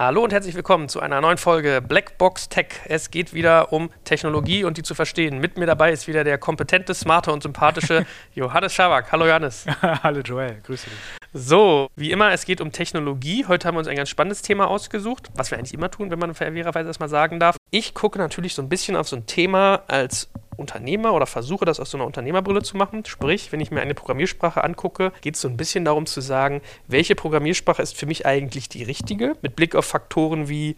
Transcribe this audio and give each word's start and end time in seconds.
Hallo 0.00 0.24
und 0.24 0.32
herzlich 0.32 0.54
willkommen 0.54 0.88
zu 0.88 1.00
einer 1.00 1.20
neuen 1.20 1.36
Folge 1.36 1.82
Blackbox 1.86 2.48
Tech. 2.48 2.68
Es 2.86 3.10
geht 3.10 3.34
wieder 3.34 3.70
um 3.70 3.90
Technologie 4.04 4.64
und 4.64 4.78
die 4.78 4.82
zu 4.82 4.94
verstehen. 4.94 5.40
Mit 5.40 5.58
mir 5.58 5.66
dabei 5.66 5.92
ist 5.92 6.08
wieder 6.08 6.24
der 6.24 6.38
kompetente, 6.38 6.94
smarte 6.94 7.30
und 7.30 7.42
sympathische 7.42 8.06
Johannes 8.34 8.72
Schabak. 8.72 9.12
Hallo 9.12 9.26
Johannes. 9.26 9.66
Hallo 9.82 10.20
Joel, 10.20 10.62
grüße 10.62 10.88
dich. 10.88 11.19
So, 11.32 11.88
wie 11.94 12.10
immer, 12.10 12.32
es 12.32 12.44
geht 12.44 12.60
um 12.60 12.72
Technologie. 12.72 13.46
Heute 13.46 13.68
haben 13.68 13.76
wir 13.76 13.78
uns 13.78 13.86
ein 13.86 13.94
ganz 13.94 14.08
spannendes 14.08 14.42
Thema 14.42 14.66
ausgesucht, 14.66 15.28
was 15.36 15.52
wir 15.52 15.58
eigentlich 15.58 15.74
immer 15.74 15.88
tun, 15.88 16.10
wenn 16.10 16.18
man 16.18 16.34
fairerweise 16.34 16.88
das 16.88 16.98
mal 16.98 17.08
sagen 17.08 17.38
darf. 17.38 17.56
Ich 17.70 17.94
gucke 17.94 18.18
natürlich 18.18 18.54
so 18.54 18.62
ein 18.62 18.68
bisschen 18.68 18.96
auf 18.96 19.08
so 19.08 19.14
ein 19.14 19.26
Thema 19.26 19.84
als 19.86 20.28
Unternehmer 20.56 21.14
oder 21.14 21.26
versuche 21.26 21.64
das 21.64 21.78
aus 21.78 21.92
so 21.92 21.98
einer 21.98 22.06
Unternehmerbrille 22.06 22.62
zu 22.62 22.76
machen. 22.76 23.04
Sprich, 23.04 23.52
wenn 23.52 23.60
ich 23.60 23.70
mir 23.70 23.80
eine 23.80 23.94
Programmiersprache 23.94 24.64
angucke, 24.64 25.12
geht 25.20 25.36
es 25.36 25.40
so 25.40 25.46
ein 25.46 25.56
bisschen 25.56 25.84
darum 25.84 26.06
zu 26.06 26.20
sagen, 26.20 26.62
welche 26.88 27.14
Programmiersprache 27.14 27.80
ist 27.80 27.96
für 27.96 28.06
mich 28.06 28.26
eigentlich 28.26 28.68
die 28.68 28.82
richtige, 28.82 29.36
mit 29.40 29.54
Blick 29.54 29.76
auf 29.76 29.84
Faktoren 29.84 30.48
wie 30.48 30.74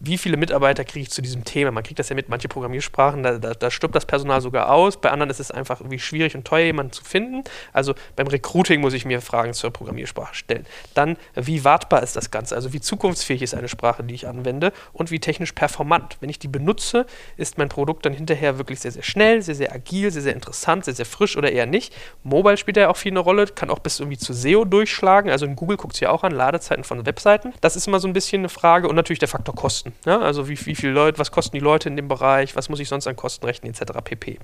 wie 0.00 0.16
viele 0.16 0.38
Mitarbeiter 0.38 0.84
kriege 0.84 1.02
ich 1.02 1.10
zu 1.10 1.20
diesem 1.20 1.44
Thema? 1.44 1.70
Man 1.70 1.84
kriegt 1.84 1.98
das 1.98 2.08
ja 2.08 2.16
mit, 2.16 2.30
manche 2.30 2.48
Programmiersprachen, 2.48 3.22
da, 3.22 3.38
da, 3.38 3.52
da, 3.52 3.70
stirbt 3.70 3.94
das 3.94 4.06
Personal 4.06 4.40
sogar 4.40 4.72
aus. 4.72 4.96
Bei 4.96 5.10
anderen 5.10 5.28
ist 5.28 5.40
es 5.40 5.50
einfach 5.50 5.80
irgendwie 5.80 5.98
schwierig 5.98 6.34
und 6.34 6.46
teuer, 6.46 6.64
jemanden 6.64 6.92
zu 6.92 7.04
finden. 7.04 7.44
Also 7.74 7.94
beim 8.16 8.26
Recruiting 8.26 8.80
muss 8.80 8.94
ich 8.94 9.04
mir 9.04 9.20
Fragen 9.20 9.52
zur 9.52 9.70
Programmiersprache 9.70 10.34
stellen. 10.34 10.66
Dann, 10.94 11.18
wie 11.34 11.64
wartbar 11.64 12.02
ist 12.02 12.16
das 12.16 12.30
Ganze? 12.30 12.54
Also 12.54 12.72
wie 12.72 12.80
zukunftsfähig 12.80 13.42
ist 13.42 13.54
eine 13.54 13.68
Sprache, 13.68 14.02
die 14.02 14.14
ich 14.14 14.26
anwende 14.26 14.72
und 14.94 15.10
wie 15.10 15.20
technisch 15.20 15.52
performant. 15.52 16.16
Wenn 16.20 16.30
ich 16.30 16.38
die 16.38 16.48
benutze, 16.48 17.04
ist 17.36 17.58
mein 17.58 17.68
Produkt 17.68 18.06
dann 18.06 18.14
hinterher 18.14 18.56
wirklich 18.56 18.80
sehr, 18.80 18.92
sehr 18.92 19.02
schnell, 19.02 19.42
sehr, 19.42 19.54
sehr 19.54 19.72
agil, 19.74 20.10
sehr, 20.10 20.22
sehr 20.22 20.34
interessant, 20.34 20.86
sehr, 20.86 20.94
sehr 20.94 21.06
frisch 21.06 21.36
oder 21.36 21.52
eher 21.52 21.66
nicht. 21.66 21.94
Mobile 22.22 22.56
spielt 22.56 22.78
ja 22.78 22.88
auch 22.88 22.96
viel 22.96 23.12
eine 23.12 23.20
Rolle, 23.20 23.46
kann 23.46 23.68
auch 23.68 23.80
bis 23.80 24.00
irgendwie 24.00 24.18
zu 24.18 24.32
SEO 24.32 24.64
durchschlagen. 24.64 25.30
Also 25.30 25.44
in 25.44 25.56
Google 25.56 25.76
guckt 25.76 25.94
es 25.94 26.00
ja 26.00 26.08
auch 26.08 26.24
an, 26.24 26.32
Ladezeiten 26.32 26.84
von 26.84 27.04
Webseiten. 27.04 27.52
Das 27.60 27.76
ist 27.76 27.86
immer 27.86 28.00
so 28.00 28.08
ein 28.08 28.14
bisschen 28.14 28.40
eine 28.40 28.48
Frage 28.48 28.88
und 28.88 28.96
natürlich 28.96 29.18
der 29.18 29.28
Faktor 29.28 29.54
Kosten. 29.54 29.89
Kosten. 29.90 30.08
Ja? 30.08 30.20
Also 30.20 30.48
wie, 30.48 30.66
wie 30.66 30.74
viele 30.74 30.92
Leute, 30.92 31.18
was 31.18 31.30
kosten 31.30 31.56
die 31.56 31.62
Leute 31.62 31.88
in 31.88 31.96
dem 31.96 32.08
Bereich, 32.08 32.56
was 32.56 32.68
muss 32.68 32.80
ich 32.80 32.88
sonst 32.88 33.06
an 33.06 33.16
Kosten 33.16 33.44
rechnen, 33.46 33.72
etc. 33.72 33.92
pp. 34.02 34.38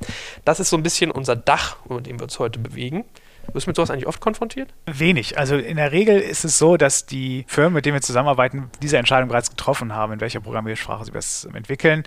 Das 0.45 0.61
ist 0.61 0.71
so 0.71 0.77
ein 0.77 0.83
bisschen 0.83 1.11
unser 1.11 1.37
Dach, 1.37 1.77
über 1.87 2.01
dem 2.01 2.19
wir 2.19 2.25
uns 2.25 2.39
heute 2.39 2.59
bewegen. 2.59 3.05
Wirst 3.53 3.67
du 3.67 3.71
mit 3.71 3.77
sowas 3.77 3.91
eigentlich 3.91 4.09
oft 4.09 4.21
konfrontiert? 4.21 4.75
Wenig. 4.87 5.39
Also 5.39 5.57
in 5.57 5.77
der 5.77 5.93
Regel 5.93 6.19
ist 6.19 6.45
es 6.45 6.59
so, 6.59 6.77
dass 6.77 7.07
die 7.07 7.45
Firmen, 7.47 7.75
mit 7.75 7.87
denen 7.87 7.95
wir 7.95 8.03
zusammenarbeiten, 8.03 8.71
diese 8.83 8.99
Entscheidung 8.99 9.29
bereits 9.29 9.51
getroffen 9.51 9.95
haben, 9.95 10.15
in 10.15 10.21
welcher 10.21 10.41
Programmiersprache 10.41 11.05
sie 11.05 11.13
das 11.13 11.45
entwickeln. 11.55 12.03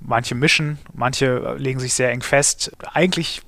Manche 0.00 0.34
mischen, 0.34 0.78
manche 0.94 1.56
legen 1.58 1.78
sich 1.78 1.92
sehr 1.92 2.10
eng 2.10 2.22
fest. 2.22 2.72
Eigentlich 2.94 3.42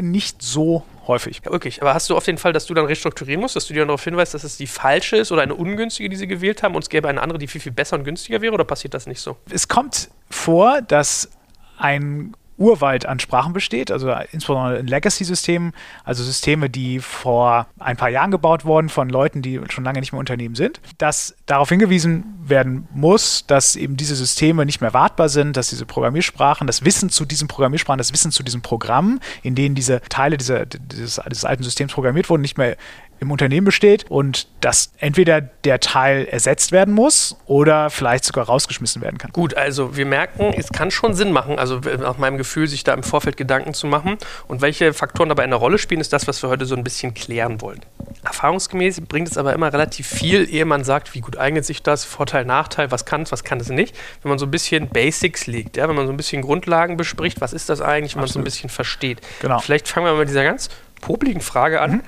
nicht 0.00 0.40
so 0.40 0.82
häufig. 1.08 1.40
Ja, 1.44 1.50
wirklich. 1.50 1.82
Aber 1.82 1.94
hast 1.94 2.08
du 2.08 2.16
auf 2.16 2.24
den 2.24 2.38
Fall, 2.38 2.52
dass 2.52 2.66
du 2.66 2.74
dann 2.74 2.84
restrukturieren 2.84 3.40
musst, 3.40 3.56
dass 3.56 3.66
du 3.66 3.74
dir 3.74 3.84
darauf 3.84 4.04
hinweist, 4.04 4.34
dass 4.34 4.44
es 4.44 4.56
die 4.56 4.66
falsche 4.66 5.16
ist 5.16 5.32
oder 5.32 5.42
eine 5.42 5.54
ungünstige, 5.54 6.08
die 6.08 6.16
sie 6.16 6.28
gewählt 6.28 6.62
haben 6.62 6.74
und 6.74 6.82
es 6.82 6.88
gäbe 6.88 7.08
eine 7.08 7.20
andere, 7.20 7.38
die 7.38 7.48
viel, 7.48 7.60
viel 7.60 7.72
besser 7.72 7.96
und 7.96 8.04
günstiger 8.04 8.40
wäre 8.40 8.54
oder 8.54 8.64
passiert 8.64 8.94
das 8.94 9.06
nicht 9.06 9.20
so? 9.20 9.36
Es 9.50 9.66
kommt 9.66 10.10
vor, 10.30 10.82
dass 10.82 11.30
ein 11.78 12.36
Urwald 12.58 13.06
an 13.06 13.20
Sprachen 13.20 13.52
besteht, 13.52 13.90
also 13.90 14.12
insbesondere 14.32 14.78
in 14.78 14.86
Legacy-Systemen, 14.86 15.72
also 16.04 16.22
Systeme, 16.24 16.68
die 16.68 16.98
vor 16.98 17.66
ein 17.78 17.96
paar 17.96 18.08
Jahren 18.08 18.30
gebaut 18.30 18.64
wurden 18.64 18.88
von 18.88 19.08
Leuten, 19.08 19.42
die 19.42 19.60
schon 19.68 19.84
lange 19.84 20.00
nicht 20.00 20.12
mehr 20.12 20.18
Unternehmen 20.18 20.56
sind, 20.56 20.80
dass 20.98 21.36
darauf 21.46 21.68
hingewiesen 21.68 22.24
werden 22.42 22.88
muss, 22.92 23.46
dass 23.46 23.76
eben 23.76 23.96
diese 23.96 24.16
Systeme 24.16 24.66
nicht 24.66 24.80
mehr 24.80 24.92
wartbar 24.92 25.28
sind, 25.28 25.56
dass 25.56 25.70
diese 25.70 25.86
Programmiersprachen, 25.86 26.66
das 26.66 26.84
Wissen 26.84 27.10
zu 27.10 27.24
diesen 27.24 27.48
Programmiersprachen, 27.48 27.98
das 27.98 28.12
Wissen 28.12 28.32
zu 28.32 28.42
diesen 28.42 28.62
Programmen, 28.62 29.20
in 29.42 29.54
denen 29.54 29.74
diese 29.74 30.00
Teile 30.08 30.36
dieser, 30.36 30.66
dieses, 30.66 31.20
dieses 31.30 31.44
alten 31.44 31.62
Systems 31.62 31.92
programmiert 31.92 32.28
wurden, 32.28 32.42
nicht 32.42 32.58
mehr 32.58 32.76
im 33.20 33.30
Unternehmen 33.30 33.64
besteht 33.64 34.06
und 34.08 34.48
dass 34.60 34.92
entweder 34.98 35.40
der 35.40 35.80
Teil 35.80 36.26
ersetzt 36.26 36.72
werden 36.72 36.94
muss 36.94 37.36
oder 37.46 37.90
vielleicht 37.90 38.24
sogar 38.24 38.46
rausgeschmissen 38.46 39.02
werden 39.02 39.18
kann. 39.18 39.32
Gut, 39.32 39.54
also 39.54 39.96
wir 39.96 40.06
merken, 40.06 40.52
es 40.56 40.70
kann 40.70 40.90
schon 40.90 41.14
Sinn 41.14 41.32
machen, 41.32 41.58
also 41.58 41.78
nach 41.78 42.18
meinem 42.18 42.38
Gefühl, 42.38 42.66
sich 42.66 42.84
da 42.84 42.94
im 42.94 43.02
Vorfeld 43.02 43.36
Gedanken 43.36 43.74
zu 43.74 43.86
machen. 43.86 44.18
Und 44.46 44.60
welche 44.60 44.92
Faktoren 44.92 45.28
dabei 45.28 45.44
eine 45.44 45.56
Rolle 45.56 45.78
spielen, 45.78 46.00
ist 46.00 46.12
das, 46.12 46.26
was 46.28 46.42
wir 46.42 46.48
heute 46.48 46.64
so 46.64 46.76
ein 46.76 46.84
bisschen 46.84 47.14
klären 47.14 47.60
wollen. 47.60 47.80
Erfahrungsgemäß 48.24 49.00
bringt 49.02 49.28
es 49.28 49.38
aber 49.38 49.52
immer 49.52 49.72
relativ 49.72 50.06
viel, 50.06 50.48
ehe 50.52 50.64
man 50.64 50.84
sagt, 50.84 51.14
wie 51.14 51.20
gut 51.20 51.36
eignet 51.36 51.64
sich 51.64 51.82
das, 51.82 52.04
Vorteil, 52.04 52.44
Nachteil, 52.44 52.90
was 52.90 53.04
kann 53.04 53.22
es, 53.22 53.32
was 53.32 53.44
kann 53.44 53.60
es 53.60 53.68
nicht. 53.68 53.96
Wenn 54.22 54.30
man 54.30 54.38
so 54.38 54.46
ein 54.46 54.50
bisschen 54.50 54.88
Basics 54.88 55.46
legt, 55.46 55.76
ja, 55.76 55.88
wenn 55.88 55.96
man 55.96 56.06
so 56.06 56.12
ein 56.12 56.16
bisschen 56.16 56.42
Grundlagen 56.42 56.96
bespricht, 56.96 57.40
was 57.40 57.52
ist 57.52 57.68
das 57.68 57.80
eigentlich, 57.80 58.14
wenn 58.14 58.20
man 58.20 58.28
so 58.28 58.38
ein 58.38 58.44
bisschen 58.44 58.70
versteht. 58.70 59.20
Genau. 59.40 59.58
Vielleicht 59.58 59.88
fangen 59.88 60.06
wir 60.06 60.12
mal 60.12 60.20
mit 60.20 60.28
dieser 60.28 60.44
ganz 60.44 60.68
popligen 61.00 61.40
Frage 61.40 61.80
an. 61.80 61.90
Mhm 61.90 62.02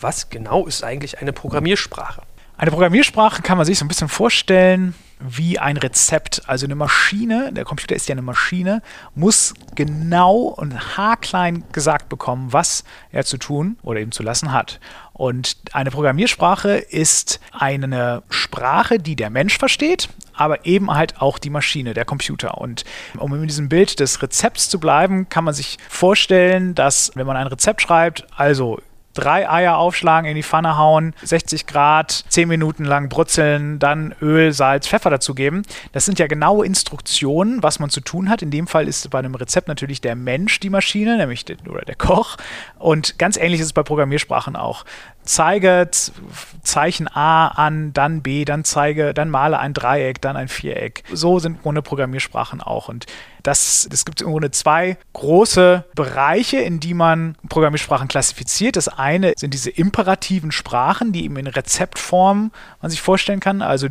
was 0.00 0.30
genau 0.30 0.66
ist 0.66 0.84
eigentlich 0.84 1.20
eine 1.20 1.32
Programmiersprache? 1.32 2.22
Eine 2.58 2.70
Programmiersprache 2.70 3.42
kann 3.42 3.58
man 3.58 3.66
sich 3.66 3.78
so 3.78 3.84
ein 3.84 3.88
bisschen 3.88 4.08
vorstellen 4.08 4.94
wie 5.18 5.58
ein 5.58 5.76
Rezept. 5.76 6.42
Also 6.46 6.66
eine 6.66 6.74
Maschine, 6.74 7.52
der 7.52 7.64
Computer 7.64 7.94
ist 7.94 8.08
ja 8.08 8.14
eine 8.14 8.22
Maschine, 8.22 8.82
muss 9.14 9.54
genau 9.74 10.36
und 10.36 10.96
haarklein 10.96 11.64
gesagt 11.72 12.08
bekommen, 12.08 12.52
was 12.52 12.84
er 13.12 13.24
zu 13.24 13.38
tun 13.38 13.78
oder 13.82 14.00
eben 14.00 14.12
zu 14.12 14.22
lassen 14.22 14.52
hat. 14.52 14.80
Und 15.12 15.56
eine 15.72 15.90
Programmiersprache 15.90 16.76
ist 16.76 17.40
eine 17.52 18.22
Sprache, 18.28 18.98
die 18.98 19.16
der 19.16 19.30
Mensch 19.30 19.58
versteht, 19.58 20.08
aber 20.34 20.66
eben 20.66 20.90
halt 20.90 21.20
auch 21.20 21.38
die 21.38 21.50
Maschine, 21.50 21.94
der 21.94 22.04
Computer. 22.04 22.58
Und 22.58 22.84
um 23.18 23.34
in 23.34 23.46
diesem 23.46 23.68
Bild 23.68 24.00
des 24.00 24.22
Rezepts 24.22 24.68
zu 24.68 24.78
bleiben, 24.78 25.28
kann 25.28 25.44
man 25.44 25.54
sich 25.54 25.78
vorstellen, 25.88 26.74
dass 26.74 27.12
wenn 27.14 27.26
man 27.26 27.36
ein 27.36 27.46
Rezept 27.46 27.82
schreibt, 27.82 28.26
also 28.36 28.80
drei 29.16 29.50
Eier 29.50 29.76
aufschlagen, 29.76 30.28
in 30.28 30.36
die 30.36 30.42
Pfanne 30.42 30.78
hauen, 30.78 31.14
60 31.22 31.66
Grad, 31.66 32.24
10 32.28 32.48
Minuten 32.48 32.84
lang 32.84 33.08
brutzeln, 33.08 33.78
dann 33.78 34.14
Öl, 34.20 34.52
Salz, 34.52 34.86
Pfeffer 34.86 35.10
dazugeben. 35.10 35.62
Das 35.92 36.04
sind 36.04 36.18
ja 36.18 36.26
genaue 36.26 36.64
Instruktionen, 36.66 37.62
was 37.62 37.78
man 37.78 37.90
zu 37.90 38.00
tun 38.00 38.28
hat. 38.28 38.42
In 38.42 38.50
dem 38.50 38.66
Fall 38.66 38.86
ist 38.86 39.10
bei 39.10 39.18
einem 39.18 39.34
Rezept 39.34 39.68
natürlich 39.68 40.00
der 40.00 40.14
Mensch 40.14 40.60
die 40.60 40.70
Maschine, 40.70 41.16
nämlich 41.16 41.44
der, 41.44 41.56
oder 41.68 41.82
der 41.82 41.96
Koch. 41.96 42.36
Und 42.78 43.18
ganz 43.18 43.36
ähnlich 43.36 43.60
ist 43.60 43.66
es 43.66 43.72
bei 43.72 43.82
Programmiersprachen 43.82 44.56
auch 44.56 44.84
zeige 45.26 45.90
Zeichen 46.62 47.08
A 47.08 47.48
an, 47.48 47.92
dann 47.92 48.22
B, 48.22 48.44
dann 48.44 48.64
zeige, 48.64 49.14
dann 49.14 49.30
male 49.30 49.58
ein 49.58 49.74
Dreieck, 49.74 50.20
dann 50.20 50.36
ein 50.36 50.48
Viereck. 50.48 51.04
So 51.12 51.38
sind 51.38 51.60
ohne 51.64 51.82
Programmiersprachen 51.82 52.60
auch. 52.60 52.88
Und 52.88 53.06
das, 53.42 53.88
es 53.92 54.04
gibt 54.04 54.20
im 54.22 54.28
Grunde 54.28 54.50
zwei 54.50 54.96
große 55.12 55.84
Bereiche, 55.94 56.58
in 56.58 56.80
die 56.80 56.94
man 56.94 57.36
Programmiersprachen 57.48 58.08
klassifiziert. 58.08 58.76
Das 58.76 58.88
eine 58.88 59.34
sind 59.36 59.54
diese 59.54 59.70
imperativen 59.70 60.50
Sprachen, 60.50 61.12
die 61.12 61.24
eben 61.24 61.36
in 61.36 61.46
Rezeptform 61.46 62.50
man 62.80 62.90
sich 62.90 63.00
vorstellen 63.00 63.40
kann. 63.40 63.62
Also 63.62 63.88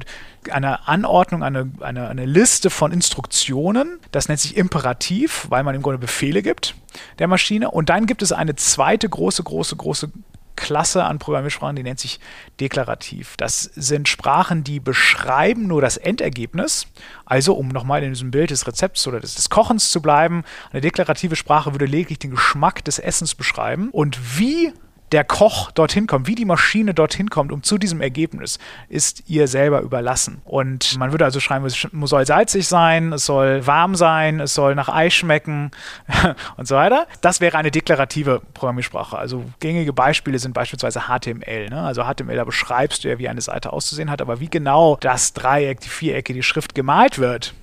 eine 0.51 0.87
Anordnung, 0.87 1.43
eine, 1.43 1.71
eine, 1.79 2.09
eine 2.09 2.25
Liste 2.25 2.69
von 2.69 2.91
Instruktionen. 2.91 3.99
Das 4.11 4.27
nennt 4.27 4.41
sich 4.41 4.57
Imperativ, 4.57 5.47
weil 5.49 5.63
man 5.63 5.75
im 5.75 5.81
Grunde 5.81 5.99
Befehle 5.99 6.41
gibt 6.41 6.75
der 7.19 7.27
Maschine. 7.27 7.71
Und 7.71 7.89
dann 7.89 8.05
gibt 8.05 8.21
es 8.21 8.31
eine 8.31 8.55
zweite 8.55 9.07
große, 9.07 9.43
große, 9.43 9.75
große 9.75 10.11
Klasse 10.55 11.03
an 11.03 11.19
Programmiersprachen, 11.19 11.75
die 11.75 11.83
nennt 11.83 11.99
sich 11.99 12.19
deklarativ. 12.59 13.35
Das 13.37 13.63
sind 13.75 14.07
Sprachen, 14.07 14.63
die 14.63 14.79
beschreiben 14.79 15.67
nur 15.67 15.81
das 15.81 15.97
Endergebnis. 15.97 16.87
Also, 17.25 17.53
um 17.53 17.67
nochmal 17.67 18.03
in 18.03 18.13
diesem 18.13 18.31
Bild 18.31 18.49
des 18.49 18.67
Rezepts 18.67 19.07
oder 19.07 19.19
des, 19.19 19.35
des, 19.35 19.49
Kochens 19.49 19.91
zu 19.91 20.01
bleiben, 20.01 20.43
eine 20.71 20.81
deklarative 20.81 21.35
Sprache 21.35 21.73
würde 21.73 21.85
lediglich 21.85 22.19
den 22.19 22.31
Geschmack 22.31 22.83
des 22.85 22.99
Essens 22.99 23.35
beschreiben. 23.35 23.89
Und 23.91 24.39
wie 24.39 24.73
der 25.11 25.23
Koch 25.23 25.71
dorthin 25.71 26.07
kommt, 26.07 26.27
wie 26.27 26.35
die 26.35 26.45
Maschine 26.45 26.93
dorthin 26.93 27.29
kommt, 27.29 27.51
um 27.51 27.63
zu 27.63 27.77
diesem 27.77 28.01
Ergebnis, 28.01 28.59
ist 28.89 29.23
ihr 29.29 29.47
selber 29.47 29.81
überlassen. 29.81 30.41
Und 30.45 30.97
man 30.97 31.11
würde 31.11 31.25
also 31.25 31.39
schreiben, 31.39 31.65
es 31.65 31.87
soll 31.91 32.25
salzig 32.25 32.67
sein, 32.67 33.13
es 33.13 33.25
soll 33.25 33.65
warm 33.67 33.95
sein, 33.95 34.39
es 34.39 34.53
soll 34.53 34.75
nach 34.75 34.89
Ei 34.89 35.09
schmecken 35.09 35.71
und 36.57 36.67
so 36.67 36.75
weiter. 36.75 37.07
Das 37.21 37.39
wäre 37.39 37.57
eine 37.57 37.71
deklarative 37.71 38.41
Programmiersprache. 38.53 39.17
Also 39.17 39.45
gängige 39.59 39.93
Beispiele 39.93 40.39
sind 40.39 40.53
beispielsweise 40.53 41.01
HTML. 41.01 41.69
Ne? 41.69 41.81
Also 41.81 42.03
HTML, 42.03 42.35
da 42.35 42.43
beschreibst 42.43 43.03
du 43.03 43.09
ja, 43.09 43.19
wie 43.19 43.29
eine 43.29 43.41
Seite 43.41 43.73
auszusehen 43.73 44.09
hat, 44.09 44.21
aber 44.21 44.39
wie 44.39 44.49
genau 44.49 44.97
das 44.99 45.33
Dreieck, 45.33 45.81
die 45.81 45.89
Vierecke, 45.89 46.33
die 46.33 46.43
Schrift 46.43 46.73
gemalt 46.73 47.19
wird, 47.19 47.53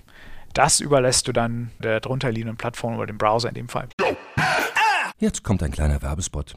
das 0.55 0.81
überlässt 0.81 1.29
du 1.29 1.33
dann 1.33 1.71
der 1.79 2.01
drunterliegenden 2.01 2.57
Plattform 2.57 2.97
oder 2.97 3.07
dem 3.07 3.19
Browser 3.19 3.49
in 3.49 3.55
dem 3.55 3.69
Fall. 3.69 3.89
Jetzt 5.19 5.43
kommt 5.43 5.63
ein 5.63 5.71
kleiner 5.71 6.03
Werbespot. 6.03 6.57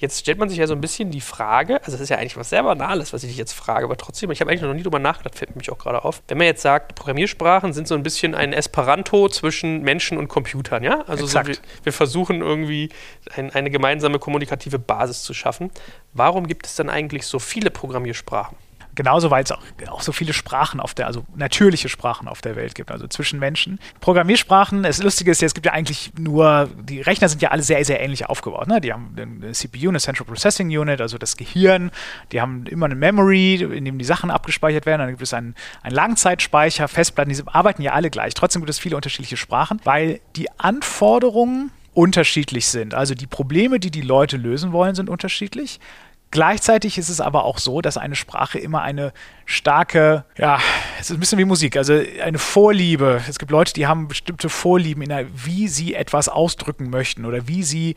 Jetzt 0.00 0.18
stellt 0.18 0.38
man 0.38 0.48
sich 0.48 0.56
ja 0.56 0.66
so 0.66 0.72
ein 0.72 0.80
bisschen 0.80 1.10
die 1.10 1.20
Frage, 1.20 1.76
also 1.80 1.92
das 1.92 2.00
ist 2.00 2.08
ja 2.08 2.16
eigentlich 2.16 2.38
was 2.38 2.48
sehr 2.48 2.62
Banales, 2.62 3.12
was 3.12 3.22
ich 3.22 3.28
dich 3.28 3.36
jetzt 3.36 3.52
frage, 3.52 3.84
aber 3.84 3.98
trotzdem, 3.98 4.30
ich 4.30 4.40
habe 4.40 4.50
eigentlich 4.50 4.62
noch 4.62 4.72
nie 4.72 4.82
drüber 4.82 4.98
nachgedacht, 4.98 5.34
fällt 5.34 5.54
mich 5.56 5.70
auch 5.70 5.76
gerade 5.76 6.04
auf. 6.04 6.22
Wenn 6.26 6.38
man 6.38 6.46
jetzt 6.46 6.62
sagt, 6.62 6.94
Programmiersprachen 6.94 7.74
sind 7.74 7.86
so 7.86 7.94
ein 7.94 8.02
bisschen 8.02 8.34
ein 8.34 8.54
Esperanto 8.54 9.28
zwischen 9.28 9.82
Menschen 9.82 10.16
und 10.16 10.28
Computern, 10.28 10.82
ja? 10.82 11.02
Also 11.02 11.26
so, 11.26 11.46
wir, 11.46 11.54
wir, 11.82 11.92
versuchen 11.92 12.40
irgendwie 12.40 12.88
ein, 13.36 13.50
eine 13.50 13.68
gemeinsame 13.68 14.18
kommunikative 14.18 14.78
Basis 14.78 15.22
zu 15.22 15.34
schaffen. 15.34 15.70
Warum 16.14 16.46
gibt 16.46 16.64
es 16.64 16.76
dann 16.76 16.88
eigentlich 16.88 17.26
so 17.26 17.38
viele 17.38 17.70
Programmiersprachen? 17.70 18.56
Genauso, 18.94 19.30
weil 19.30 19.44
es 19.44 19.52
auch, 19.52 19.62
auch, 19.88 20.02
so 20.02 20.12
viele 20.12 20.32
Sprachen 20.32 20.80
auf 20.80 20.94
der, 20.94 21.06
also 21.06 21.24
natürliche 21.36 21.88
Sprachen 21.88 22.28
auf 22.28 22.40
der 22.40 22.56
Welt 22.56 22.74
gibt, 22.74 22.90
also 22.90 23.06
zwischen 23.06 23.38
Menschen. 23.38 23.78
Programmiersprachen, 24.00 24.82
das 24.82 25.02
Lustige 25.02 25.30
ist 25.30 25.40
ja, 25.40 25.46
es 25.46 25.54
gibt 25.54 25.66
ja 25.66 25.72
eigentlich 25.72 26.12
nur, 26.18 26.68
die 26.82 27.00
Rechner 27.00 27.28
sind 27.28 27.40
ja 27.42 27.50
alle 27.50 27.62
sehr, 27.62 27.84
sehr 27.84 28.00
ähnlich 28.00 28.26
aufgebaut. 28.26 28.66
Ne? 28.66 28.80
Die 28.80 28.92
haben 28.92 29.14
eine 29.16 29.52
CPU, 29.52 29.88
eine 29.88 30.00
Central 30.00 30.26
Processing 30.26 30.68
Unit, 30.68 31.00
also 31.00 31.18
das 31.18 31.36
Gehirn, 31.36 31.90
die 32.32 32.40
haben 32.40 32.66
immer 32.66 32.86
eine 32.86 32.96
Memory, 32.96 33.56
in 33.56 33.84
dem 33.84 33.98
die 33.98 34.04
Sachen 34.04 34.30
abgespeichert 34.30 34.86
werden, 34.86 35.00
dann 35.00 35.10
gibt 35.10 35.22
es 35.22 35.32
einen, 35.34 35.54
einen 35.82 35.94
Langzeitspeicher, 35.94 36.88
Festplatten, 36.88 37.32
die 37.32 37.42
arbeiten 37.46 37.82
ja 37.82 37.92
alle 37.92 38.10
gleich. 38.10 38.34
Trotzdem 38.34 38.62
gibt 38.62 38.70
es 38.70 38.78
viele 38.78 38.96
unterschiedliche 38.96 39.36
Sprachen, 39.36 39.80
weil 39.84 40.20
die 40.36 40.48
Anforderungen 40.58 41.70
unterschiedlich 41.92 42.68
sind. 42.68 42.94
Also 42.94 43.14
die 43.14 43.26
Probleme, 43.26 43.80
die 43.80 43.90
die 43.90 44.00
Leute 44.00 44.36
lösen 44.36 44.72
wollen, 44.72 44.94
sind 44.94 45.10
unterschiedlich. 45.10 45.80
Gleichzeitig 46.30 46.96
ist 46.96 47.08
es 47.08 47.20
aber 47.20 47.44
auch 47.44 47.58
so, 47.58 47.80
dass 47.80 47.96
eine 47.96 48.14
Sprache 48.14 48.58
immer 48.58 48.82
eine 48.82 49.12
starke, 49.46 50.24
ja, 50.38 50.60
es 51.00 51.10
ist 51.10 51.16
ein 51.16 51.20
bisschen 51.20 51.38
wie 51.38 51.44
Musik, 51.44 51.76
also 51.76 52.00
eine 52.22 52.38
Vorliebe. 52.38 53.20
Es 53.28 53.38
gibt 53.38 53.50
Leute, 53.50 53.72
die 53.72 53.88
haben 53.88 54.06
bestimmte 54.06 54.48
Vorlieben, 54.48 55.02
in 55.02 55.08
der, 55.08 55.26
wie 55.34 55.66
sie 55.66 55.94
etwas 55.94 56.28
ausdrücken 56.28 56.88
möchten 56.88 57.24
oder 57.24 57.48
wie 57.48 57.64
sie 57.64 57.96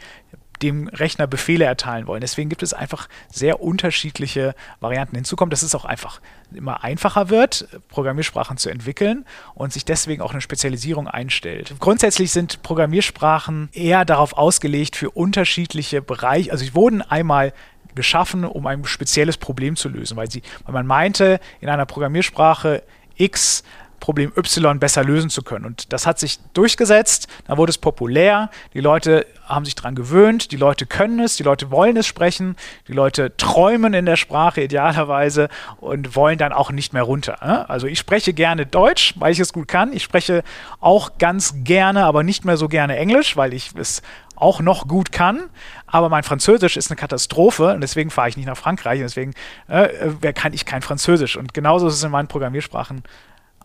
dem 0.64 0.88
Rechner 0.88 1.28
Befehle 1.28 1.66
erteilen 1.66 2.08
wollen. 2.08 2.22
Deswegen 2.22 2.50
gibt 2.50 2.64
es 2.64 2.74
einfach 2.74 3.10
sehr 3.30 3.62
unterschiedliche 3.62 4.56
Varianten. 4.80 5.16
Hinzu 5.16 5.36
kommt, 5.36 5.52
dass 5.52 5.62
es 5.62 5.76
auch 5.76 5.86
einfach 5.86 6.22
immer 6.54 6.84
einfacher 6.84 7.30
wird, 7.30 7.68
Programmiersprachen 7.90 8.58
zu 8.58 8.70
entwickeln 8.70 9.26
und 9.56 9.74
sich 9.74 9.86
deswegen 9.86 10.22
auch 10.22 10.32
eine 10.32 10.42
Spezialisierung 10.42 11.08
einstellt. 11.08 11.76
Grundsätzlich 11.80 12.32
sind 12.32 12.64
Programmiersprachen 12.64 13.70
eher 13.74 14.06
darauf 14.06 14.34
ausgelegt 14.34 14.96
für 14.96 15.10
unterschiedliche 15.10 16.02
Bereiche. 16.02 16.52
Also 16.52 16.64
sie 16.64 16.74
wurden 16.74 17.02
einmal 17.02 17.54
geschaffen, 17.96 18.46
um 18.46 18.68
ein 18.68 18.84
spezielles 18.86 19.38
Problem 19.38 19.76
zu 19.76 19.90
lösen, 19.90 20.18
weil, 20.18 20.30
sie, 20.30 20.42
weil 20.66 20.74
man 20.74 20.88
meinte, 20.88 21.40
in 21.62 21.70
einer 21.70 21.86
Programmiersprache 21.86 22.84
X 23.16 23.64
Problem 24.04 24.34
Y 24.36 24.80
besser 24.80 25.02
lösen 25.02 25.30
zu 25.30 25.44
können. 25.44 25.64
Und 25.64 25.94
das 25.94 26.06
hat 26.06 26.20
sich 26.20 26.38
durchgesetzt, 26.54 27.30
dann 27.48 27.58
wurde 27.58 27.70
es 27.70 27.78
populär, 27.78 28.50
die 28.74 28.82
Leute 28.82 29.26
haben 29.46 29.64
sich 29.64 29.76
daran 29.76 29.96
gewöhnt, 29.96 30.52
die 30.52 30.58
Leute 30.58 30.86
können 30.86 31.22
es, 31.22 31.38
die 31.38 31.44
Leute 31.44 31.72
wollen 31.72 31.96
es 31.96 32.06
sprechen, 32.06 32.58
die 32.90 32.92
Leute 32.92 33.38
träumen 33.38 33.94
in 33.94 34.06
der 34.06 34.18
Sprache 34.18 34.62
idealerweise 34.62 35.48
und 35.80 36.18
wollen 36.18 36.38
dann 36.38 36.52
auch 36.52 36.70
nicht 36.70 36.92
mehr 36.92 37.04
runter. 37.04 37.38
Ne? 37.46 37.70
Also 37.70 37.88
ich 37.88 37.98
spreche 37.98 38.34
gerne 38.34 38.66
Deutsch, 38.66 39.14
weil 39.16 39.32
ich 39.32 39.40
es 39.40 39.54
gut 39.54 39.70
kann. 39.70 39.94
Ich 39.94 40.04
spreche 40.04 40.44
auch 40.82 41.18
ganz 41.18 41.54
gerne, 41.64 42.04
aber 42.04 42.24
nicht 42.24 42.44
mehr 42.44 42.58
so 42.58 42.68
gerne 42.68 42.98
Englisch, 42.98 43.38
weil 43.38 43.54
ich 43.54 43.72
es 43.74 44.02
auch 44.44 44.60
noch 44.60 44.88
gut 44.88 45.12
kann, 45.14 45.50
aber 45.88 46.10
mein 46.10 46.24
Französisch 46.24 46.76
ist 46.76 46.92
eine 46.92 46.98
Katastrophe 46.98 47.74
und 47.74 47.82
deswegen 47.82 48.10
fahre 48.10 48.28
ich 48.28 48.38
nicht 48.38 48.46
nach 48.46 48.58
Frankreich 48.58 49.00
und 49.00 49.06
deswegen 49.06 49.34
äh, 49.70 50.34
kann 50.34 50.52
ich 50.52 50.66
kein 50.66 50.82
Französisch. 50.82 51.38
Und 51.38 51.54
genauso 51.54 51.88
ist 51.88 51.94
es 51.96 52.04
in 52.04 52.12
meinen 52.12 52.28
Programmiersprachen 52.28 53.04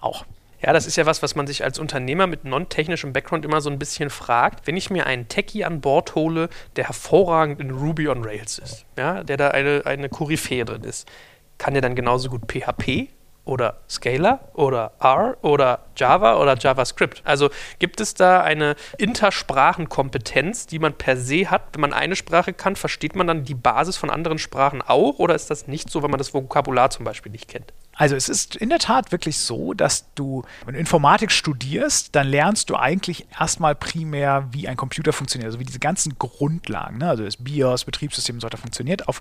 auch. 0.01 0.25
Ja, 0.61 0.73
das 0.73 0.87
ist 0.87 0.97
ja 0.97 1.05
was, 1.05 1.23
was 1.23 1.35
man 1.35 1.47
sich 1.47 1.65
als 1.65 1.79
Unternehmer 1.79 2.27
mit 2.27 2.45
non-technischem 2.45 3.13
Background 3.13 3.45
immer 3.45 3.61
so 3.61 3.71
ein 3.71 3.79
bisschen 3.79 4.09
fragt. 4.09 4.67
Wenn 4.67 4.77
ich 4.77 4.89
mir 4.89 5.07
einen 5.07 5.29
Techie 5.29 5.65
an 5.65 5.81
Bord 5.81 6.15
hole, 6.15 6.49
der 6.77 6.87
hervorragend 6.87 7.61
in 7.61 7.71
Ruby 7.71 8.09
on 8.09 8.25
Rails 8.25 8.59
ist, 8.59 8.87
ja, 8.97 9.23
der 9.25 9.37
da 9.37 9.49
eine, 9.49 9.83
eine 9.85 10.09
Koryphäe 10.09 10.65
drin 10.65 10.85
ist, 10.85 11.09
kann 11.59 11.75
der 11.75 11.83
dann 11.83 11.97
genauso 11.97 12.29
gut 12.31 12.43
PHP 12.51 13.09
oder 13.49 13.79
Scalar 13.89 14.41
oder 14.53 14.93
R 15.00 15.37
oder 15.43 15.81
Java 15.97 16.37
oder 16.37 16.56
JavaScript. 16.56 17.23
Also 17.25 17.50
gibt 17.79 18.00
es 18.00 18.15
da 18.15 18.43
eine 18.43 18.77
Intersprachenkompetenz, 18.99 20.67
die 20.67 20.79
man 20.79 20.93
per 20.93 21.17
se 21.17 21.50
hat? 21.50 21.62
Wenn 21.73 21.81
man 21.81 21.93
eine 21.93 22.15
Sprache 22.15 22.53
kann, 22.53 22.77
versteht 22.77 23.17
man 23.17 23.27
dann 23.27 23.45
die 23.45 23.55
Basis 23.55 23.97
von 23.97 24.11
anderen 24.11 24.39
Sprachen 24.39 24.83
auch 24.83 25.19
oder 25.19 25.35
ist 25.35 25.50
das 25.50 25.67
nicht 25.67 25.91
so, 25.91 26.03
wenn 26.03 26.11
man 26.11 26.19
das 26.19 26.35
Vokabular 26.35 26.91
zum 26.91 27.05
Beispiel 27.05 27.33
nicht 27.33 27.49
kennt? 27.49 27.73
Also 27.99 28.15
es 28.15 28.29
ist 28.29 28.55
in 28.56 28.69
der 28.69 28.79
Tat 28.79 29.11
wirklich 29.11 29.39
so, 29.39 29.75
dass 29.75 30.06
du, 30.15 30.45
wenn 30.65 30.75
du 30.75 30.81
Informatik 30.81 31.33
studierst, 31.33 32.15
dann 32.15 32.29
lernst 32.29 32.71
du 32.71 32.77
eigentlich 32.77 33.27
erstmal 33.39 33.75
primär, 33.75 34.49
wie 34.53 34.69
ein 34.69 34.77
Computer 34.77 35.12
funktioniert, 35.12 35.49
also 35.49 35.59
wie 35.59 35.65
diese 35.65 35.81
ganzen 35.81 36.17
Grundlagen, 36.17 36.99
ne? 36.99 37.09
also 37.09 37.25
das 37.25 37.37
BIOS, 37.37 37.85
Betriebssystem 37.85 38.37
und 38.37 38.41
so 38.41 38.47
weiter 38.47 38.56
funktioniert, 38.56 39.09
auf 39.09 39.21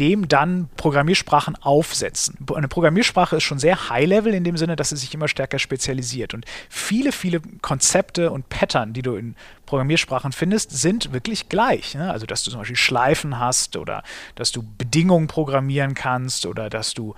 dem 0.00 0.26
dann 0.26 0.68
Programmiersprachen 0.76 1.54
aufsetzen. 1.56 2.38
Eine 2.54 2.66
Programmiersprache 2.66 3.36
ist 3.36 3.44
schon 3.44 3.58
sehr 3.58 3.90
high-level 3.90 4.32
in 4.32 4.42
dem 4.42 4.56
Sinne, 4.56 4.74
dass 4.74 4.88
sie 4.88 4.96
sich 4.96 5.12
immer 5.14 5.28
stärker 5.28 5.58
spezialisiert. 5.58 6.34
Und 6.34 6.46
viele, 6.68 7.12
viele 7.12 7.40
Konzepte 7.60 8.30
und 8.30 8.48
Pattern, 8.48 8.94
die 8.94 9.02
du 9.02 9.16
in 9.16 9.36
Programmiersprachen 9.66 10.32
findest, 10.32 10.70
sind 10.70 11.12
wirklich 11.12 11.48
gleich. 11.50 11.94
Ne? 11.94 12.10
Also 12.10 12.26
dass 12.26 12.42
du 12.42 12.50
zum 12.50 12.60
Beispiel 12.60 12.76
Schleifen 12.76 13.38
hast 13.38 13.76
oder 13.76 14.02
dass 14.34 14.50
du 14.50 14.62
Bedingungen 14.62 15.28
programmieren 15.28 15.94
kannst 15.94 16.46
oder 16.46 16.70
dass 16.70 16.94
du 16.94 17.14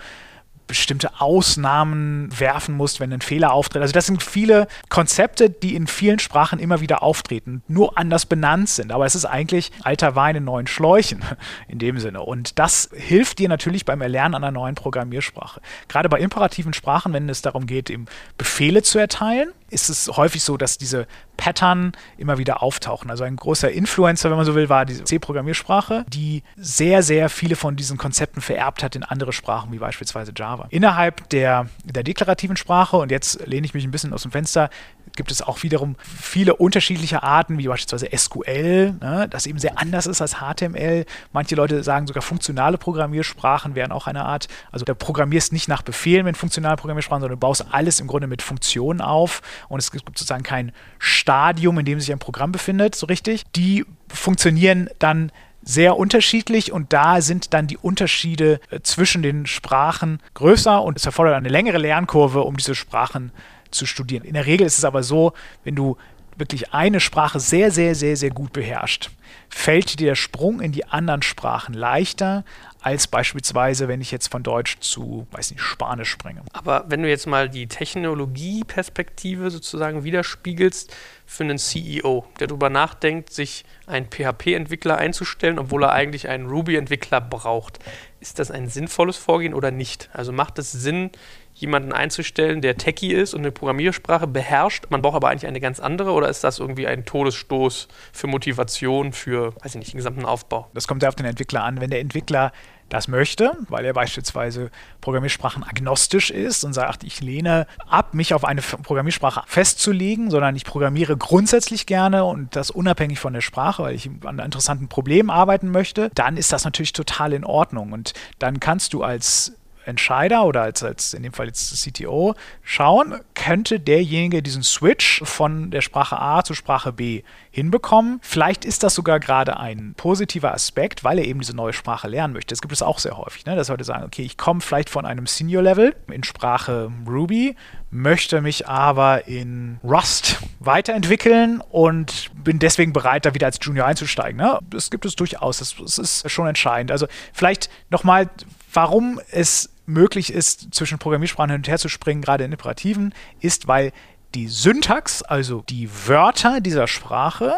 bestimmte 0.67 1.21
Ausnahmen 1.21 2.29
werfen 2.39 2.75
musst, 2.75 3.01
wenn 3.01 3.13
ein 3.13 3.21
Fehler 3.21 3.53
auftritt. 3.53 3.83
Also 3.83 3.93
das 3.93 4.07
sind 4.07 4.23
viele 4.23 4.67
Konzepte, 4.89 5.51
die 5.51 5.75
in 5.75 5.87
vielen 5.87 6.19
Sprachen 6.19 6.59
immer 6.59 6.81
wieder 6.81 7.03
auftreten, 7.03 7.63
nur 7.69 7.97
anders 7.97 8.27
benannt 8.27 8.69
sind. 8.69 8.93
Aber 8.93 9.07
es 9.07 9.15
ist 9.15 9.25
eigentlich 9.25 9.73
alter 9.83 10.17
Wein 10.17 10.37
in 10.37 10.45
neuen 10.45 10.67
Schläuchen 10.67 11.23
in 11.69 11.79
dem 11.79 11.99
Sinne. 11.99 12.23
Und 12.23 12.59
das 12.59 12.91
hilft 12.93 13.39
dir 13.39 13.49
natürlich 13.49 13.85
beim 13.85 14.01
Erlernen 14.01 14.35
einer 14.35 14.51
neuen 14.51 14.75
Programmiersprache. 14.75 15.61
Gerade 15.89 16.09
bei 16.09 16.19
imperativen 16.19 16.73
Sprachen, 16.73 17.13
wenn 17.13 17.29
es 17.29 17.43
darum 17.43 17.67
geht, 17.67 17.91
eben 17.91 18.07
Befehle 18.39 18.83
zu 18.83 18.99
erteilen, 18.99 19.51
ist 19.71 19.89
es 19.89 20.09
häufig 20.09 20.43
so, 20.43 20.57
dass 20.57 20.79
diese 20.79 21.07
Pattern 21.37 21.93
immer 22.19 22.39
wieder 22.39 22.63
auftauchen. 22.63 23.11
Also 23.11 23.25
ein 23.25 23.37
großer 23.37 23.71
Influencer, 23.71 24.31
wenn 24.31 24.37
man 24.37 24.47
so 24.47 24.55
will, 24.55 24.69
war 24.69 24.85
die 24.85 25.03
C-Programmiersprache, 25.03 26.05
die 26.09 26.43
sehr, 26.57 27.03
sehr 27.03 27.29
viele 27.29 27.57
von 27.57 27.77
diesen 27.77 27.99
Konzepten 27.99 28.41
vererbt 28.41 28.83
hat 28.83 28.97
in 28.97 29.03
andere 29.03 29.33
Sprachen, 29.33 29.73
wie 29.73 29.79
beispielsweise 29.79 30.33
Java. 30.35 30.67
Innerhalb 30.71 31.29
der, 31.31 31.69
der 31.85 32.05
deklarativen 32.05 32.57
Sprache, 32.57 32.97
und 32.97 33.11
jetzt 33.11 33.45
lehne 33.47 33.67
ich 33.67 33.75
mich 33.75 33.85
ein 33.85 33.91
bisschen 33.91 34.13
aus 34.13 34.23
dem 34.23 34.31
Fenster, 34.31 34.71
gibt 35.17 35.31
es 35.31 35.43
auch 35.43 35.63
wiederum 35.63 35.97
viele 36.01 36.57
unterschiedliche 36.57 37.23
Arten, 37.23 37.59
wie 37.59 37.69
beispielsweise 37.69 38.09
SQL, 38.17 38.95
ne, 39.01 39.27
das 39.29 39.47
eben 39.47 39.59
sehr 39.59 39.79
anders 39.79 40.07
ist 40.07 40.21
als 40.21 40.37
HTML. 40.37 41.05
Manche 41.33 41.55
Leute 41.55 41.83
sagen 41.83 42.07
sogar 42.07 42.23
funktionale 42.23 42.79
Programmiersprachen 42.79 43.75
wären 43.75 43.93
auch 43.93 44.07
eine 44.07 44.25
Art, 44.25 44.49
also 44.71 44.85
du 44.85 44.95
programmierst 44.95 45.53
nicht 45.53 45.69
nach 45.69 45.83
Befehlen 45.83 46.25
mit 46.25 46.37
funktionalen 46.37 46.77
Programmiersprachen, 46.77 47.21
sondern 47.23 47.39
du 47.39 47.41
baust 47.41 47.67
alles 47.71 48.01
im 48.01 48.07
Grunde 48.07 48.27
mit 48.27 48.43
Funktionen 48.43 49.01
auf 49.01 49.43
und 49.69 49.79
es 49.79 49.91
gibt 49.91 50.07
sozusagen 50.07 50.43
kein 50.43 50.73
Stadium, 50.99 51.79
in 51.79 51.85
dem 51.85 52.01
sich 52.01 52.13
ein 52.13 52.19
Programm 52.19 52.53
befindet, 52.53 52.95
so 52.95 53.07
richtig. 53.07 53.45
Die 53.55 53.85
funktionieren 54.09 54.89
dann 54.99 55.33
sehr 55.67 55.97
unterschiedlich 55.97 56.73
und 56.73 56.93
da 56.93 57.21
sind 57.21 57.53
dann 57.53 57.67
die 57.67 57.77
Unterschiede 57.77 58.61
äh, 58.71 58.81
zwischen 58.81 59.23
den 59.23 59.47
Sprachen 59.47 60.21
größer 60.35 60.81
und 60.83 60.97
es 60.97 61.05
erfordert 61.05 61.35
eine 61.35 61.49
längere 61.49 61.79
Lernkurve, 61.79 62.43
um 62.43 62.57
diese 62.57 62.75
Sprachen 62.75 63.33
zu 63.71 63.87
studieren. 63.87 64.25
In 64.25 64.35
der 64.35 64.47
Regel 64.47 64.67
ist 64.67 64.79
es 64.79 64.85
aber 64.85 65.03
so, 65.03 65.33
wenn 65.65 65.75
du 65.75 65.97
wirklich 66.37 66.73
eine 66.73 67.01
Sprache 67.01 67.41
sehr, 67.41 67.71
sehr, 67.71 67.95
sehr, 67.95 68.17
sehr 68.17 68.31
gut 68.31 68.53
beherrscht, 68.53 69.11
fällt 69.49 69.99
dir 69.99 70.09
der 70.09 70.15
Sprung 70.15 70.61
in 70.61 70.73
die 70.73 70.85
anderen 70.85 71.23
Sprachen 71.23 71.75
leichter, 71.75 72.45
als 72.81 73.09
beispielsweise, 73.09 73.89
wenn 73.89 74.01
ich 74.01 74.13
jetzt 74.13 74.31
von 74.31 74.43
Deutsch 74.43 74.79
zu, 74.81 75.27
weiß 75.33 75.51
nicht, 75.51 75.61
Spanisch 75.61 76.11
springe. 76.11 76.43
Aber 76.53 76.85
wenn 76.89 77.03
du 77.03 77.09
jetzt 77.09 77.27
mal 77.27 77.49
die 77.49 77.67
Technologieperspektive 77.67 79.51
sozusagen 79.51 80.05
widerspiegelst 80.05 80.95
für 81.25 81.45
einen 81.45 81.59
CEO, 81.59 82.27
der 82.39 82.47
darüber 82.47 82.71
nachdenkt, 82.71 83.33
sich 83.33 83.65
einen 83.87 84.07
PHP-Entwickler 84.07 84.99
einzustellen, 84.99 85.59
obwohl 85.59 85.85
er 85.85 85.93
eigentlich 85.93 86.29
einen 86.29 86.47
Ruby-Entwickler 86.47 87.21
braucht, 87.21 87.81
ist 88.21 88.39
das 88.39 88.51
ein 88.51 88.69
sinnvolles 88.69 89.17
Vorgehen 89.17 89.55
oder 89.55 89.71
nicht? 89.71 90.09
Also 90.13 90.33
macht 90.33 90.59
es 90.59 90.71
Sinn, 90.71 91.11
jemanden 91.57 91.93
einzustellen, 91.93 92.61
der 92.61 92.77
Techie 92.77 93.15
ist 93.15 93.33
und 93.33 93.41
eine 93.41 93.51
Programmiersprache 93.51 94.27
beherrscht, 94.27 94.85
man 94.91 95.01
braucht 95.01 95.17
aber 95.17 95.31
eigentlich 95.31 95.47
eine 95.47 95.61
ganz 95.61 95.81
andere 95.81 96.13
oder 96.13 96.29
ist 96.29 96.45
das 96.45 96.59
irgendwie 96.59 96.87
ein 96.87 97.07
Todesstoß 97.07 97.89
für 98.13 98.27
Motivation, 98.27 99.13
für, 99.13 99.55
weiß 99.57 99.75
ich 99.75 99.79
nicht, 99.79 99.93
den 99.95 99.99
gesamten 99.99 100.27
Aufbau? 100.27 100.69
Das 100.75 100.87
kommt 100.87 101.03
ja 101.03 101.09
auf 101.09 101.15
den 101.15 101.25
Entwickler 101.25 101.65
an. 101.65 101.81
Wenn 101.81 101.91
der 101.91 102.01
Entwickler 102.01 102.53
das 102.91 103.09
möchte, 103.09 103.57
weil 103.69 103.85
er 103.85 103.95
beispielsweise 103.95 104.71
Programmiersprachen 105.01 105.65
agnostisch 105.65 106.31
ist 106.31 106.63
und 106.63 106.73
sagt, 106.73 107.05
ich 107.05 107.21
lehne 107.21 107.67
ab, 107.89 108.15
mich 108.15 108.35
auf 108.35 108.45
eine 108.45 108.61
Programmiersprache 108.61 109.43
festzulegen, 109.47 110.31
sondern 110.31 110.55
ich 110.55 110.65
programmiere 110.65 111.17
grundsätzlich 111.17 111.87
gerne 111.87 112.25
und 112.25 112.55
das 112.55 112.71
unabhängig 112.71 113.19
von 113.19 113.33
der 113.33 113.41
Sprache, 113.41 113.83
weil 113.83 113.95
ich 113.95 114.09
an 114.25 114.39
interessanten 114.39 114.89
Problemen 114.89 115.31
arbeiten 115.31 115.71
möchte, 115.71 116.11
dann 116.15 116.37
ist 116.37 116.53
das 116.53 116.65
natürlich 116.65 116.93
total 116.93 117.33
in 117.33 117.45
Ordnung 117.45 117.93
und 117.93 118.13
dann 118.39 118.61
kannst 118.61 118.93
du 118.93 119.03
als 119.03 119.55
Entscheider 119.87 120.45
oder 120.45 120.63
als, 120.63 120.83
als 120.83 121.15
in 121.15 121.23
dem 121.23 121.33
Fall 121.33 121.47
jetzt 121.47 121.75
CTO 121.83 122.35
schauen, 122.63 123.21
könnte 123.35 123.81
derjenige 123.81 124.43
diesen 124.43 124.63
Switch 124.63 125.23
von 125.25 125.71
der 125.71 125.81
Sprache 125.81 126.21
A 126.21 126.43
zur 126.43 126.57
Sprache 126.57 126.93
B 126.93 127.23
hinbekommen. 127.51 128.19
Vielleicht 128.23 128.65
ist 128.65 128.83
das 128.83 128.95
sogar 128.95 129.21
gerade 129.21 129.59
ein 129.59 129.95
positiver 129.97 130.53
Aspekt, 130.53 131.05
weil 131.05 131.19
er 131.19 131.25
eben 131.25 131.41
diese 131.41 131.55
neue 131.57 131.73
Sprache 131.73 132.09
lernen 132.09 132.35
möchte. 132.35 132.53
Das 132.53 132.61
gibt 132.61 132.73
es 132.73 132.83
auch 132.83 132.99
sehr 132.99 133.17
häufig, 133.17 133.47
ne? 133.47 133.57
dass 133.57 133.69
Leute 133.69 133.85
sagen, 133.85 134.05
okay, 134.05 134.23
ich 134.23 134.37
komme 134.37 134.61
vielleicht 134.61 134.91
von 134.91 135.07
einem 135.07 135.27
Senior-Level 135.27 135.97
in 136.11 136.25
Sprache 136.25 136.91
Ruby, 137.07 137.57
möchte 137.91 138.41
mich 138.41 138.69
aber 138.69 139.27
in 139.27 139.79
Rust 139.83 140.39
weiterentwickeln 140.61 141.63
und 141.71 142.31
bin 142.35 142.59
deswegen 142.59 142.93
bereit, 142.93 143.25
da 143.25 143.35
wieder 143.35 143.47
als 143.47 143.59
Junior 143.63 143.87
einzusteigen. 143.87 144.37
Ne? 144.37 144.59
Das 144.69 144.91
gibt 144.91 145.05
es 145.07 145.17
durchaus, 145.17 145.59
das, 145.59 145.77
das 145.79 145.99
ist 145.99 146.31
schon 146.31 146.47
entscheidend. 146.47 146.91
Also 146.91 147.07
vielleicht 147.33 147.71
nochmal, 147.91 148.29
warum 148.77 149.21
es 149.31 149.71
möglich 149.87 150.33
ist, 150.33 150.75
zwischen 150.75 150.99
Programmiersprachen 150.99 151.51
hin 151.51 151.61
und 151.61 151.69
her 151.69 151.79
zu 151.79 151.89
springen, 151.89 152.21
gerade 152.21 152.45
in 152.45 152.53
Imperativen, 152.53 153.15
ist, 153.41 153.67
weil 153.69 153.93
die 154.35 154.49
Syntax, 154.49 155.23
also 155.23 155.63
die 155.69 155.89
Wörter 156.07 156.61
dieser 156.61 156.87
Sprache, 156.87 157.55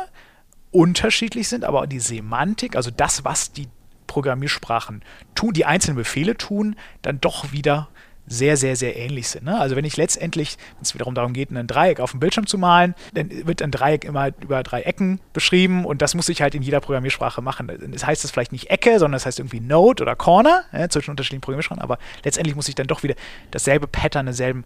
unterschiedlich 0.70 1.48
sind, 1.48 1.64
aber 1.64 1.86
die 1.86 2.00
Semantik, 2.00 2.76
also 2.76 2.90
das, 2.90 3.24
was 3.24 3.52
die 3.52 3.68
Programmiersprachen 4.06 5.02
tun, 5.34 5.52
die 5.52 5.64
einzelnen 5.64 5.96
Befehle 5.96 6.36
tun, 6.36 6.76
dann 7.02 7.20
doch 7.20 7.52
wieder 7.52 7.88
sehr, 8.28 8.56
sehr, 8.56 8.76
sehr 8.76 8.96
ähnlich 8.96 9.28
sind. 9.28 9.44
Ne? 9.44 9.58
Also 9.58 9.76
wenn 9.76 9.84
ich 9.84 9.96
letztendlich, 9.96 10.56
wenn 10.76 10.82
es 10.82 10.94
wiederum 10.94 11.14
darum 11.14 11.32
geht, 11.32 11.50
ein 11.50 11.66
Dreieck 11.66 12.00
auf 12.00 12.12
dem 12.12 12.20
Bildschirm 12.20 12.46
zu 12.46 12.58
malen, 12.58 12.94
dann 13.14 13.30
wird 13.46 13.62
ein 13.62 13.70
Dreieck 13.70 14.04
immer 14.04 14.28
über 14.40 14.62
drei 14.62 14.82
Ecken 14.82 15.20
beschrieben 15.32 15.84
und 15.84 16.02
das 16.02 16.14
muss 16.14 16.28
ich 16.28 16.42
halt 16.42 16.54
in 16.54 16.62
jeder 16.62 16.80
Programmiersprache 16.80 17.42
machen. 17.42 17.70
Das 17.92 18.06
heißt 18.06 18.24
es 18.24 18.30
vielleicht 18.30 18.52
nicht 18.52 18.70
Ecke, 18.70 18.98
sondern 18.98 19.12
das 19.12 19.26
heißt 19.26 19.38
irgendwie 19.38 19.60
Node 19.60 20.02
oder 20.02 20.16
Corner 20.16 20.64
ja, 20.72 20.88
zwischen 20.88 21.10
unterschiedlichen 21.10 21.40
Programmiersprachen, 21.40 21.82
aber 21.82 21.98
letztendlich 22.24 22.56
muss 22.56 22.68
ich 22.68 22.74
dann 22.74 22.86
doch 22.86 23.02
wieder 23.02 23.14
dasselbe 23.50 23.86
Pattern, 23.86 24.26
denselben 24.26 24.64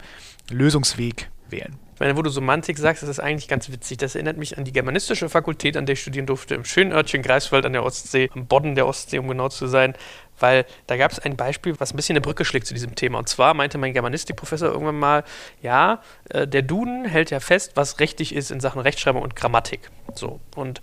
Lösungsweg 0.49 1.29
wählen. 1.49 1.77
Ich 1.93 1.99
meine, 1.99 2.17
wo 2.17 2.23
du 2.23 2.29
Semantik 2.29 2.77
sagst, 2.79 3.03
das 3.03 3.09
ist 3.09 3.19
eigentlich 3.19 3.47
ganz 3.47 3.71
witzig. 3.71 3.99
Das 3.99 4.15
erinnert 4.15 4.37
mich 4.37 4.57
an 4.57 4.65
die 4.65 4.73
germanistische 4.73 5.29
Fakultät, 5.29 5.77
an 5.77 5.85
der 5.85 5.93
ich 5.93 6.01
studieren 6.01 6.25
durfte, 6.25 6.55
im 6.55 6.65
schönen 6.65 6.91
Örtchen 6.91 7.21
Greifswald 7.21 7.65
an 7.65 7.73
der 7.73 7.83
Ostsee, 7.83 8.29
am 8.33 8.47
Bodden 8.47 8.73
der 8.73 8.87
Ostsee, 8.87 9.19
um 9.19 9.27
genau 9.27 9.49
zu 9.49 9.67
sein 9.67 9.93
weil 10.39 10.65
da 10.87 10.97
gab 10.97 11.11
es 11.11 11.19
ein 11.19 11.35
Beispiel, 11.35 11.79
was 11.79 11.93
ein 11.93 11.95
bisschen 11.95 12.13
eine 12.13 12.21
Brücke 12.21 12.45
schlägt 12.45 12.67
zu 12.67 12.73
diesem 12.73 12.95
Thema. 12.95 13.19
Und 13.19 13.29
zwar 13.29 13.53
meinte 13.53 13.77
mein 13.77 13.93
Germanistikprofessor 13.93 14.69
irgendwann 14.69 14.99
mal, 14.99 15.23
ja, 15.61 16.01
äh, 16.29 16.47
der 16.47 16.61
Duden 16.61 17.05
hält 17.05 17.31
ja 17.31 17.39
fest, 17.39 17.73
was 17.75 17.99
richtig 17.99 18.35
ist 18.35 18.51
in 18.51 18.59
Sachen 18.59 18.81
Rechtschreibung 18.81 19.21
und 19.21 19.35
Grammatik. 19.35 19.89
So. 20.13 20.39
Und 20.55 20.81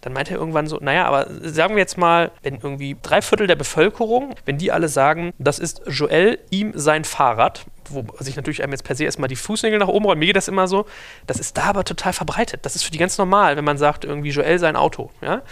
dann 0.00 0.12
meinte 0.12 0.32
er 0.32 0.38
irgendwann 0.38 0.68
so, 0.68 0.78
naja, 0.80 1.06
aber 1.06 1.26
sagen 1.42 1.74
wir 1.74 1.80
jetzt 1.80 1.98
mal, 1.98 2.30
wenn 2.42 2.54
irgendwie 2.54 2.96
drei 3.02 3.20
Viertel 3.20 3.46
der 3.46 3.56
Bevölkerung, 3.56 4.34
wenn 4.44 4.58
die 4.58 4.70
alle 4.70 4.88
sagen, 4.88 5.32
das 5.38 5.58
ist 5.58 5.82
Joel, 5.86 6.38
ihm 6.50 6.72
sein 6.76 7.04
Fahrrad, 7.04 7.66
wo 7.90 8.04
sich 8.20 8.36
natürlich 8.36 8.62
einem 8.62 8.72
jetzt 8.72 8.84
per 8.84 8.96
se 8.96 9.04
erstmal 9.04 9.28
die 9.28 9.36
Fußnägel 9.36 9.78
nach 9.78 9.88
oben 9.88 10.04
rollen, 10.04 10.18
mir 10.18 10.26
geht 10.26 10.36
das 10.36 10.48
immer 10.48 10.68
so, 10.68 10.86
das 11.26 11.38
ist 11.38 11.56
da 11.56 11.64
aber 11.64 11.84
total 11.84 12.12
verbreitet. 12.12 12.60
Das 12.64 12.76
ist 12.76 12.82
für 12.82 12.90
die 12.90 12.98
ganz 12.98 13.18
normal, 13.18 13.56
wenn 13.56 13.64
man 13.64 13.78
sagt, 13.78 14.04
irgendwie 14.04 14.30
Joel 14.30 14.58
sein 14.58 14.76
Auto. 14.76 15.10
Ja? 15.20 15.42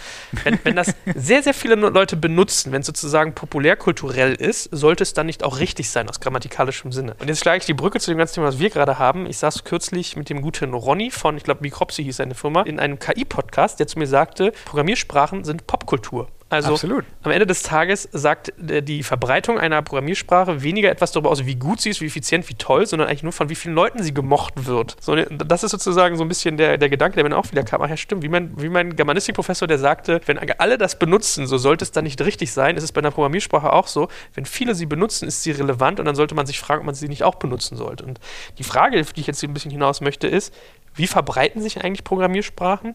Wenn, 0.43 0.59
wenn 0.63 0.75
das 0.75 0.93
sehr, 1.15 1.43
sehr 1.43 1.53
viele 1.53 1.75
Leute 1.75 2.17
benutzen, 2.17 2.71
wenn 2.71 2.81
es 2.81 2.87
sozusagen 2.87 3.33
populärkulturell 3.33 4.33
ist, 4.33 4.69
sollte 4.71 5.03
es 5.03 5.13
dann 5.13 5.25
nicht 5.25 5.43
auch 5.43 5.59
richtig 5.59 5.89
sein, 5.89 6.09
aus 6.09 6.19
grammatikalischem 6.19 6.91
Sinne. 6.91 7.15
Und 7.19 7.27
jetzt 7.27 7.39
schlage 7.39 7.59
ich 7.59 7.65
die 7.65 7.73
Brücke 7.73 7.99
zu 7.99 8.11
dem 8.11 8.17
ganzen 8.17 8.35
Thema, 8.35 8.47
was 8.47 8.59
wir 8.59 8.69
gerade 8.69 8.99
haben. 8.99 9.25
Ich 9.25 9.37
saß 9.37 9.63
kürzlich 9.63 10.15
mit 10.15 10.29
dem 10.29 10.41
guten 10.41 10.73
Ronny 10.73 11.11
von, 11.11 11.37
ich 11.37 11.43
glaube, 11.43 11.61
Micropsy 11.61 12.03
hieß 12.03 12.17
seine 12.17 12.35
Firma, 12.35 12.61
in 12.63 12.79
einem 12.79 12.99
KI-Podcast, 12.99 13.79
der 13.79 13.87
zu 13.87 13.99
mir 13.99 14.07
sagte, 14.07 14.51
Programmiersprachen 14.65 15.43
sind 15.43 15.67
Popkultur. 15.67 16.27
Also 16.49 16.73
Absolut. 16.73 17.03
am 17.23 17.31
Ende 17.31 17.45
des 17.45 17.61
Tages 17.61 18.07
sagt 18.13 18.53
die 18.57 19.03
Verbreitung 19.03 19.59
einer 19.59 19.81
Programmiersprache 19.81 20.63
weniger 20.63 20.89
etwas 20.89 21.11
darüber 21.11 21.29
aus, 21.29 21.45
wie 21.45 21.55
gut 21.55 21.81
sie 21.81 21.89
ist, 21.89 21.99
wie 21.99 22.05
effizient, 22.05 22.47
wie 22.47 22.53
toll, 22.53 22.85
sondern 22.85 23.09
eigentlich 23.09 23.23
nur 23.23 23.33
von 23.33 23.49
wie 23.49 23.55
vielen 23.55 23.75
Leuten 23.75 24.01
sie 24.01 24.13
gemocht 24.13 24.65
wird. 24.65 24.95
So, 25.01 25.15
das 25.15 25.63
ist 25.63 25.71
sozusagen 25.71 26.15
so 26.15 26.23
ein 26.23 26.29
bisschen 26.29 26.55
der, 26.55 26.77
der 26.77 26.89
Gedanke, 26.89 27.15
der 27.15 27.27
mir 27.27 27.37
auch 27.37 27.51
wieder 27.51 27.63
kam. 27.63 27.81
Ach 27.81 27.89
ja, 27.89 27.97
stimmt, 27.97 28.23
wie 28.23 28.29
mein, 28.29 28.53
wie 28.61 28.69
mein 28.69 28.95
Germanistikprofessor, 28.95 29.67
der 29.67 29.77
sagte, 29.77 30.21
wenn 30.25 30.37
alle 30.37 30.77
das 30.77 30.97
benutzen, 30.97 31.47
so 31.47 31.57
sollte 31.57 31.83
es 31.83 31.91
dann 31.91 32.05
nicht 32.05 32.21
richtig 32.21 32.53
sein. 32.53 32.77
Es 32.77 32.83
ist 32.83 32.93
bei 32.93 32.99
einer 32.99 33.11
Programmiersprache 33.11 33.73
auch 33.73 33.87
so. 33.87 34.07
Wenn 34.33 34.45
viele 34.45 34.73
sie 34.73 34.85
benutzen, 34.85 35.27
ist 35.27 35.43
sie 35.43 35.51
relevant 35.51 35.99
und 35.99 36.05
dann 36.05 36.15
sollte 36.15 36.33
man 36.33 36.45
sich 36.45 36.59
fragen, 36.59 36.79
ob 36.79 36.85
man 36.85 36.95
sie 36.95 37.09
nicht 37.09 37.23
auch 37.23 37.35
benutzen 37.35 37.75
sollte. 37.75 38.05
Und 38.05 38.21
die 38.57 38.63
Frage, 38.63 39.01
auf 39.01 39.11
die 39.11 39.19
ich 39.19 39.27
jetzt 39.27 39.43
ein 39.43 39.53
bisschen 39.53 39.71
hinaus 39.71 39.99
möchte, 39.99 40.27
ist, 40.27 40.53
wie 40.95 41.07
verbreiten 41.07 41.61
sich 41.61 41.83
eigentlich 41.83 42.03
Programmiersprachen 42.03 42.93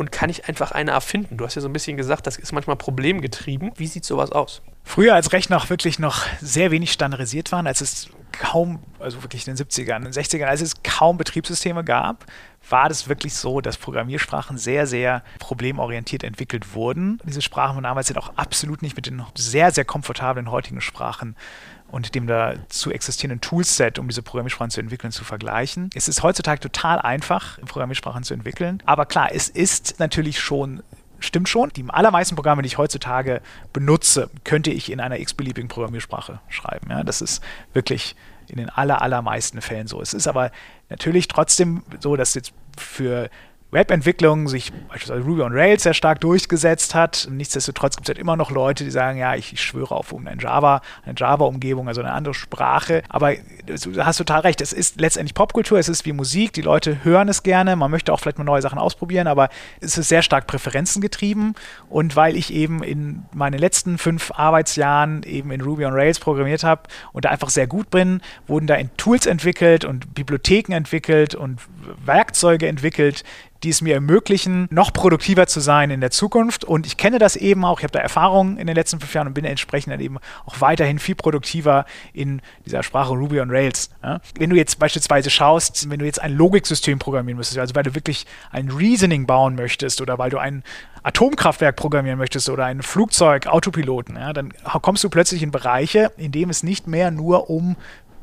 und 0.00 0.10
kann 0.10 0.30
ich 0.30 0.48
einfach 0.48 0.72
eine 0.72 0.92
erfinden? 0.92 1.36
Du 1.36 1.44
hast 1.44 1.56
ja 1.56 1.60
so 1.60 1.68
ein 1.68 1.74
bisschen 1.74 1.98
gesagt, 1.98 2.26
das 2.26 2.38
ist 2.38 2.52
manchmal 2.52 2.76
problemgetrieben. 2.76 3.70
Wie 3.76 3.86
sieht 3.86 4.06
sowas 4.06 4.32
aus? 4.32 4.62
Früher, 4.82 5.14
als 5.14 5.32
Rechner 5.32 5.58
auch 5.58 5.68
wirklich 5.68 5.98
noch 5.98 6.24
sehr 6.40 6.70
wenig 6.70 6.90
standardisiert 6.90 7.52
waren, 7.52 7.66
als 7.66 7.82
es 7.82 8.08
kaum, 8.32 8.80
also 8.98 9.22
wirklich 9.22 9.46
in 9.46 9.54
den 9.54 9.66
70ern, 9.66 9.98
in 9.98 10.04
den 10.04 10.12
60ern, 10.12 10.46
als 10.46 10.62
es 10.62 10.82
kaum 10.82 11.18
Betriebssysteme 11.18 11.84
gab, 11.84 12.24
war 12.68 12.88
das 12.88 13.08
wirklich 13.08 13.34
so, 13.34 13.60
dass 13.60 13.76
Programmiersprachen 13.76 14.56
sehr, 14.56 14.86
sehr 14.86 15.22
problemorientiert 15.38 16.24
entwickelt 16.24 16.74
wurden. 16.74 17.20
Diese 17.24 17.42
Sprachen 17.42 17.74
von 17.74 17.84
damals 17.84 18.06
sind 18.06 18.16
auch 18.16 18.32
absolut 18.36 18.80
nicht 18.80 18.96
mit 18.96 19.04
den 19.04 19.22
sehr, 19.34 19.70
sehr 19.70 19.84
komfortablen 19.84 20.50
heutigen 20.50 20.80
Sprachen 20.80 21.36
und 21.90 22.14
dem 22.14 22.26
dazu 22.26 22.90
existierenden 22.90 23.40
Toolset, 23.40 23.98
um 23.98 24.08
diese 24.08 24.22
Programmiersprachen 24.22 24.70
zu 24.70 24.80
entwickeln, 24.80 25.12
zu 25.12 25.24
vergleichen. 25.24 25.90
Es 25.94 26.08
ist 26.08 26.22
heutzutage 26.22 26.60
total 26.60 27.00
einfach, 27.00 27.58
Programmiersprachen 27.60 28.22
zu 28.22 28.34
entwickeln. 28.34 28.82
Aber 28.86 29.06
klar, 29.06 29.30
es 29.32 29.48
ist 29.48 29.98
natürlich 29.98 30.40
schon 30.40 30.82
stimmt 31.20 31.48
schon. 31.48 31.70
Die 31.76 31.84
allermeisten 31.88 32.34
Programme, 32.34 32.62
die 32.62 32.66
ich 32.66 32.78
heutzutage 32.78 33.42
benutze, 33.72 34.30
könnte 34.44 34.70
ich 34.70 34.90
in 34.90 35.00
einer 35.00 35.20
x-beliebigen 35.20 35.68
Programmiersprache 35.68 36.40
schreiben. 36.48 36.88
Ja, 36.90 37.04
das 37.04 37.20
ist 37.20 37.42
wirklich 37.72 38.16
in 38.48 38.56
den 38.56 38.70
aller, 38.70 39.00
allermeisten 39.02 39.60
Fällen 39.60 39.86
so. 39.86 40.00
Es 40.00 40.14
ist 40.14 40.26
aber 40.26 40.50
natürlich 40.88 41.28
trotzdem 41.28 41.82
so, 42.00 42.16
dass 42.16 42.34
jetzt 42.34 42.52
für 42.76 43.30
Webentwicklung 43.70 44.48
sich 44.48 44.72
beispielsweise 44.88 45.24
Ruby 45.24 45.42
on 45.42 45.52
Rails 45.52 45.84
sehr 45.84 45.94
stark 45.94 46.20
durchgesetzt 46.20 46.94
hat. 46.94 47.28
Nichtsdestotrotz 47.30 47.96
gibt 47.96 48.08
es 48.08 48.10
halt 48.10 48.18
immer 48.18 48.36
noch 48.36 48.50
Leute, 48.50 48.84
die 48.84 48.90
sagen, 48.90 49.18
ja, 49.18 49.34
ich, 49.34 49.52
ich 49.52 49.60
schwöre 49.62 49.94
auf 49.94 50.14
eine 50.14 50.36
Java, 50.40 50.82
eine 51.04 51.14
Java-Umgebung, 51.16 51.86
also 51.86 52.00
eine 52.00 52.12
andere 52.12 52.34
Sprache. 52.34 53.02
Aber 53.08 53.34
du 53.66 54.04
hast 54.04 54.16
total 54.16 54.40
recht, 54.40 54.60
es 54.60 54.72
ist 54.72 55.00
letztendlich 55.00 55.34
Popkultur, 55.34 55.78
es 55.78 55.88
ist 55.88 56.04
wie 56.04 56.12
Musik, 56.12 56.52
die 56.52 56.62
Leute 56.62 57.04
hören 57.04 57.28
es 57.28 57.42
gerne, 57.42 57.76
man 57.76 57.90
möchte 57.90 58.12
auch 58.12 58.20
vielleicht 58.20 58.38
mal 58.38 58.44
neue 58.44 58.62
Sachen 58.62 58.78
ausprobieren, 58.78 59.26
aber 59.26 59.48
es 59.80 59.96
ist 59.96 60.08
sehr 60.08 60.22
stark 60.22 60.46
präferenzengetrieben. 60.46 61.54
Und 61.88 62.16
weil 62.16 62.36
ich 62.36 62.52
eben 62.52 62.82
in 62.82 63.22
meinen 63.32 63.58
letzten 63.58 63.98
fünf 63.98 64.32
Arbeitsjahren 64.34 65.22
eben 65.22 65.52
in 65.52 65.60
Ruby 65.60 65.86
on 65.86 65.92
Rails 65.92 66.18
programmiert 66.18 66.64
habe 66.64 66.82
und 67.12 67.24
da 67.24 67.30
einfach 67.30 67.50
sehr 67.50 67.66
gut 67.66 67.90
bin, 67.90 68.20
wurden 68.46 68.66
da 68.66 68.74
in 68.74 68.90
Tools 68.96 69.26
entwickelt 69.26 69.84
und 69.84 70.14
Bibliotheken 70.14 70.74
entwickelt 70.74 71.34
und 71.34 71.60
Werkzeuge 72.04 72.66
entwickelt, 72.66 73.24
die 73.62 73.70
es 73.70 73.82
mir 73.82 73.94
ermöglichen, 73.94 74.68
noch 74.70 74.92
produktiver 74.92 75.46
zu 75.46 75.60
sein 75.60 75.90
in 75.90 76.00
der 76.00 76.10
Zukunft. 76.10 76.64
Und 76.64 76.86
ich 76.86 76.96
kenne 76.96 77.18
das 77.18 77.36
eben 77.36 77.64
auch, 77.64 77.80
ich 77.80 77.84
habe 77.84 77.92
da 77.92 77.98
Erfahrung 77.98 78.56
in 78.56 78.66
den 78.66 78.76
letzten 78.76 79.00
fünf 79.00 79.12
Jahren 79.14 79.28
und 79.28 79.34
bin 79.34 79.44
entsprechend 79.44 79.92
dann 79.92 80.00
eben 80.00 80.18
auch 80.46 80.60
weiterhin 80.60 80.98
viel 80.98 81.14
produktiver 81.14 81.84
in 82.12 82.40
dieser 82.64 82.82
Sprache 82.82 83.12
Ruby 83.12 83.40
on 83.40 83.50
Rails. 83.50 83.90
Ja? 84.02 84.20
Wenn 84.38 84.50
du 84.50 84.56
jetzt 84.56 84.78
beispielsweise 84.78 85.30
schaust, 85.30 85.90
wenn 85.90 85.98
du 85.98 86.06
jetzt 86.06 86.20
ein 86.20 86.32
Logiksystem 86.32 86.98
programmieren 86.98 87.36
müsstest, 87.36 87.58
also 87.58 87.74
weil 87.74 87.82
du 87.82 87.94
wirklich 87.94 88.26
ein 88.50 88.70
Reasoning 88.70 89.26
bauen 89.26 89.54
möchtest 89.54 90.00
oder 90.00 90.18
weil 90.18 90.30
du 90.30 90.38
ein 90.38 90.62
Atomkraftwerk 91.02 91.76
programmieren 91.76 92.18
möchtest 92.18 92.48
oder 92.50 92.66
ein 92.66 92.82
Flugzeug, 92.82 93.46
Autopiloten, 93.46 94.16
ja, 94.16 94.32
dann 94.32 94.52
kommst 94.82 95.02
du 95.04 95.08
plötzlich 95.08 95.42
in 95.42 95.50
Bereiche, 95.50 96.12
in 96.16 96.32
denen 96.32 96.50
es 96.50 96.62
nicht 96.62 96.86
mehr 96.86 97.10
nur 97.10 97.48
um 97.48 97.76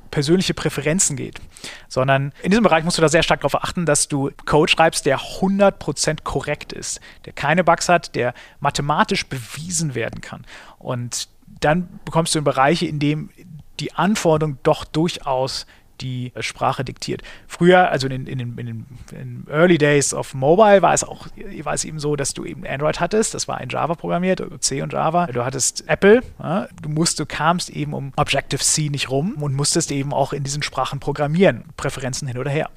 persönliche 0.08 0.54
Präferenzen 0.54 1.16
geht, 1.16 1.40
sondern 1.88 2.34
in 2.42 2.52
diesem 2.52 2.64
Bereich 2.64 2.84
musst 2.84 2.98
du 2.98 3.02
da 3.02 3.10
sehr 3.10 3.24
stark 3.24 3.42
darauf 3.42 3.56
achten, 3.56 3.86
dass 3.86 4.08
du 4.08 4.32
Code 4.46 4.72
schreibst, 4.72 5.06
der 5.06 5.20
100% 5.20 6.24
korrekt 6.24 6.74
ist, 6.74 7.00
der 7.26 7.34
keine 7.34 7.64
Bugs 7.64 7.90
hat, 7.90 8.16
der 8.16 8.34
mathematisch 8.60 9.28
bewiesen 9.28 9.96
werden 9.96 10.22
kann. 10.22 10.46
Und 10.80 11.30
dann 11.60 12.00
bekommst 12.06 12.36
du 12.36 12.40
in 12.40 12.46
Bereiche, 12.46 12.86
in 12.86 13.00
denen 13.00 13.30
die 13.80 13.94
Anforderung 13.94 14.58
doch 14.64 14.86
durchaus 14.86 15.66
die 16.02 16.32
Sprache 16.40 16.84
diktiert. 16.84 17.22
Früher, 17.48 17.90
also 17.90 18.08
in, 18.08 18.28
in, 18.28 18.40
in, 18.40 18.58
in, 18.58 18.86
den 19.12 19.48
Early 19.50 19.78
Days 19.78 20.14
of 20.14 20.34
Mobile, 20.34 20.82
war 20.82 20.94
es 20.94 21.04
auch 21.04 21.28
war 21.64 21.74
es 21.74 21.86
eben 21.86 22.00
so, 22.00 22.16
dass 22.16 22.34
du 22.34 22.46
eben 22.46 22.66
Android 22.66 23.00
hattest, 23.00 23.34
das 23.34 23.48
war 23.48 23.62
in 23.62 23.70
Java 23.70 23.96
programmiert, 23.96 24.42
C 24.60 24.82
und 24.82 24.94
Java. 24.94 25.28
Du 25.28 25.44
hattest 25.44 25.88
Apple, 25.88 26.22
ja, 26.40 26.68
du 26.82 26.90
musst, 26.90 27.20
du 27.20 27.26
kamst 27.26 27.70
eben 27.70 27.94
um 27.94 28.14
Objective-C 28.16 28.90
nicht 28.90 29.10
rum 29.10 29.34
und 29.42 29.54
musstest 29.54 29.92
eben 29.92 30.14
auch 30.14 30.34
in 30.34 30.44
diesen 30.44 30.64
Sprachen 30.64 31.00
programmieren, 31.00 31.66
Präferenzen 31.76 32.28
hin 32.28 32.38
oder 32.38 32.52
her. 32.52 32.70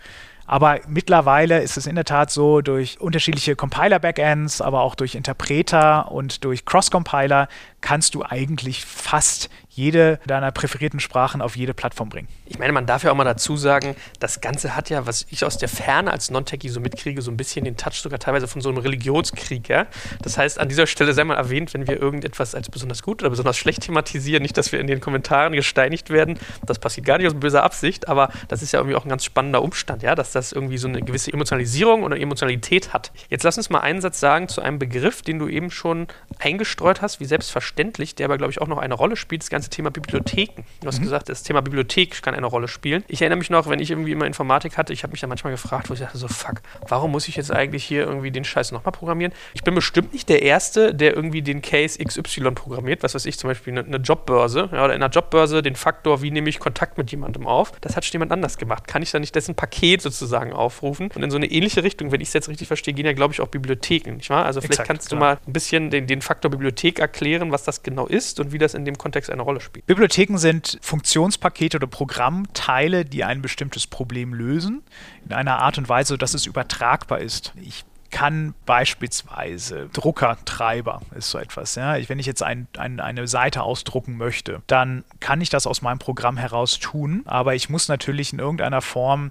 Aber 0.50 0.80
mittlerweile 0.88 1.62
ist 1.62 1.76
es 1.76 1.86
in 1.86 1.94
der 1.94 2.04
Tat 2.04 2.32
so, 2.32 2.60
durch 2.60 3.00
unterschiedliche 3.00 3.54
Compiler-Backends, 3.54 4.60
aber 4.60 4.80
auch 4.80 4.96
durch 4.96 5.14
Interpreter 5.14 6.10
und 6.10 6.42
durch 6.44 6.64
Cross-Compiler 6.64 7.46
kannst 7.80 8.16
du 8.16 8.24
eigentlich 8.24 8.84
fast 8.84 9.48
jede 9.80 10.20
deiner 10.26 10.52
präferierten 10.52 11.00
Sprachen 11.00 11.40
auf 11.40 11.56
jede 11.56 11.75
Plattform 11.75 12.10
bringen. 12.10 12.28
Ich 12.46 12.58
meine, 12.58 12.72
man 12.72 12.87
darf 12.87 13.02
ja 13.02 13.10
auch 13.10 13.16
mal 13.16 13.25
dazu 13.25 13.56
sagen, 13.56 13.96
das 14.18 14.40
Ganze 14.40 14.76
hat 14.76 14.90
ja, 14.90 15.06
was 15.06 15.26
ich 15.30 15.44
aus 15.44 15.56
der 15.56 15.68
Ferne 15.68 16.12
als 16.12 16.30
Non-Techie 16.30 16.68
so 16.68 16.80
mitkriege, 16.80 17.22
so 17.22 17.30
ein 17.30 17.37
bisschen 17.37 17.64
den 17.64 17.76
Touch 17.76 17.94
sogar 17.94 18.18
teilweise 18.18 18.46
von 18.46 18.60
so 18.60 18.68
einem 18.68 18.78
Religionskrieg. 18.78 19.68
Ja? 19.68 19.87
Das 20.22 20.37
heißt, 20.37 20.58
an 20.58 20.68
dieser 20.68 20.87
Stelle 20.87 21.14
sei 21.14 21.25
mal 21.25 21.37
erwähnt, 21.37 21.72
wenn 21.72 21.87
wir 21.88 22.00
irgendetwas 22.00 22.54
als 22.54 22.68
besonders 22.68 23.02
gut 23.02 23.22
oder 23.22 23.30
besonders 23.30 23.56
schlecht 23.56 23.82
thematisieren, 23.82 24.42
nicht, 24.42 24.56
dass 24.56 24.72
wir 24.72 24.80
in 24.80 24.87
den 24.87 25.00
Kommentaren 25.00 25.54
gesteinigt 25.54 26.10
werden. 26.10 26.38
Das 26.66 26.78
passiert 26.78 27.06
gar 27.06 27.18
nicht 27.18 27.26
aus 27.26 27.34
böser 27.34 27.62
Absicht, 27.62 28.08
aber 28.08 28.30
das 28.49 28.62
ist 28.62 28.72
ja 28.72 28.80
irgendwie 28.80 28.96
auch 28.96 29.04
ein 29.04 29.08
ganz 29.08 29.25
spannender 29.25 29.62
Umstand, 29.62 30.02
ja, 30.02 30.14
dass 30.14 30.32
das 30.32 30.52
irgendwie 30.52 30.78
so 30.78 30.88
eine 30.88 31.00
gewisse 31.02 31.32
Emotionalisierung 31.32 32.02
oder 32.02 32.18
Emotionalität 32.18 32.92
hat. 32.92 33.12
Jetzt 33.30 33.44
lass 33.44 33.56
uns 33.56 33.70
mal 33.70 33.80
einen 33.80 34.00
Satz 34.00 34.20
sagen 34.20 34.49
zu 34.49 34.60
einem 34.60 34.78
Begriff, 34.78 35.22
den 35.22 35.38
du 35.38 35.49
eben 35.49 35.70
schon 35.70 36.08
eingestreut 36.38 37.00
hast, 37.00 37.20
wie 37.20 37.25
selbstverständlich, 37.25 38.14
der 38.14 38.26
aber, 38.26 38.37
glaube 38.37 38.50
ich, 38.50 38.60
auch 38.60 38.68
noch 38.68 38.78
eine 38.78 38.94
Rolle 38.94 39.16
spielt, 39.16 39.42
das 39.42 39.50
ganze 39.50 39.69
Thema 39.70 39.90
Bibliotheken. 39.90 40.64
Du 40.80 40.86
hast 40.86 40.98
mhm. 40.98 41.04
gesagt, 41.04 41.28
das 41.28 41.42
Thema 41.42 41.60
Bibliothek 41.60 42.22
kann 42.22 42.34
eine 42.34 42.46
Rolle 42.46 42.68
spielen. 42.68 43.04
Ich 43.08 43.22
erinnere 43.22 43.38
mich 43.38 43.50
noch, 43.50 43.68
wenn 43.68 43.80
ich 43.80 43.90
irgendwie 43.90 44.12
immer 44.12 44.26
Informatik 44.26 44.76
hatte, 44.76 44.92
ich 44.92 45.02
habe 45.02 45.12
mich 45.12 45.20
da 45.20 45.26
manchmal 45.26 45.52
gefragt, 45.52 45.88
wo 45.88 45.94
ich 45.94 46.00
dachte 46.00 46.18
so, 46.18 46.28
fuck, 46.28 46.60
warum 46.88 47.12
muss 47.12 47.28
ich 47.28 47.36
jetzt 47.36 47.52
eigentlich 47.52 47.84
hier 47.84 48.02
irgendwie 48.02 48.30
den 48.30 48.44
Scheiß 48.44 48.72
nochmal 48.72 48.92
programmieren? 48.92 49.32
Ich 49.54 49.62
bin 49.62 49.74
bestimmt 49.74 50.12
nicht 50.12 50.28
der 50.28 50.42
Erste, 50.42 50.94
der 50.94 51.14
irgendwie 51.14 51.42
den 51.42 51.62
Case 51.62 52.02
XY 52.02 52.52
programmiert, 52.52 53.02
was 53.02 53.14
weiß 53.14 53.26
ich, 53.26 53.38
zum 53.38 53.48
Beispiel 53.48 53.72
eine, 53.72 53.84
eine 53.86 53.96
Jobbörse 53.96 54.68
ja, 54.72 54.84
oder 54.84 54.94
in 54.94 55.02
einer 55.02 55.10
Jobbörse 55.10 55.62
den 55.62 55.76
Faktor, 55.76 56.22
wie 56.22 56.30
nehme 56.30 56.48
ich 56.48 56.58
Kontakt 56.58 56.98
mit 56.98 57.10
jemandem 57.10 57.46
auf. 57.46 57.72
Das 57.80 57.96
hat 57.96 58.04
schon 58.04 58.12
jemand 58.12 58.32
anders 58.32 58.58
gemacht. 58.58 58.86
Kann 58.86 59.02
ich 59.02 59.10
da 59.10 59.18
nicht 59.18 59.34
dessen 59.34 59.54
Paket 59.54 60.02
sozusagen 60.02 60.52
aufrufen? 60.52 61.10
Und 61.14 61.22
in 61.22 61.30
so 61.30 61.36
eine 61.36 61.46
ähnliche 61.46 61.82
Richtung, 61.82 62.12
wenn 62.12 62.20
ich 62.20 62.28
es 62.28 62.34
jetzt 62.34 62.48
richtig 62.48 62.68
verstehe, 62.68 62.94
gehen 62.94 63.06
ja, 63.06 63.12
glaube 63.12 63.34
ich, 63.34 63.40
auch 63.40 63.48
Bibliotheken, 63.48 64.16
nicht 64.16 64.30
wahr? 64.30 64.44
Also 64.44 64.60
vielleicht 64.60 64.72
Exakt, 64.72 64.88
kannst 64.88 65.12
du 65.12 65.16
klar. 65.16 65.34
mal 65.34 65.38
ein 65.46 65.52
bisschen 65.52 65.90
den, 65.90 66.06
den 66.06 66.22
Faktor 66.22 66.50
Bibliothek 66.50 66.98
erklären, 66.98 67.52
was 67.52 67.64
das 67.64 67.82
genau 67.82 68.06
ist 68.06 68.40
und 68.40 68.52
wie 68.52 68.58
das 68.58 68.74
in 68.74 68.84
dem 68.84 68.96
Kontext 68.96 69.30
eine 69.30 69.42
Rolle 69.42 69.50
spielt. 69.59 69.87
Bibliotheken 69.87 70.37
sind 70.37 70.78
Funktionspakete 70.83 71.78
oder 71.78 71.88
Programmteile, 71.88 73.04
die 73.04 73.25
ein 73.25 73.42
bestimmtes 73.42 73.88
Problem 73.88 74.33
lösen, 74.33 74.83
in 75.26 75.33
einer 75.33 75.59
Art 75.59 75.78
und 75.78 75.88
Weise, 75.88 76.16
dass 76.16 76.35
es 76.35 76.47
übertragbar 76.47 77.19
ist. 77.19 77.52
Ich 77.61 77.85
kann 78.11 78.54
beispielsweise 78.66 79.88
Druckertreiber 79.92 81.00
ist 81.16 81.30
so 81.30 81.38
etwas. 81.38 81.76
Ja? 81.76 81.97
Wenn 82.09 82.19
ich 82.19 82.26
jetzt 82.26 82.42
ein, 82.42 82.66
ein, 82.76 83.00
eine 83.00 83.26
Seite 83.26 83.62
ausdrucken 83.62 84.16
möchte, 84.16 84.62
dann 84.66 85.04
kann 85.21 85.40
ich 85.40 85.49
das 85.49 85.66
aus 85.66 85.80
meinem 85.80 85.99
Programm 85.99 86.37
heraus 86.37 86.78
tun, 86.78 87.23
aber 87.25 87.54
ich 87.54 87.69
muss 87.69 87.88
natürlich 87.88 88.33
in 88.33 88.38
irgendeiner 88.38 88.83
Form 88.83 89.30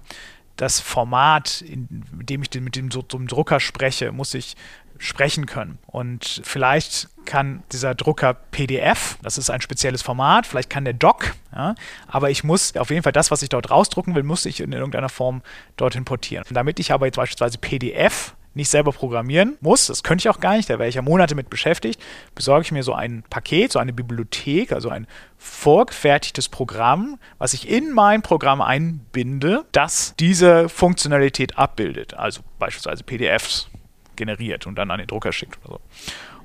das 0.56 0.78
Format, 0.78 1.62
in 1.62 1.86
dem 2.12 2.42
ich 2.42 2.60
mit 2.60 2.76
dem, 2.76 2.90
so, 2.90 3.00
dem 3.00 3.26
Drucker 3.28 3.60
spreche, 3.60 4.12
muss 4.12 4.34
ich 4.34 4.56
sprechen 5.00 5.46
können. 5.46 5.78
Und 5.86 6.42
vielleicht 6.44 7.08
kann 7.24 7.62
dieser 7.72 7.94
Drucker 7.94 8.34
PDF, 8.34 9.16
das 9.22 9.38
ist 9.38 9.50
ein 9.50 9.62
spezielles 9.62 10.02
Format, 10.02 10.46
vielleicht 10.46 10.68
kann 10.68 10.84
der 10.84 10.92
Doc, 10.92 11.34
ja, 11.54 11.74
aber 12.06 12.30
ich 12.30 12.44
muss 12.44 12.76
auf 12.76 12.90
jeden 12.90 13.02
Fall 13.02 13.12
das, 13.12 13.30
was 13.30 13.42
ich 13.42 13.48
dort 13.48 13.70
rausdrucken 13.70 14.14
will, 14.14 14.22
muss 14.22 14.44
ich 14.44 14.60
in 14.60 14.72
irgendeiner 14.72 15.08
Form 15.08 15.42
dort 15.76 15.96
importieren. 15.96 16.44
Damit 16.50 16.78
ich 16.78 16.92
aber 16.92 17.06
jetzt 17.06 17.16
beispielsweise 17.16 17.58
PDF 17.58 18.34
nicht 18.52 18.68
selber 18.68 18.92
programmieren 18.92 19.56
muss, 19.60 19.86
das 19.86 20.02
könnte 20.02 20.22
ich 20.22 20.28
auch 20.28 20.40
gar 20.40 20.56
nicht, 20.56 20.68
da 20.68 20.78
wäre 20.78 20.88
ich 20.88 20.96
ja 20.96 21.02
Monate 21.02 21.34
mit 21.34 21.48
beschäftigt, 21.48 22.02
besorge 22.34 22.62
ich 22.62 22.72
mir 22.72 22.82
so 22.82 22.92
ein 22.92 23.24
Paket, 23.30 23.72
so 23.72 23.78
eine 23.78 23.92
Bibliothek, 23.94 24.72
also 24.72 24.90
ein 24.90 25.06
vorgefertigtes 25.38 26.48
Programm, 26.50 27.18
was 27.38 27.54
ich 27.54 27.70
in 27.70 27.92
mein 27.92 28.20
Programm 28.20 28.60
einbinde, 28.60 29.64
das 29.72 30.14
diese 30.18 30.68
Funktionalität 30.68 31.56
abbildet, 31.56 32.14
also 32.14 32.42
beispielsweise 32.58 33.02
PDFs 33.04 33.70
generiert 34.16 34.66
und 34.66 34.76
dann 34.76 34.90
an 34.90 34.98
den 34.98 35.06
Drucker 35.06 35.32
schickt 35.32 35.58
oder 35.64 35.74
so. 35.74 35.80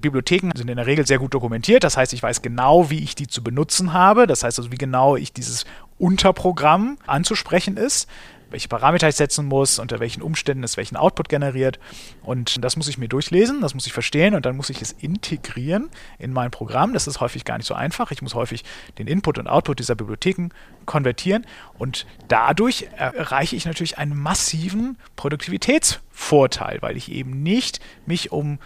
Bibliotheken 0.02 0.52
sind 0.56 0.70
in 0.70 0.76
der 0.78 0.86
Regel 0.86 1.08
sehr 1.08 1.20
gut 1.20 1.34
dokumentiert. 1.34 1.84
Das 1.84 1.98
heißt, 1.98 2.14
ich 2.14 2.22
weiß 2.22 2.42
genau, 2.42 2.90
wie 2.90 3.04
ich 3.04 3.16
die 3.16 3.28
zu 3.28 3.44
benutzen 3.44 3.94
habe. 3.94 4.28
Das 4.28 4.44
heißt 4.44 4.60
also, 4.60 4.72
wie 4.72 4.78
genau 4.78 5.16
ich 5.16 5.34
dieses 5.34 5.66
Unterprogramm 5.98 6.98
anzusprechen 7.08 7.78
ist 7.78 8.08
welche 8.56 8.70
Parameter 8.70 9.10
ich 9.10 9.16
setzen 9.16 9.48
muss, 9.48 9.80
unter 9.80 10.00
welchen 10.00 10.22
Umständen 10.22 10.64
es 10.64 10.78
welchen 10.78 10.96
Output 10.96 11.28
generiert. 11.28 11.78
Und 12.24 12.64
das 12.64 12.78
muss 12.78 12.88
ich 12.88 12.98
mir 12.98 13.10
durchlesen, 13.10 13.60
das 13.60 13.74
muss 13.74 13.86
ich 13.86 13.92
verstehen 13.92 14.34
und 14.34 14.46
dann 14.46 14.56
muss 14.56 14.70
ich 14.70 14.82
es 14.82 14.94
integrieren 14.94 15.90
in 16.20 16.32
mein 16.32 16.52
Programm. 16.52 16.94
Das 16.94 17.06
ist 17.06 17.20
häufig 17.20 17.44
gar 17.44 17.58
nicht 17.58 17.68
so 17.68 17.74
einfach. 17.74 18.12
Ich 18.12 18.22
muss 18.22 18.34
häufig 18.34 18.64
den 18.98 19.08
Input 19.08 19.40
und 19.40 19.48
Output 19.48 19.80
dieser 19.80 19.96
Bibliotheken 19.96 20.52
konvertieren 20.86 21.46
und 21.78 22.06
dadurch 22.30 22.88
erreiche 22.96 23.58
ich 23.58 23.66
natürlich 23.66 23.98
einen 23.98 24.18
massiven 24.18 24.98
Produktivitätsvorteil, 25.18 26.82
weil 26.82 26.96
ich 26.96 27.12
eben 27.12 27.44
nicht 27.44 27.82
mich 28.06 28.32
um 28.32 28.60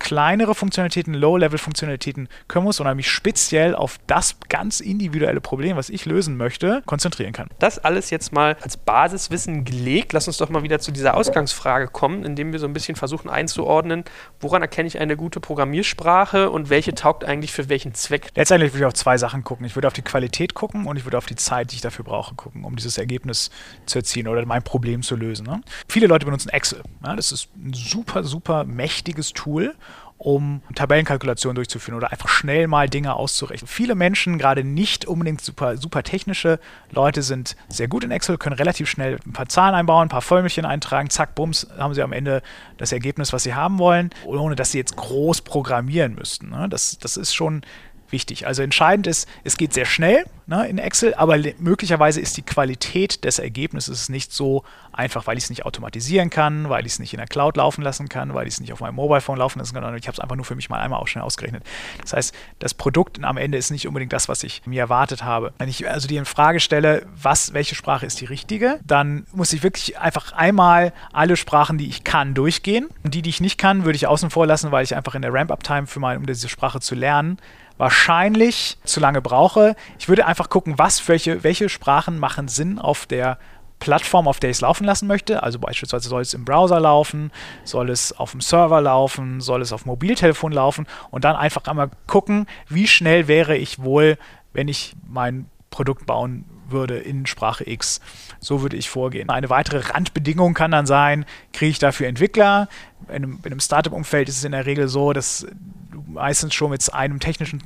kleinere 0.00 0.56
Funktionalitäten, 0.56 1.14
Low-Level-Funktionalitäten 1.14 2.28
kümmern 2.48 2.64
muss, 2.64 2.78
sondern 2.78 2.96
mich 2.96 3.08
speziell 3.08 3.76
auf 3.76 3.98
das 4.08 4.36
ganz 4.48 4.80
individuelle 4.80 5.40
Problem, 5.40 5.76
was 5.76 5.90
ich 5.90 6.06
lösen 6.06 6.36
möchte, 6.36 6.82
konzentrieren 6.86 7.32
kann. 7.32 7.48
Das 7.60 7.78
alles 7.78 8.10
jetzt 8.10 8.32
mal 8.32 8.56
als 8.62 8.76
Basiswissen 8.76 9.64
gelegt. 9.64 10.12
Lass 10.12 10.26
uns 10.26 10.38
doch 10.38 10.48
mal 10.48 10.64
wieder 10.64 10.80
zu 10.80 10.90
dieser 10.90 11.14
Ausgangsfrage 11.14 11.86
kommen, 11.86 12.24
indem 12.24 12.50
wir 12.52 12.58
so 12.58 12.66
ein 12.66 12.72
bisschen 12.72 12.96
versuchen 12.96 13.30
einzuordnen, 13.30 14.04
woran 14.40 14.62
erkenne 14.62 14.88
ich 14.88 14.98
eine 14.98 15.16
gute 15.16 15.38
Programmiersprache 15.38 16.50
und 16.50 16.70
welche 16.70 16.94
taugt 16.94 17.24
eigentlich 17.24 17.52
für 17.52 17.68
welchen 17.68 17.94
Zweck? 17.94 18.28
Letztendlich 18.34 18.72
würde 18.72 18.84
ich 18.84 18.86
auf 18.86 18.94
zwei 18.94 19.18
Sachen 19.18 19.44
gucken. 19.44 19.66
Ich 19.66 19.76
würde 19.76 19.86
auf 19.86 19.94
die 19.94 20.02
Qualität 20.02 20.54
gucken 20.54 20.86
und 20.86 20.96
ich 20.96 21.04
würde 21.04 21.18
auf 21.18 21.26
die 21.26 21.36
Zeit, 21.36 21.70
die 21.70 21.76
ich 21.76 21.82
dafür 21.82 22.04
brauche, 22.04 22.34
gucken, 22.34 22.64
um 22.64 22.74
dieses 22.74 22.98
Ergebnis 22.98 23.50
zu 23.86 23.98
erzielen 23.98 24.28
oder 24.28 24.44
mein 24.46 24.62
Problem 24.62 25.02
zu 25.02 25.14
lösen. 25.14 25.46
Ne? 25.46 25.60
Viele 25.88 26.06
Leute 26.06 26.24
benutzen 26.24 26.48
Excel. 26.48 26.82
Ja, 27.04 27.14
das 27.14 27.32
ist 27.32 27.48
ein 27.54 27.74
super, 27.74 28.24
super 28.24 28.64
mächtiges 28.64 29.34
Tool 29.34 29.74
um 30.20 30.60
Tabellenkalkulationen 30.74 31.54
durchzuführen 31.54 31.96
oder 31.96 32.12
einfach 32.12 32.28
schnell 32.28 32.66
mal 32.66 32.90
Dinge 32.90 33.14
auszurechnen. 33.14 33.66
Viele 33.66 33.94
Menschen, 33.94 34.36
gerade 34.36 34.62
nicht 34.64 35.06
unbedingt 35.06 35.40
super, 35.40 35.78
super 35.78 36.02
technische 36.02 36.60
Leute, 36.90 37.22
sind 37.22 37.56
sehr 37.70 37.88
gut 37.88 38.04
in 38.04 38.10
Excel, 38.10 38.36
können 38.36 38.54
relativ 38.54 38.86
schnell 38.86 39.18
ein 39.26 39.32
paar 39.32 39.48
Zahlen 39.48 39.74
einbauen, 39.74 40.02
ein 40.02 40.08
paar 40.10 40.20
Vollmännchen 40.20 40.66
eintragen, 40.66 41.08
zack, 41.08 41.34
bums, 41.34 41.68
haben 41.78 41.94
sie 41.94 42.02
am 42.02 42.12
Ende 42.12 42.42
das 42.76 42.92
Ergebnis, 42.92 43.32
was 43.32 43.44
sie 43.44 43.54
haben 43.54 43.78
wollen, 43.78 44.10
ohne 44.26 44.56
dass 44.56 44.72
sie 44.72 44.78
jetzt 44.78 44.94
groß 44.94 45.40
programmieren 45.40 46.14
müssten. 46.14 46.50
Ne? 46.50 46.68
Das, 46.68 46.98
das 46.98 47.16
ist 47.16 47.34
schon 47.34 47.62
wichtig. 48.12 48.46
Also 48.46 48.62
entscheidend 48.62 49.06
ist, 49.06 49.28
es 49.44 49.56
geht 49.56 49.72
sehr 49.72 49.86
schnell 49.86 50.24
ne, 50.46 50.66
in 50.68 50.78
Excel, 50.78 51.14
aber 51.14 51.38
möglicherweise 51.58 52.20
ist 52.20 52.36
die 52.36 52.42
Qualität 52.42 53.24
des 53.24 53.38
Ergebnisses 53.38 54.08
nicht 54.08 54.32
so 54.32 54.64
einfach, 54.92 55.26
weil 55.26 55.38
ich 55.38 55.44
es 55.44 55.50
nicht 55.50 55.64
automatisieren 55.64 56.28
kann, 56.28 56.68
weil 56.68 56.84
ich 56.84 56.92
es 56.92 56.98
nicht 56.98 57.14
in 57.14 57.18
der 57.18 57.28
Cloud 57.28 57.56
laufen 57.56 57.82
lassen 57.82 58.08
kann, 58.08 58.34
weil 58.34 58.46
ich 58.46 58.54
es 58.54 58.60
nicht 58.60 58.72
auf 58.72 58.80
meinem 58.80 58.96
Mobile 58.96 59.20
Phone 59.20 59.38
laufen 59.38 59.60
lassen 59.60 59.72
kann, 59.72 59.82
sondern 59.82 59.98
ich 59.98 60.08
habe 60.08 60.14
es 60.14 60.20
einfach 60.20 60.36
nur 60.36 60.44
für 60.44 60.56
mich 60.56 60.68
mal 60.68 60.80
einmal 60.80 61.00
auch 61.00 61.06
schnell 61.06 61.24
ausgerechnet. 61.24 61.62
Das 62.02 62.12
heißt, 62.12 62.34
das 62.58 62.74
Produkt 62.74 63.22
am 63.22 63.36
Ende 63.36 63.56
ist 63.56 63.70
nicht 63.70 63.86
unbedingt 63.86 64.12
das, 64.12 64.28
was 64.28 64.42
ich 64.42 64.62
mir 64.66 64.80
erwartet 64.80 65.22
habe. 65.22 65.52
Wenn 65.58 65.68
ich 65.68 65.88
also 65.88 66.08
die 66.08 66.16
in 66.16 66.24
Frage 66.24 66.60
stelle, 66.60 67.06
was, 67.14 67.54
welche 67.54 67.74
Sprache 67.74 68.04
ist 68.04 68.20
die 68.20 68.26
richtige, 68.26 68.80
dann 68.84 69.26
muss 69.32 69.52
ich 69.52 69.62
wirklich 69.62 69.98
einfach 69.98 70.32
einmal 70.32 70.92
alle 71.12 71.36
Sprachen, 71.36 71.78
die 71.78 71.88
ich 71.88 72.04
kann, 72.04 72.34
durchgehen. 72.34 72.88
Und 73.04 73.14
die, 73.14 73.22
die 73.22 73.30
ich 73.30 73.40
nicht 73.40 73.58
kann, 73.58 73.84
würde 73.84 73.96
ich 73.96 74.06
außen 74.06 74.30
vor 74.30 74.46
lassen, 74.46 74.72
weil 74.72 74.84
ich 74.84 74.96
einfach 74.96 75.14
in 75.14 75.22
der 75.22 75.32
Ramp-Up-Time 75.32 75.86
für 75.86 76.00
mal, 76.00 76.16
um 76.16 76.26
diese 76.26 76.48
Sprache 76.48 76.80
zu 76.80 76.94
lernen, 76.94 77.38
wahrscheinlich 77.80 78.76
zu 78.84 79.00
lange 79.00 79.22
brauche. 79.22 79.74
Ich 79.98 80.08
würde 80.08 80.26
einfach 80.26 80.50
gucken, 80.50 80.78
was, 80.78 81.08
welche, 81.08 81.42
welche 81.42 81.70
Sprachen 81.70 82.18
machen 82.18 82.46
Sinn 82.46 82.78
auf 82.78 83.06
der 83.06 83.38
Plattform, 83.78 84.28
auf 84.28 84.38
der 84.38 84.50
ich 84.50 84.58
es 84.58 84.60
laufen 84.60 84.84
lassen 84.84 85.06
möchte. 85.08 85.42
Also 85.42 85.58
beispielsweise 85.58 86.10
soll 86.10 86.20
es 86.20 86.34
im 86.34 86.44
Browser 86.44 86.78
laufen, 86.78 87.32
soll 87.64 87.88
es 87.88 88.12
auf 88.12 88.32
dem 88.32 88.42
Server 88.42 88.82
laufen, 88.82 89.40
soll 89.40 89.62
es 89.62 89.72
auf 89.72 89.86
Mobiltelefon 89.86 90.52
laufen 90.52 90.86
und 91.10 91.24
dann 91.24 91.36
einfach 91.36 91.64
einmal 91.64 91.88
gucken, 92.06 92.46
wie 92.68 92.86
schnell 92.86 93.28
wäre 93.28 93.56
ich 93.56 93.82
wohl, 93.82 94.18
wenn 94.52 94.68
ich 94.68 94.94
mein 95.08 95.46
Produkt 95.70 96.04
bauen 96.04 96.44
würde 96.70 96.98
in 96.98 97.26
Sprache 97.26 97.68
X. 97.68 98.00
So 98.38 98.62
würde 98.62 98.76
ich 98.76 98.90
vorgehen. 98.90 99.30
Eine 99.30 99.50
weitere 99.50 99.78
Randbedingung 99.78 100.54
kann 100.54 100.70
dann 100.70 100.86
sein, 100.86 101.24
kriege 101.52 101.70
ich 101.70 101.78
dafür 101.78 102.08
Entwickler? 102.08 102.68
In 103.08 103.14
einem, 103.14 103.38
in 103.42 103.52
einem 103.52 103.60
Startup-Umfeld 103.60 104.28
ist 104.28 104.38
es 104.38 104.44
in 104.44 104.52
der 104.52 104.66
Regel 104.66 104.88
so, 104.88 105.12
dass 105.12 105.46
du 105.90 106.04
meistens 106.06 106.54
schon 106.54 106.70
mit 106.70 106.92
einem 106.92 107.20
technischen 107.20 107.60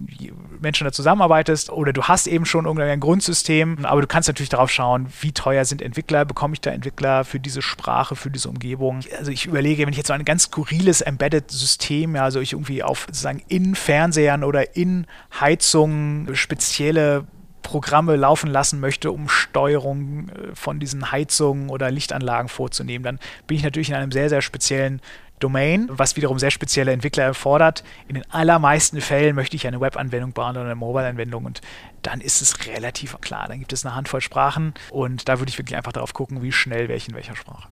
Menschen 0.61 0.85
da 0.85 0.93
zusammenarbeitest 0.93 1.71
oder 1.71 1.93
du 1.93 2.05
hast 2.05 2.27
eben 2.27 2.47
schon 2.47 2.65
irgendein 2.65 3.01
Grundsystem, 3.01 3.85
aber 3.85 4.01
du 4.01 4.07
kannst 4.07 4.29
natürlich 4.29 4.49
darauf 4.49 4.71
schauen, 4.71 5.07
wie 5.21 5.33
teuer 5.33 5.65
sind 5.65 5.83
Entwickler, 5.83 6.25
bekomme 6.25 6.55
ich 6.55 6.61
da 6.61 6.71
Entwickler 6.71 7.25
für 7.25 7.41
diese 7.41 7.63
Sprache, 7.63 8.17
für 8.17 8.31
diese 8.31 8.49
Umgebung. 8.49 9.01
Also 9.19 9.31
ich 9.31 9.47
überlege, 9.47 9.83
wenn 9.83 9.93
ich 9.93 9.99
jetzt 9.99 10.09
so 10.09 10.15
ein 10.15 10.25
ganz 10.25 10.45
skurriles 10.45 11.01
Embedded-System, 11.01 12.17
also 12.17 12.41
ich 12.41 12.53
irgendwie 12.53 12.83
auf 12.83 13.07
sozusagen 13.07 13.43
in 13.49 13.75
Fernsehern 13.75 14.45
oder 14.45 14.77
in 14.77 15.07
Heizungen 15.39 16.35
spezielle 16.35 17.27
Programme 17.65 18.15
laufen 18.15 18.49
lassen 18.49 18.79
möchte, 18.79 19.11
um 19.11 19.29
Steuerung 19.29 20.29
äh, 20.29 20.55
von 20.55 20.79
diesen 20.79 21.11
Heizungen 21.11 21.71
oder 21.71 21.91
Lichtanlagen 21.91 22.49
vorzunehmen, 22.49 23.03
dann 23.03 23.19
bin 23.49 23.57
ich 23.57 23.65
natürlich 23.65 23.89
in 23.89 23.97
einem 23.97 24.13
sehr, 24.13 24.29
sehr 24.29 24.43
speziellen 24.43 25.01
Domain, 25.41 25.89
was 25.91 26.15
wiederum 26.15 26.39
sehr 26.39 26.53
spezielle 26.53 26.93
Entwickler 26.93 27.25
erfordert. 27.25 27.83
In 28.07 28.15
den 28.15 28.31
allermeisten 28.31 29.01
Fällen 29.01 29.35
möchte 29.35 29.57
ich 29.57 29.67
eine 29.67 29.81
Webanwendung 29.81 30.33
bauen 30.33 30.53
oder 30.53 30.67
eine 30.67 30.77
Mobile-Anwendung 30.77 31.45
und 31.45 31.61
dann 32.03 32.21
ist 32.21 32.41
es 32.41 32.67
relativ 32.67 33.21
klar. 33.21 33.49
Dann 33.49 33.59
gibt 33.59 33.73
es 33.73 33.85
eine 33.85 33.97
Handvoll 33.97 34.21
Sprachen 34.21 34.75
und 34.91 35.29
da 35.29 35.41
würde 35.41 35.51
ich 35.51 35.59
wirklich 35.59 35.77
einfach 35.77 35.93
darauf 35.93 36.15
gucken, 36.15 36.43
wie 36.43 36.53
schnell 36.53 36.89
welche 36.89 37.11
in 37.11 37.17
welcher 37.17 37.35
Sprache. 37.35 37.69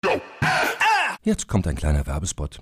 Jetzt 1.22 1.48
kommt 1.48 1.68
ein 1.68 1.76
kleiner 1.76 2.08
Werbespot. 2.08 2.62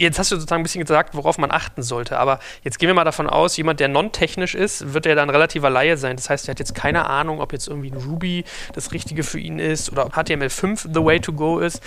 Jetzt 0.00 0.18
hast 0.18 0.32
du 0.32 0.36
sozusagen 0.36 0.60
ein 0.60 0.62
bisschen 0.62 0.80
gesagt, 0.80 1.14
worauf 1.14 1.36
man 1.36 1.50
achten 1.50 1.82
sollte. 1.82 2.18
Aber 2.18 2.38
jetzt 2.64 2.78
gehen 2.78 2.86
wir 2.86 2.94
mal 2.94 3.04
davon 3.04 3.28
aus, 3.28 3.58
jemand, 3.58 3.80
der 3.80 3.88
non-technisch 3.88 4.54
ist, 4.54 4.94
wird 4.94 5.04
ja 5.04 5.14
dann 5.14 5.28
relativer 5.28 5.68
Laie 5.68 5.98
sein. 5.98 6.16
Das 6.16 6.30
heißt, 6.30 6.48
er 6.48 6.52
hat 6.52 6.58
jetzt 6.58 6.74
keine 6.74 7.04
Ahnung, 7.04 7.38
ob 7.38 7.52
jetzt 7.52 7.68
irgendwie 7.68 7.90
ein 7.90 7.98
Ruby 7.98 8.44
das 8.72 8.92
Richtige 8.92 9.22
für 9.22 9.38
ihn 9.38 9.58
ist 9.58 9.92
oder 9.92 10.06
ob 10.06 10.14
HTML5 10.14 10.88
the 10.94 11.04
way 11.04 11.20
to 11.20 11.34
go 11.34 11.58
ist. 11.58 11.82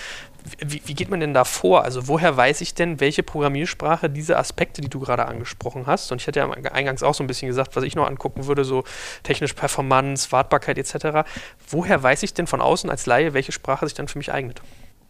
Wie, 0.60 0.84
wie, 0.86 0.94
geht 0.94 1.10
man 1.10 1.22
denn 1.22 1.34
da 1.34 1.44
vor? 1.44 1.86
Also 1.86 2.08
woher 2.08 2.38
weiß 2.38 2.62
ich 2.62 2.76
denn, 2.76 3.00
welche 3.00 3.24
Programmiersprache 3.24 4.12
diese 4.12 4.38
Aspekte, 4.38 4.82
die 4.82 4.90
du 4.90 5.00
gerade 5.00 5.26
angesprochen 5.26 5.88
hast, 5.88 6.12
und 6.12 6.22
ich 6.22 6.28
hatte 6.28 6.40
ja 6.40 6.52
eingangs 6.52 7.02
auch 7.02 7.16
so 7.16 7.24
ein 7.24 7.28
bisschen 7.28 7.48
gesagt, 7.48 7.76
was 7.76 7.84
ich 7.84 7.96
noch 7.96 8.06
angucken 8.06 8.46
würde, 8.46 8.64
so 8.64 8.84
technisch 9.24 9.54
Performance, 9.54 10.32
Wartbarkeit 10.32 10.78
etc. 10.78 11.28
Woher 11.68 12.04
weiß 12.04 12.22
ich 12.22 12.36
denn 12.36 12.46
von 12.46 12.62
außen 12.62 12.92
als 12.92 13.08
Laie, 13.08 13.34
welche 13.34 13.52
Sprache 13.54 13.88
sich 13.88 13.96
dann 13.96 14.08
für 14.08 14.20
mich 14.20 14.32
eignet? 14.32 14.62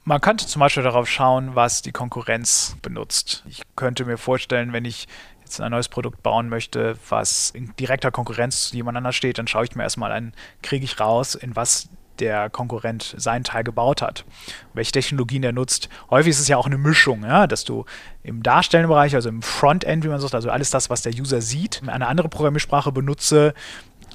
Man 0.06 0.20
könnte 0.20 0.46
zum 0.46 0.60
Beispiel 0.60 0.84
darauf 0.84 1.10
schauen, 1.10 1.56
was 1.56 1.82
die 1.82 1.94
Konkurrenz 1.94 2.76
benutzt. 2.82 3.44
Ich 3.48 3.62
könnte 3.78 4.04
mir 4.04 4.18
vorstellen, 4.18 4.74
wenn 4.74 4.84
ich 4.84 5.08
jetzt 5.40 5.62
ein 5.62 5.72
neues 5.72 5.88
Produkt 5.88 6.22
bauen 6.22 6.50
möchte, 6.50 6.98
was 7.08 7.52
in 7.52 7.74
direkter 7.78 8.12
Konkurrenz 8.12 8.70
zu 8.70 8.76
jemand 8.76 8.98
anders 8.98 9.16
steht, 9.16 9.38
dann 9.38 9.48
schaue 9.48 9.64
ich 9.64 9.76
mir 9.76 9.84
erstmal 9.84 10.12
an, 10.12 10.34
kriege 10.62 10.84
ich 10.84 11.00
raus, 11.00 11.36
in 11.36 11.56
was 11.56 11.90
der 12.20 12.50
Konkurrent 12.50 13.16
seinen 13.18 13.44
Teil 13.44 13.64
gebaut 13.64 14.02
hat, 14.02 14.26
welche 14.74 14.92
Technologien 14.92 15.44
er 15.44 15.52
nutzt. 15.52 15.90
Häufig 16.10 16.32
ist 16.32 16.40
es 16.42 16.48
ja 16.48 16.58
auch 16.58 16.68
eine 16.68 16.78
Mischung, 16.78 17.24
ja, 17.24 17.48
dass 17.48 17.64
du 17.64 17.86
im 18.24 18.44
darstellenden 18.44 18.90
Bereich, 18.90 19.16
also 19.16 19.30
im 19.30 19.42
Frontend, 19.42 20.04
wie 20.04 20.10
man 20.10 20.20
sagt, 20.20 20.36
also 20.36 20.50
alles 20.50 20.70
das, 20.70 20.90
was 20.90 21.02
der 21.02 21.14
User 21.14 21.42
sieht, 21.42 21.82
eine 21.88 22.08
andere 22.08 22.30
Programmiersprache 22.30 22.92
benutze, 22.92 23.54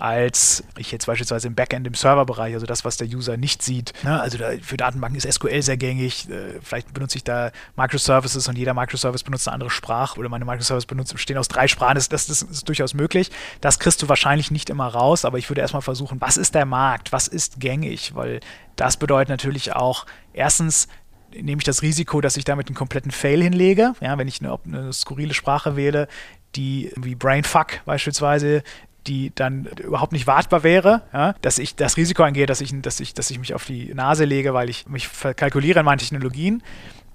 als 0.01 0.65
ich 0.77 0.93
jetzt 0.93 1.07
beispielsweise 1.07 1.49
im 1.49 1.55
Backend, 1.55 1.87
im 1.87 1.95
Serverbereich, 1.95 2.55
also 2.55 2.67
das, 2.67 2.85
was 2.85 2.97
der 2.97 3.09
User 3.09 3.37
nicht 3.37 3.63
sieht. 3.63 3.93
Ne? 4.05 4.21
Also 4.21 4.39
da, 4.39 4.51
für 4.63 4.77
Datenbanken 4.77 5.19
ist 5.19 5.33
SQL 5.33 5.63
sehr 5.63 5.77
gängig. 5.77 6.29
Äh, 6.31 6.61
vielleicht 6.63 6.93
benutze 6.95 7.17
ich 7.17 7.25
da 7.25 7.51
Microservices 7.77 8.49
und 8.49 8.57
jeder 8.57 8.75
Microservice 8.75 9.23
benutzt 9.23 9.49
eine 9.49 9.55
andere 9.55 9.71
Sprache 9.71 10.19
oder 10.19 10.29
meine 10.29 10.45
Microservices 10.45 10.87
benutzen, 10.87 11.15
bestehen 11.15 11.39
aus 11.39 11.49
drei 11.49 11.69
Sprachen. 11.69 11.97
Das, 11.97 12.09
das, 12.09 12.27
das 12.27 12.43
ist 12.43 12.69
durchaus 12.69 12.95
möglich. 12.95 13.31
Das 13.61 13.79
kriegst 13.79 14.03
du 14.03 14.09
wahrscheinlich 14.09 14.51
nicht 14.51 14.71
immer 14.71 14.87
raus, 14.87 15.25
aber 15.25 15.39
ich 15.39 15.51
würde 15.51 15.61
erstmal 15.61 15.83
versuchen, 15.83 16.21
was 16.21 16.37
ist 16.37 16.55
der 16.55 16.65
Markt? 16.65 17.13
Was 17.13 17.29
ist 17.29 17.61
gängig? 17.61 18.15
Weil 18.15 18.41
das 18.77 18.97
bedeutet 18.97 19.29
natürlich 19.29 19.75
auch, 19.75 20.07
erstens, 20.33 20.89
nehme 21.33 21.61
ich 21.61 21.65
das 21.65 21.83
Risiko, 21.83 22.21
dass 22.21 22.37
ich 22.37 22.45
damit 22.45 22.69
einen 22.69 22.77
kompletten 22.77 23.11
Fail 23.11 23.43
hinlege. 23.43 23.95
Ja, 24.01 24.17
wenn 24.19 24.29
ich 24.29 24.41
eine, 24.41 24.59
eine 24.65 24.93
skurrile 24.93 25.35
Sprache 25.35 25.77
wähle, 25.77 26.09
die 26.55 26.91
wie 26.97 27.15
Brainfuck 27.15 27.85
beispielsweise 27.85 28.63
die 29.09 29.33
dann 29.35 29.65
überhaupt 29.83 30.13
nicht 30.13 30.27
wartbar 30.27 30.63
wäre, 30.63 31.03
ja, 31.13 31.35
dass 31.41 31.59
ich 31.59 31.75
das 31.75 31.97
Risiko 31.97 32.23
eingehe, 32.23 32.47
dass 32.47 32.61
ich, 32.61 32.73
dass, 32.83 33.01
ich, 33.01 33.15
dass 33.15 33.31
ich 33.31 33.39
mich 33.39 33.55
auf 33.55 33.65
die 33.65 33.93
Nase 33.95 34.25
lege, 34.25 34.55
weil 34.55 34.71
ich 34.71 34.87
mich 34.89 35.09
verkalkuliere 35.09 35.81
in 35.81 35.87
meinen 35.87 35.99
Technologien. 35.99 36.63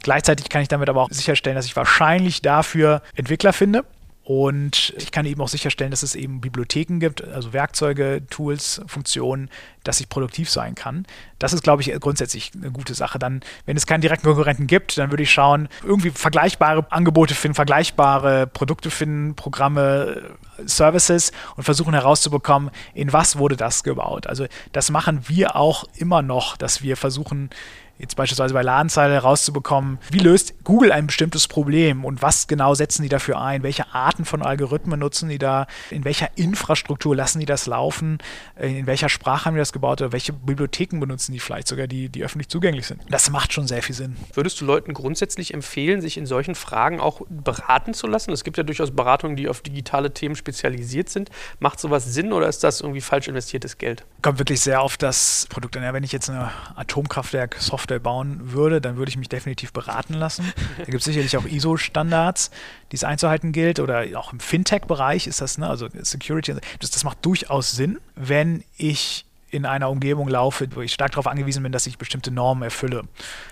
Gleichzeitig 0.02 0.50
kann 0.50 0.62
ich 0.62 0.68
damit 0.68 0.90
aber 0.90 1.02
auch 1.02 1.10
sicherstellen, 1.10 1.56
dass 1.56 1.66
ich 1.66 1.76
wahrscheinlich 1.76 2.42
dafür 2.42 3.02
Entwickler 3.16 3.54
finde 3.54 3.86
und 4.24 4.94
ich 4.98 5.12
kann 5.12 5.26
eben 5.26 5.42
auch 5.42 5.50
sicherstellen, 5.50 5.92
dass 5.92 6.02
es 6.02 6.16
eben 6.16 6.40
Bibliotheken 6.40 7.00
gibt, 7.00 7.22
also 7.28 7.52
Werkzeuge, 7.52 8.22
Tools, 8.30 8.82
Funktionen, 8.88 9.50
dass 9.84 10.00
ich 10.00 10.08
produktiv 10.08 10.50
sein 10.50 10.76
kann. 10.76 11.06
Das 11.40 11.52
ist, 11.52 11.62
glaube 11.62 11.82
ich, 11.82 11.92
grundsätzlich 12.00 12.52
eine 12.56 12.72
gute 12.72 12.94
Sache. 12.94 13.20
Dann, 13.20 13.42
wenn 13.66 13.76
es 13.76 13.86
keinen 13.86 14.00
direkten 14.00 14.26
Konkurrenten 14.26 14.66
gibt, 14.66 14.98
dann 14.98 15.12
würde 15.12 15.24
ich 15.24 15.32
schauen, 15.32 15.68
irgendwie 15.84 16.10
vergleichbare 16.10 16.90
Angebote 16.90 17.36
finden, 17.36 17.56
vergleichbare 17.56 18.48
Produkte 18.48 18.92
finden, 18.92 19.36
Programme, 19.36 20.36
Services 20.66 21.34
und 21.58 21.64
versuchen 21.64 21.94
herauszubekommen, 21.94 22.72
in 22.94 23.12
was 23.12 23.38
wurde 23.38 23.58
das 23.58 23.84
gebaut. 23.84 24.28
Also 24.28 24.46
das 24.72 24.90
machen 24.90 25.28
wir 25.28 25.58
auch 25.58 25.84
immer 25.98 26.22
noch, 26.22 26.56
dass 26.56 26.82
wir 26.82 26.96
versuchen, 26.96 27.50
jetzt 27.98 28.16
beispielsweise 28.16 28.54
bei 28.54 28.62
Ladenzeile 28.62 29.14
herauszubekommen, 29.14 30.00
wie 30.10 30.20
löst 30.20 30.64
Google 30.64 30.92
ein 30.92 31.08
bestimmtes 31.08 31.48
Problem 31.48 32.06
und 32.06 32.22
was 32.22 32.48
genau 32.48 32.74
setzen 32.74 33.04
die 33.04 33.10
dafür 33.10 33.40
ein, 33.42 33.64
welche 33.64 33.94
Arten 33.94 34.26
von 34.26 34.42
Algorithmen 34.42 35.00
nutzen 35.00 35.30
die 35.30 35.38
da, 35.38 35.68
in 35.90 36.04
welcher 36.04 36.30
Infrastruktur 36.36 37.16
lassen 37.16 37.40
die 37.40 37.46
das 37.46 37.66
laufen, 37.66 38.18
in 38.60 38.88
welcher 38.88 39.10
Sprache 39.10 39.46
haben 39.46 39.56
die 39.56 39.60
das 39.60 39.74
gebaut 39.74 40.02
oder 40.02 40.12
welche 40.12 40.34
Bibliotheken 40.34 41.00
benutzen 41.00 41.34
die 41.34 41.40
vielleicht 41.40 41.68
sogar, 41.68 41.88
die, 41.88 42.10
die 42.10 42.24
öffentlich 42.24 42.50
zugänglich 42.50 42.88
sind. 42.88 43.02
Das 43.10 43.30
macht 43.30 43.54
schon 43.54 43.68
sehr 43.68 43.84
viel 43.84 43.96
Sinn. 43.96 44.16
Würdest 44.34 44.60
du 44.60 44.66
Leuten 44.66 44.94
grundsätzlich 44.94 45.54
empfehlen, 45.54 46.02
sich 46.02 46.18
in 46.18 46.26
solchen 46.26 46.56
Fragen 46.56 47.00
auch 47.00 47.22
beraten 47.30 47.94
zu 47.94 48.08
lassen? 48.08 48.32
Es 48.32 48.44
gibt 48.44 48.58
ja 48.58 48.64
durchaus 48.64 48.92
Beratungen, 48.92 49.36
die 49.36 49.48
auf 49.48 49.62
digitale 49.62 50.14
Themen 50.14 50.36
spezialisiert 50.36 51.10
sind. 51.10 51.30
Macht 51.60 51.80
sowas 51.80 52.06
Sinn 52.06 52.34
oder 52.34 52.48
ist 52.48 52.64
das 52.64 52.82
irgendwie 52.82 53.02
falsch 53.02 53.28
investiertes 53.28 53.78
Geld? 53.78 54.06
Kommt 54.22 54.40
wirklich 54.40 54.62
sehr 54.62 54.82
auf 54.82 54.98
das 54.98 55.48
Produkt 55.50 55.78
an. 55.78 55.84
Ja, 55.84 55.94
wenn 55.94 56.04
ich 56.04 56.12
jetzt 56.12 56.30
eine 56.30 56.52
Atomkraftwerk-Software 56.76 57.93
Software 57.94 58.00
bauen 58.00 58.52
würde, 58.54 58.82
dann 58.82 58.98
würde 58.98 59.10
ich 59.10 59.18
mich 59.18 59.30
definitiv 59.30 59.74
beraten 59.74 60.14
lassen. 60.14 60.52
Da 60.78 60.86
gibt 60.86 60.98
es 60.98 61.06
sicherlich 61.06 61.38
auch 61.38 61.46
ISO-Standards, 61.46 62.52
die 62.92 62.96
es 62.96 63.04
einzuhalten 63.04 63.52
gilt. 63.52 63.80
Oder 63.80 64.06
auch 64.16 64.34
im 64.34 64.40
Fintech-Bereich 64.40 65.28
ist 65.28 65.42
das, 65.42 65.58
ne, 65.58 65.70
also 65.70 65.88
Security. 66.02 66.56
Das, 66.80 66.92
das 66.92 67.04
macht 67.04 67.26
durchaus 67.26 67.72
Sinn, 67.72 68.00
wenn 68.16 68.64
ich 68.78 69.26
in 69.50 69.68
einer 69.68 69.92
Umgebung 69.92 70.28
laufe, 70.28 70.68
wo 70.74 70.82
ich 70.82 70.92
stark 70.94 71.12
darauf 71.12 71.28
angewiesen 71.28 71.62
bin, 71.62 71.72
dass 71.72 71.86
ich 71.86 72.00
bestimmte 72.00 72.32
Normen 72.32 72.64
erfülle. 72.64 73.04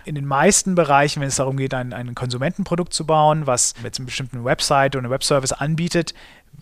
In 0.04 0.16
den 0.16 0.26
meisten 0.26 0.74
Bereichen, 0.74 1.22
wenn 1.22 1.28
es 1.28 1.36
darum 1.36 1.58
geht, 1.58 1.76
ein, 1.76 1.94
ein 1.94 2.16
Konsumentenprodukt 2.16 2.92
zu 2.92 3.06
bauen, 3.06 3.46
was 3.46 3.76
jetzt 3.84 4.00
einen 4.00 4.08
bestimmten 4.08 4.44
Website 4.44 4.96
oder 4.96 5.04
einen 5.04 5.12
Webservice 5.12 5.52
anbietet, 5.52 6.16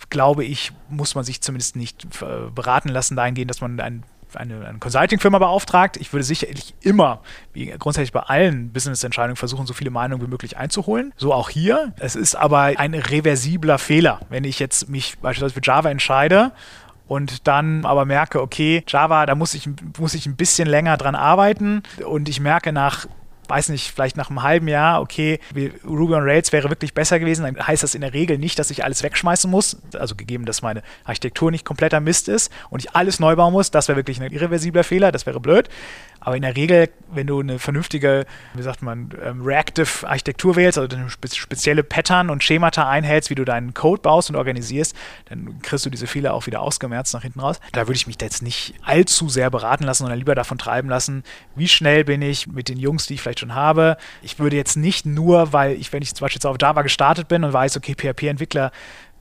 glaube 0.09 0.43
ich, 0.43 0.73
muss 0.89 1.15
man 1.15 1.23
sich 1.23 1.39
zumindest 1.39 1.77
nicht 1.77 2.05
äh, 2.21 2.49
beraten 2.53 2.89
lassen 2.89 3.15
dahingehend, 3.15 3.49
dass 3.49 3.61
man 3.61 3.79
ein 3.79 4.03
eine, 4.35 4.65
eine 4.65 4.79
Consulting-Firma 4.79 5.39
beauftragt. 5.39 5.97
Ich 5.97 6.13
würde 6.13 6.23
sicherlich 6.23 6.73
immer, 6.81 7.21
wie 7.53 7.67
grundsätzlich 7.77 8.11
bei 8.11 8.21
allen 8.21 8.71
Business-Entscheidungen, 8.71 9.35
versuchen, 9.35 9.65
so 9.65 9.73
viele 9.73 9.89
Meinungen 9.89 10.25
wie 10.25 10.29
möglich 10.29 10.57
einzuholen. 10.57 11.13
So 11.17 11.33
auch 11.33 11.49
hier. 11.49 11.93
Es 11.97 12.15
ist 12.15 12.35
aber 12.35 12.73
ein 12.77 12.93
reversibler 12.93 13.77
Fehler, 13.77 14.19
wenn 14.29 14.43
ich 14.43 14.59
jetzt 14.59 14.89
mich 14.89 15.17
beispielsweise 15.19 15.53
für 15.53 15.61
Java 15.63 15.89
entscheide 15.89 16.51
und 17.07 17.47
dann 17.47 17.85
aber 17.85 18.05
merke, 18.05 18.41
okay, 18.41 18.83
Java, 18.87 19.25
da 19.25 19.35
muss 19.35 19.53
ich, 19.55 19.67
muss 19.97 20.13
ich 20.13 20.27
ein 20.27 20.35
bisschen 20.35 20.69
länger 20.69 20.95
dran 20.95 21.15
arbeiten 21.15 21.83
und 22.05 22.29
ich 22.29 22.39
merke 22.39 22.71
nach 22.71 23.07
weiß 23.49 23.69
nicht, 23.69 23.91
vielleicht 23.91 24.17
nach 24.17 24.29
einem 24.29 24.43
halben 24.43 24.67
Jahr, 24.67 25.01
okay, 25.01 25.39
Ruby 25.85 26.13
on 26.13 26.23
Rails 26.23 26.51
wäre 26.51 26.69
wirklich 26.69 26.93
besser 26.93 27.19
gewesen, 27.19 27.43
dann 27.43 27.67
heißt 27.67 27.83
das 27.83 27.95
in 27.95 28.01
der 28.01 28.13
Regel 28.13 28.38
nicht, 28.38 28.59
dass 28.59 28.71
ich 28.71 28.83
alles 28.83 29.03
wegschmeißen 29.03 29.49
muss, 29.49 29.77
also 29.97 30.15
gegeben, 30.15 30.45
dass 30.45 30.62
meine 30.62 30.83
Architektur 31.03 31.51
nicht 31.51 31.65
kompletter 31.65 31.99
Mist 31.99 32.29
ist 32.29 32.51
und 32.69 32.83
ich 32.83 32.95
alles 32.95 33.19
neu 33.19 33.35
bauen 33.35 33.53
muss, 33.53 33.71
das 33.71 33.88
wäre 33.88 33.97
wirklich 33.97 34.21
ein 34.21 34.31
irreversibler 34.31 34.83
Fehler, 34.83 35.12
das 35.12 35.25
wäre 35.25 35.39
blöd. 35.39 35.69
Aber 36.19 36.36
in 36.36 36.41
der 36.41 36.55
Regel, 36.55 36.89
wenn 37.12 37.27
du 37.27 37.39
eine 37.39 37.60
vernünftige, 37.60 38.25
wie 38.53 38.62
sagt 38.62 38.82
man, 38.82 39.10
ähm, 39.23 39.41
reactive 39.41 40.08
Architektur 40.08 40.55
wählst, 40.55 40.77
also 40.77 40.95
spezielle 41.34 41.84
Pattern 41.84 42.29
und 42.29 42.43
Schemata 42.43 42.88
einhältst, 42.89 43.29
wie 43.29 43.36
du 43.36 43.45
deinen 43.45 43.73
Code 43.73 44.01
baust 44.01 44.29
und 44.29 44.36
organisierst, 44.36 44.95
dann 45.25 45.62
kriegst 45.62 45.86
du 45.86 45.89
diese 45.89 46.08
Fehler 46.08 46.34
auch 46.34 46.45
wieder 46.45 46.62
ausgemerzt 46.62 47.13
nach 47.13 47.21
hinten 47.21 47.39
raus. 47.39 47.60
Da 47.71 47.88
würde 47.88 47.95
ich 47.95 48.08
mich 48.08 48.17
jetzt 48.21 48.41
nicht 48.41 48.73
allzu 48.84 49.29
sehr 49.29 49.49
beraten 49.49 49.86
lassen, 49.86 50.03
sondern 50.03 50.19
lieber 50.19 50.36
davon 50.36 50.58
treiben 50.58 50.89
lassen, 50.89 51.23
wie 51.55 51.67
schnell 51.67 52.03
bin 52.03 52.21
ich 52.21 52.47
mit 52.47 52.69
den 52.69 52.77
Jungs, 52.77 53.08
die 53.08 53.15
ich 53.15 53.21
vielleicht 53.21 53.39
schon 53.39 53.55
habe. 53.55 53.97
Ich 54.21 54.39
würde 54.39 54.55
jetzt 54.55 54.75
nicht 54.75 55.05
nur, 55.05 55.53
weil 55.53 55.73
ich, 55.73 55.93
wenn 55.93 56.01
ich 56.01 56.13
zum 56.13 56.25
Beispiel 56.25 56.38
jetzt 56.38 56.45
auf 56.45 56.58
Java 56.60 56.82
gestartet 56.82 57.27
bin 57.27 57.43
und 57.43 57.53
weiß, 57.53 57.77
okay, 57.77 57.95
PHP-Entwickler 57.95 58.71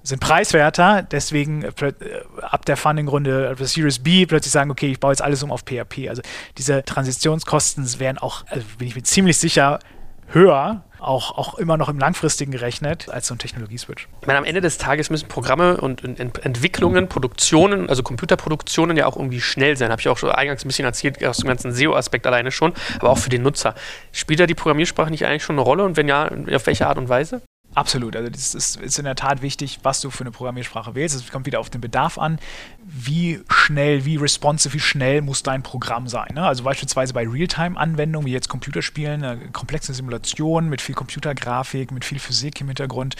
sind 0.02 0.20
preiswerter, 0.20 1.02
deswegen 1.02 1.62
äh, 1.62 1.68
äh, 1.68 1.94
ab 2.40 2.64
der 2.64 2.76
Funding-Runde, 2.76 3.54
der 3.58 3.66
Series 3.66 3.98
B, 3.98 4.26
plötzlich 4.26 4.52
sagen, 4.52 4.70
okay, 4.70 4.90
ich 4.90 5.00
baue 5.00 5.12
jetzt 5.12 5.22
alles 5.22 5.42
um 5.42 5.52
auf 5.52 5.60
PHP. 5.60 6.08
Also 6.08 6.22
diese 6.56 6.84
Transitionskosten 6.84 8.00
wären 8.00 8.18
auch, 8.18 8.44
also 8.48 8.64
bin 8.78 8.88
ich 8.88 8.96
mir 8.96 9.02
ziemlich 9.02 9.38
sicher, 9.38 9.80
höher, 10.28 10.84
auch, 11.00 11.38
auch 11.38 11.54
immer 11.54 11.76
noch 11.76 11.88
im 11.88 11.98
langfristigen 11.98 12.50
gerechnet, 12.50 13.08
als 13.08 13.28
so 13.28 13.34
ein 13.34 13.38
Technologieswitch. 13.38 14.08
Ich 14.20 14.26
meine, 14.26 14.38
am 14.38 14.44
Ende 14.44 14.60
des 14.60 14.78
Tages 14.78 15.10
müssen 15.10 15.28
Programme 15.28 15.76
und 15.78 16.02
Ent 16.04 16.44
Entwicklungen, 16.44 17.08
Produktionen, 17.08 17.88
also 17.88 18.02
Computerproduktionen 18.02 18.96
ja 18.96 19.06
auch 19.06 19.16
irgendwie 19.16 19.40
schnell 19.40 19.76
sein. 19.76 19.90
Habe 19.90 20.00
ich 20.00 20.08
auch 20.08 20.18
schon 20.18 20.30
eingangs 20.30 20.64
ein 20.64 20.68
bisschen 20.68 20.84
erzählt, 20.84 21.24
aus 21.24 21.38
dem 21.38 21.48
ganzen 21.48 21.72
SEO-Aspekt 21.72 22.26
alleine 22.26 22.50
schon, 22.50 22.72
aber 22.98 23.10
auch 23.10 23.18
für 23.18 23.30
den 23.30 23.42
Nutzer. 23.42 23.74
Spielt 24.12 24.40
da 24.40 24.46
die 24.46 24.54
Programmiersprache 24.54 25.10
nicht 25.10 25.24
eigentlich 25.24 25.44
schon 25.44 25.54
eine 25.54 25.62
Rolle 25.62 25.84
und 25.84 25.96
wenn 25.96 26.08
ja, 26.08 26.28
auf 26.52 26.66
welche 26.66 26.86
Art 26.86 26.98
und 26.98 27.08
Weise? 27.08 27.42
Absolut. 27.78 28.16
Also 28.16 28.28
das 28.28 28.56
ist, 28.56 28.74
ist, 28.74 28.98
in 28.98 29.04
der 29.04 29.14
Tat 29.14 29.40
wichtig, 29.40 29.78
was 29.84 30.00
du 30.00 30.10
für 30.10 30.24
eine 30.24 30.32
Programmiersprache 30.32 30.96
wählst. 30.96 31.14
Es 31.14 31.30
kommt 31.30 31.46
wieder 31.46 31.60
auf 31.60 31.70
den 31.70 31.80
Bedarf 31.80 32.18
an. 32.18 32.40
Wie 32.82 33.40
schnell, 33.48 34.04
wie 34.04 34.16
responsive, 34.16 34.74
wie 34.74 34.80
schnell 34.80 35.22
muss 35.22 35.44
dein 35.44 35.62
Programm 35.62 36.08
sein? 36.08 36.30
Ne? 36.34 36.42
Also 36.42 36.64
beispielsweise 36.64 37.12
bei 37.12 37.24
Realtime-Anwendungen, 37.28 38.26
wie 38.26 38.32
jetzt 38.32 38.48
Computerspielen, 38.48 39.22
eine 39.22 39.50
komplexe 39.52 39.94
Simulation 39.94 40.68
mit 40.68 40.82
viel 40.82 40.96
Computergrafik, 40.96 41.92
mit 41.92 42.04
viel 42.04 42.18
Physik 42.18 42.60
im 42.60 42.66
Hintergrund, 42.66 43.14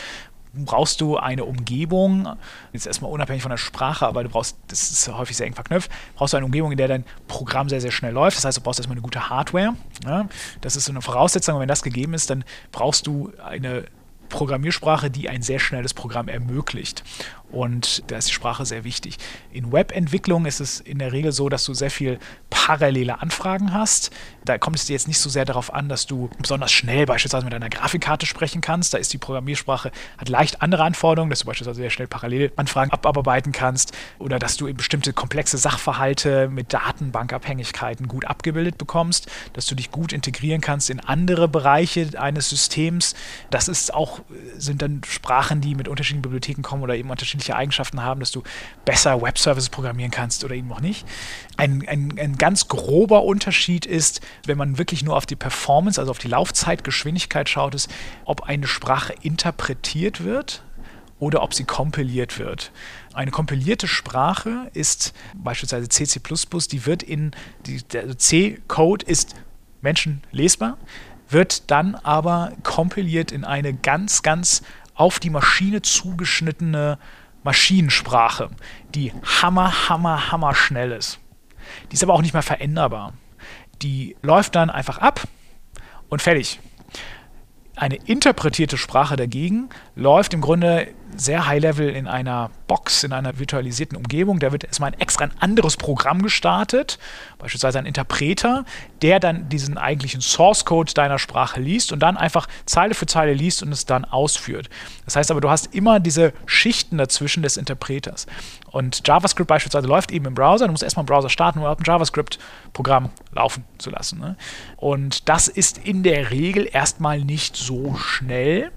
brauchst 0.52 1.00
du 1.00 1.16
eine 1.18 1.44
Umgebung, 1.44 2.28
jetzt 2.72 2.88
erstmal 2.88 3.12
unabhängig 3.12 3.42
von 3.42 3.50
der 3.50 3.58
Sprache, 3.58 4.08
aber 4.08 4.24
du 4.24 4.28
brauchst, 4.28 4.56
das 4.66 4.90
ist 4.90 5.06
häufig 5.06 5.36
sehr 5.36 5.46
eng 5.46 5.54
verknüpft, 5.54 5.88
brauchst 6.16 6.32
du 6.32 6.36
eine 6.36 6.46
Umgebung, 6.46 6.72
in 6.72 6.78
der 6.78 6.88
dein 6.88 7.04
Programm 7.28 7.68
sehr, 7.68 7.80
sehr 7.80 7.92
schnell 7.92 8.12
läuft. 8.12 8.36
Das 8.36 8.44
heißt, 8.44 8.58
du 8.58 8.62
brauchst 8.62 8.80
erstmal 8.80 8.96
eine 8.96 9.02
gute 9.02 9.30
Hardware. 9.30 9.76
Ja? 10.04 10.28
Das 10.62 10.74
ist 10.74 10.86
so 10.86 10.90
eine 10.90 11.00
Voraussetzung. 11.00 11.54
Und 11.54 11.60
wenn 11.60 11.68
das 11.68 11.84
gegeben 11.84 12.12
ist, 12.14 12.30
dann 12.30 12.42
brauchst 12.72 13.06
du 13.06 13.32
eine 13.44 13.84
Programmiersprache, 14.28 15.10
die 15.10 15.28
ein 15.28 15.42
sehr 15.42 15.58
schnelles 15.58 15.94
Programm 15.94 16.28
ermöglicht. 16.28 17.02
Und 17.50 18.02
da 18.10 18.18
ist 18.18 18.28
die 18.28 18.34
Sprache 18.34 18.66
sehr 18.66 18.84
wichtig. 18.84 19.16
In 19.50 19.72
Webentwicklung 19.72 20.44
ist 20.44 20.60
es 20.60 20.80
in 20.80 20.98
der 20.98 21.12
Regel 21.12 21.32
so, 21.32 21.48
dass 21.48 21.64
du 21.64 21.72
sehr 21.72 21.90
viel 21.90 22.18
parallele 22.50 23.22
Anfragen 23.22 23.72
hast. 23.72 24.10
Da 24.44 24.58
kommt 24.58 24.76
es 24.76 24.84
dir 24.84 24.92
jetzt 24.92 25.08
nicht 25.08 25.18
so 25.18 25.30
sehr 25.30 25.46
darauf 25.46 25.72
an, 25.72 25.88
dass 25.88 26.06
du 26.06 26.28
besonders 26.38 26.70
schnell 26.72 27.06
beispielsweise 27.06 27.44
mit 27.44 27.54
einer 27.54 27.70
Grafikkarte 27.70 28.26
sprechen 28.26 28.60
kannst. 28.60 28.92
Da 28.92 28.98
ist 28.98 29.12
die 29.12 29.18
Programmiersprache, 29.18 29.92
hat 30.18 30.28
leicht 30.28 30.60
andere 30.60 30.84
Anforderungen, 30.84 31.30
dass 31.30 31.40
du 31.40 31.46
beispielsweise 31.46 31.80
sehr 31.80 31.90
schnell 31.90 32.06
parallel 32.06 32.52
Anfragen 32.56 32.90
abarbeiten 32.90 33.52
kannst 33.52 33.96
oder 34.18 34.38
dass 34.38 34.58
du 34.58 34.68
eben 34.68 34.76
bestimmte 34.76 35.14
komplexe 35.14 35.56
Sachverhalte 35.56 36.48
mit 36.48 36.74
Datenbankabhängigkeiten 36.74 38.08
gut 38.08 38.26
abgebildet 38.26 38.76
bekommst, 38.76 39.30
dass 39.54 39.64
du 39.66 39.74
dich 39.74 39.90
gut 39.90 40.12
integrieren 40.12 40.60
kannst 40.60 40.90
in 40.90 41.00
andere 41.00 41.48
Bereiche 41.48 42.10
eines 42.18 42.50
Systems. 42.50 43.14
Das 43.50 43.68
ist 43.68 43.94
auch, 43.94 44.20
sind 44.56 44.82
dann 44.82 45.00
Sprachen, 45.06 45.62
die 45.62 45.74
mit 45.74 45.88
unterschiedlichen 45.88 46.22
Bibliotheken 46.22 46.62
kommen 46.62 46.82
oder 46.82 46.94
eben 46.94 47.10
unterschiedliche 47.10 47.37
unterschiedliche 47.38 47.56
Eigenschaften 47.56 48.02
haben, 48.02 48.20
dass 48.20 48.30
du 48.32 48.42
besser 48.84 49.22
Web-Services 49.22 49.70
programmieren 49.70 50.10
kannst 50.10 50.44
oder 50.44 50.54
eben 50.54 50.70
auch 50.72 50.80
nicht. 50.80 51.06
Ein, 51.56 51.84
ein, 51.86 52.18
ein 52.18 52.36
ganz 52.36 52.68
grober 52.68 53.24
Unterschied 53.24 53.86
ist, 53.86 54.20
wenn 54.44 54.58
man 54.58 54.78
wirklich 54.78 55.04
nur 55.04 55.16
auf 55.16 55.26
die 55.26 55.36
Performance, 55.36 56.00
also 56.00 56.10
auf 56.10 56.18
die 56.18 56.28
Laufzeitgeschwindigkeit 56.28 57.48
schaut, 57.48 57.74
ist, 57.74 57.90
ob 58.24 58.42
eine 58.42 58.66
Sprache 58.66 59.14
interpretiert 59.22 60.24
wird 60.24 60.62
oder 61.20 61.42
ob 61.42 61.54
sie 61.54 61.64
kompiliert 61.64 62.38
wird. 62.38 62.70
Eine 63.14 63.30
kompilierte 63.30 63.88
Sprache 63.88 64.70
ist 64.74 65.14
beispielsweise 65.34 65.88
CC++, 65.88 66.20
die 66.70 66.86
wird 66.86 67.02
in, 67.02 67.32
die, 67.66 67.82
der 67.82 68.16
C-Code 68.16 69.04
ist 69.06 69.34
menschenlesbar, 69.80 70.76
wird 71.28 71.70
dann 71.70 71.94
aber 71.94 72.52
kompiliert 72.62 73.32
in 73.32 73.44
eine 73.44 73.74
ganz, 73.74 74.22
ganz 74.22 74.62
auf 74.98 75.20
die 75.20 75.30
Maschine 75.30 75.80
zugeschnittene 75.80 76.98
Maschinensprache, 77.44 78.50
die 78.94 79.12
hammer, 79.42 79.88
hammer, 79.88 80.30
hammer 80.32 80.54
schnell 80.54 80.92
ist. 80.92 81.20
Die 81.90 81.94
ist 81.94 82.02
aber 82.02 82.14
auch 82.14 82.22
nicht 82.22 82.34
mehr 82.34 82.42
veränderbar. 82.42 83.12
Die 83.82 84.16
läuft 84.22 84.54
dann 84.54 84.70
einfach 84.70 84.98
ab 84.98 85.22
und 86.08 86.22
fertig. 86.22 86.60
Eine 87.76 87.96
interpretierte 87.96 88.76
Sprache 88.76 89.16
dagegen 89.16 89.68
läuft 89.94 90.34
im 90.34 90.40
Grunde 90.40 90.88
sehr 91.16 91.46
high-level 91.46 91.88
in 91.88 92.06
einer 92.06 92.50
Box, 92.66 93.02
in 93.02 93.12
einer 93.12 93.38
virtualisierten 93.38 93.96
Umgebung. 93.96 94.38
Da 94.38 94.52
wird 94.52 94.64
erstmal 94.64 94.92
ein 94.92 95.00
extra 95.00 95.24
ein 95.24 95.32
anderes 95.40 95.76
Programm 95.76 96.22
gestartet, 96.22 96.98
beispielsweise 97.38 97.78
ein 97.78 97.86
Interpreter, 97.86 98.64
der 99.02 99.20
dann 99.20 99.48
diesen 99.48 99.78
eigentlichen 99.78 100.20
Source-Code 100.20 100.94
deiner 100.94 101.18
Sprache 101.18 101.60
liest 101.60 101.92
und 101.92 102.00
dann 102.00 102.16
einfach 102.16 102.46
Zeile 102.66 102.94
für 102.94 103.06
Zeile 103.06 103.32
liest 103.32 103.62
und 103.62 103.72
es 103.72 103.86
dann 103.86 104.04
ausführt. 104.04 104.68
Das 105.04 105.16
heißt 105.16 105.30
aber, 105.30 105.40
du 105.40 105.50
hast 105.50 105.74
immer 105.74 106.00
diese 106.00 106.32
Schichten 106.46 106.98
dazwischen 106.98 107.42
des 107.42 107.56
Interpreters. 107.56 108.26
Und 108.70 109.06
JavaScript 109.06 109.48
beispielsweise 109.48 109.86
läuft 109.86 110.10
eben 110.10 110.26
im 110.26 110.34
Browser. 110.34 110.66
Du 110.66 110.72
musst 110.72 110.82
erstmal 110.82 111.02
einen 111.02 111.08
Browser 111.08 111.30
starten, 111.30 111.60
um 111.60 111.64
ein 111.64 111.76
JavaScript-Programm 111.84 113.10
laufen 113.32 113.64
zu 113.78 113.90
lassen. 113.90 114.18
Ne? 114.18 114.36
Und 114.76 115.28
das 115.28 115.48
ist 115.48 115.78
in 115.78 116.02
der 116.02 116.30
Regel 116.30 116.68
erstmal 116.70 117.20
nicht 117.20 117.56
so 117.56 117.96
schnell 117.96 118.70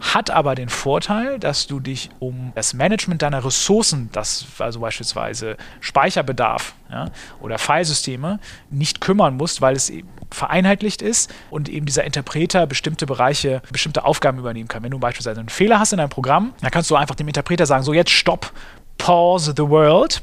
hat 0.00 0.30
aber 0.30 0.54
den 0.54 0.68
Vorteil, 0.68 1.38
dass 1.38 1.66
du 1.66 1.80
dich 1.80 2.10
um 2.18 2.52
das 2.54 2.74
Management 2.74 3.22
deiner 3.22 3.44
Ressourcen, 3.44 4.10
das 4.12 4.46
also 4.58 4.80
beispielsweise 4.80 5.56
Speicherbedarf 5.80 6.74
ja, 6.90 7.06
oder 7.40 7.58
Filesysteme, 7.58 8.38
nicht 8.70 9.00
kümmern 9.00 9.36
musst, 9.36 9.60
weil 9.60 9.74
es 9.74 9.90
eben 9.90 10.08
vereinheitlicht 10.30 11.02
ist 11.02 11.32
und 11.50 11.68
eben 11.68 11.86
dieser 11.86 12.04
Interpreter 12.04 12.66
bestimmte 12.66 13.06
Bereiche, 13.06 13.62
bestimmte 13.72 14.04
Aufgaben 14.04 14.38
übernehmen 14.38 14.68
kann. 14.68 14.82
Wenn 14.82 14.90
du 14.90 14.98
beispielsweise 14.98 15.40
einen 15.40 15.48
Fehler 15.48 15.78
hast 15.78 15.92
in 15.92 15.98
deinem 15.98 16.10
Programm, 16.10 16.52
dann 16.60 16.70
kannst 16.70 16.90
du 16.90 16.96
einfach 16.96 17.14
dem 17.14 17.28
Interpreter 17.28 17.66
sagen, 17.66 17.84
so 17.84 17.92
jetzt 17.92 18.10
stopp, 18.10 18.52
pause 18.98 19.54
the 19.56 19.68
world 19.68 20.22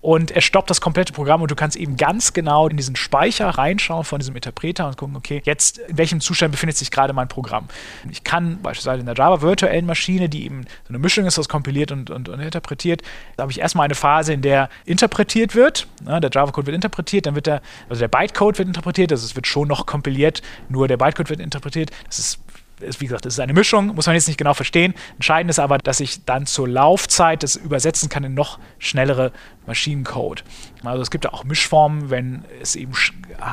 und 0.00 0.30
er 0.30 0.40
stoppt 0.40 0.70
das 0.70 0.80
komplette 0.80 1.12
Programm 1.12 1.42
und 1.42 1.50
du 1.50 1.56
kannst 1.56 1.76
eben 1.76 1.96
ganz 1.96 2.32
genau 2.32 2.68
in 2.68 2.76
diesen 2.76 2.94
Speicher 2.94 3.48
reinschauen 3.48 4.04
von 4.04 4.20
diesem 4.20 4.36
Interpreter 4.36 4.86
und 4.86 4.96
gucken, 4.96 5.16
okay, 5.16 5.42
jetzt 5.44 5.78
in 5.78 5.98
welchem 5.98 6.20
Zustand 6.20 6.52
befindet 6.52 6.76
sich 6.76 6.90
gerade 6.90 7.12
mein 7.12 7.26
Programm. 7.26 7.68
Ich 8.10 8.22
kann 8.22 8.62
beispielsweise 8.62 9.00
in 9.00 9.06
der 9.06 9.16
Java 9.16 9.42
virtuellen 9.42 9.86
Maschine, 9.86 10.28
die 10.28 10.44
eben 10.44 10.62
so 10.84 10.90
eine 10.90 10.98
Mischung 10.98 11.26
ist 11.26 11.38
aus 11.38 11.48
kompiliert 11.48 11.90
und, 11.90 12.10
und, 12.10 12.28
und 12.28 12.38
interpretiert, 12.40 13.02
da 13.36 13.42
habe 13.42 13.52
ich 13.52 13.58
erstmal 13.58 13.86
eine 13.86 13.96
Phase, 13.96 14.32
in 14.32 14.42
der 14.42 14.68
interpretiert 14.84 15.54
wird. 15.54 15.88
Ja, 16.06 16.20
der 16.20 16.30
Java-Code 16.30 16.66
wird 16.66 16.76
interpretiert, 16.76 17.26
dann 17.26 17.34
wird 17.34 17.46
der, 17.46 17.60
also 17.88 18.00
der 18.00 18.08
Bytecode 18.08 18.58
wird 18.58 18.68
interpretiert, 18.68 19.10
also 19.10 19.26
es 19.26 19.34
wird 19.34 19.48
schon 19.48 19.66
noch 19.66 19.86
kompiliert, 19.86 20.42
nur 20.68 20.86
der 20.86 20.96
Bytecode 20.96 21.30
wird 21.30 21.40
interpretiert. 21.40 21.90
Das 22.06 22.20
ist 22.20 22.38
ist, 22.80 23.00
wie 23.00 23.06
gesagt, 23.06 23.24
das 23.24 23.34
ist 23.34 23.40
eine 23.40 23.52
Mischung, 23.52 23.94
muss 23.94 24.06
man 24.06 24.14
jetzt 24.14 24.28
nicht 24.28 24.38
genau 24.38 24.54
verstehen. 24.54 24.94
Entscheidend 25.14 25.50
ist 25.50 25.58
aber, 25.58 25.78
dass 25.78 26.00
ich 26.00 26.24
dann 26.24 26.46
zur 26.46 26.68
Laufzeit 26.68 27.42
das 27.42 27.56
übersetzen 27.56 28.08
kann 28.08 28.24
in 28.24 28.34
noch 28.34 28.58
schnellere 28.78 29.32
Maschinencode. 29.66 30.44
Also 30.84 31.02
es 31.02 31.10
gibt 31.10 31.24
ja 31.24 31.32
auch 31.32 31.44
Mischformen, 31.44 32.10
wenn 32.10 32.44
es 32.62 32.76
eben 32.76 32.92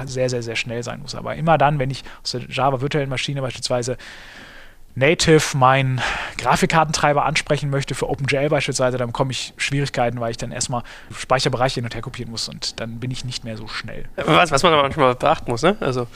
sehr, 0.06 0.30
sehr, 0.30 0.44
sehr 0.44 0.56
schnell 0.56 0.84
sein 0.84 1.02
muss. 1.02 1.16
Aber 1.16 1.36
immer 1.36 1.58
dann, 1.58 1.80
wenn 1.80 1.90
ich 1.90 2.04
aus 2.24 2.32
der 2.32 2.42
Java 2.50 2.82
virtuellen 2.82 3.10
Maschine 3.10 3.42
beispielsweise 3.42 3.98
native 4.96 5.58
mein 5.58 6.02
Grafikkartentreiber 6.38 7.26
ansprechen 7.26 7.70
möchte, 7.70 7.96
für 7.96 8.10
OpenGL 8.10 8.50
beispielsweise, 8.50 8.98
dann 8.98 9.08
bekomme 9.08 9.32
ich 9.32 9.54
Schwierigkeiten, 9.58 10.20
weil 10.20 10.32
ich 10.32 10.38
dann 10.38 10.52
erstmal 10.52 10.84
Speicherbereiche 11.16 11.76
hin 11.76 11.84
und 11.84 11.94
her 11.94 12.02
kopieren 12.02 12.32
muss 12.32 12.48
und 12.50 12.80
dann 12.80 13.00
bin 13.00 13.12
ich 13.12 13.26
nicht 13.26 13.44
mehr 13.44 13.58
so 13.58 13.68
schnell. 13.68 14.06
Was, 14.16 14.52
was 14.52 14.64
man 14.64 14.74
aber 14.74 14.84
manchmal 14.84 15.16
beachten 15.16 15.52
muss, 15.52 15.62
ne? 15.62 15.76
Also 15.80 16.08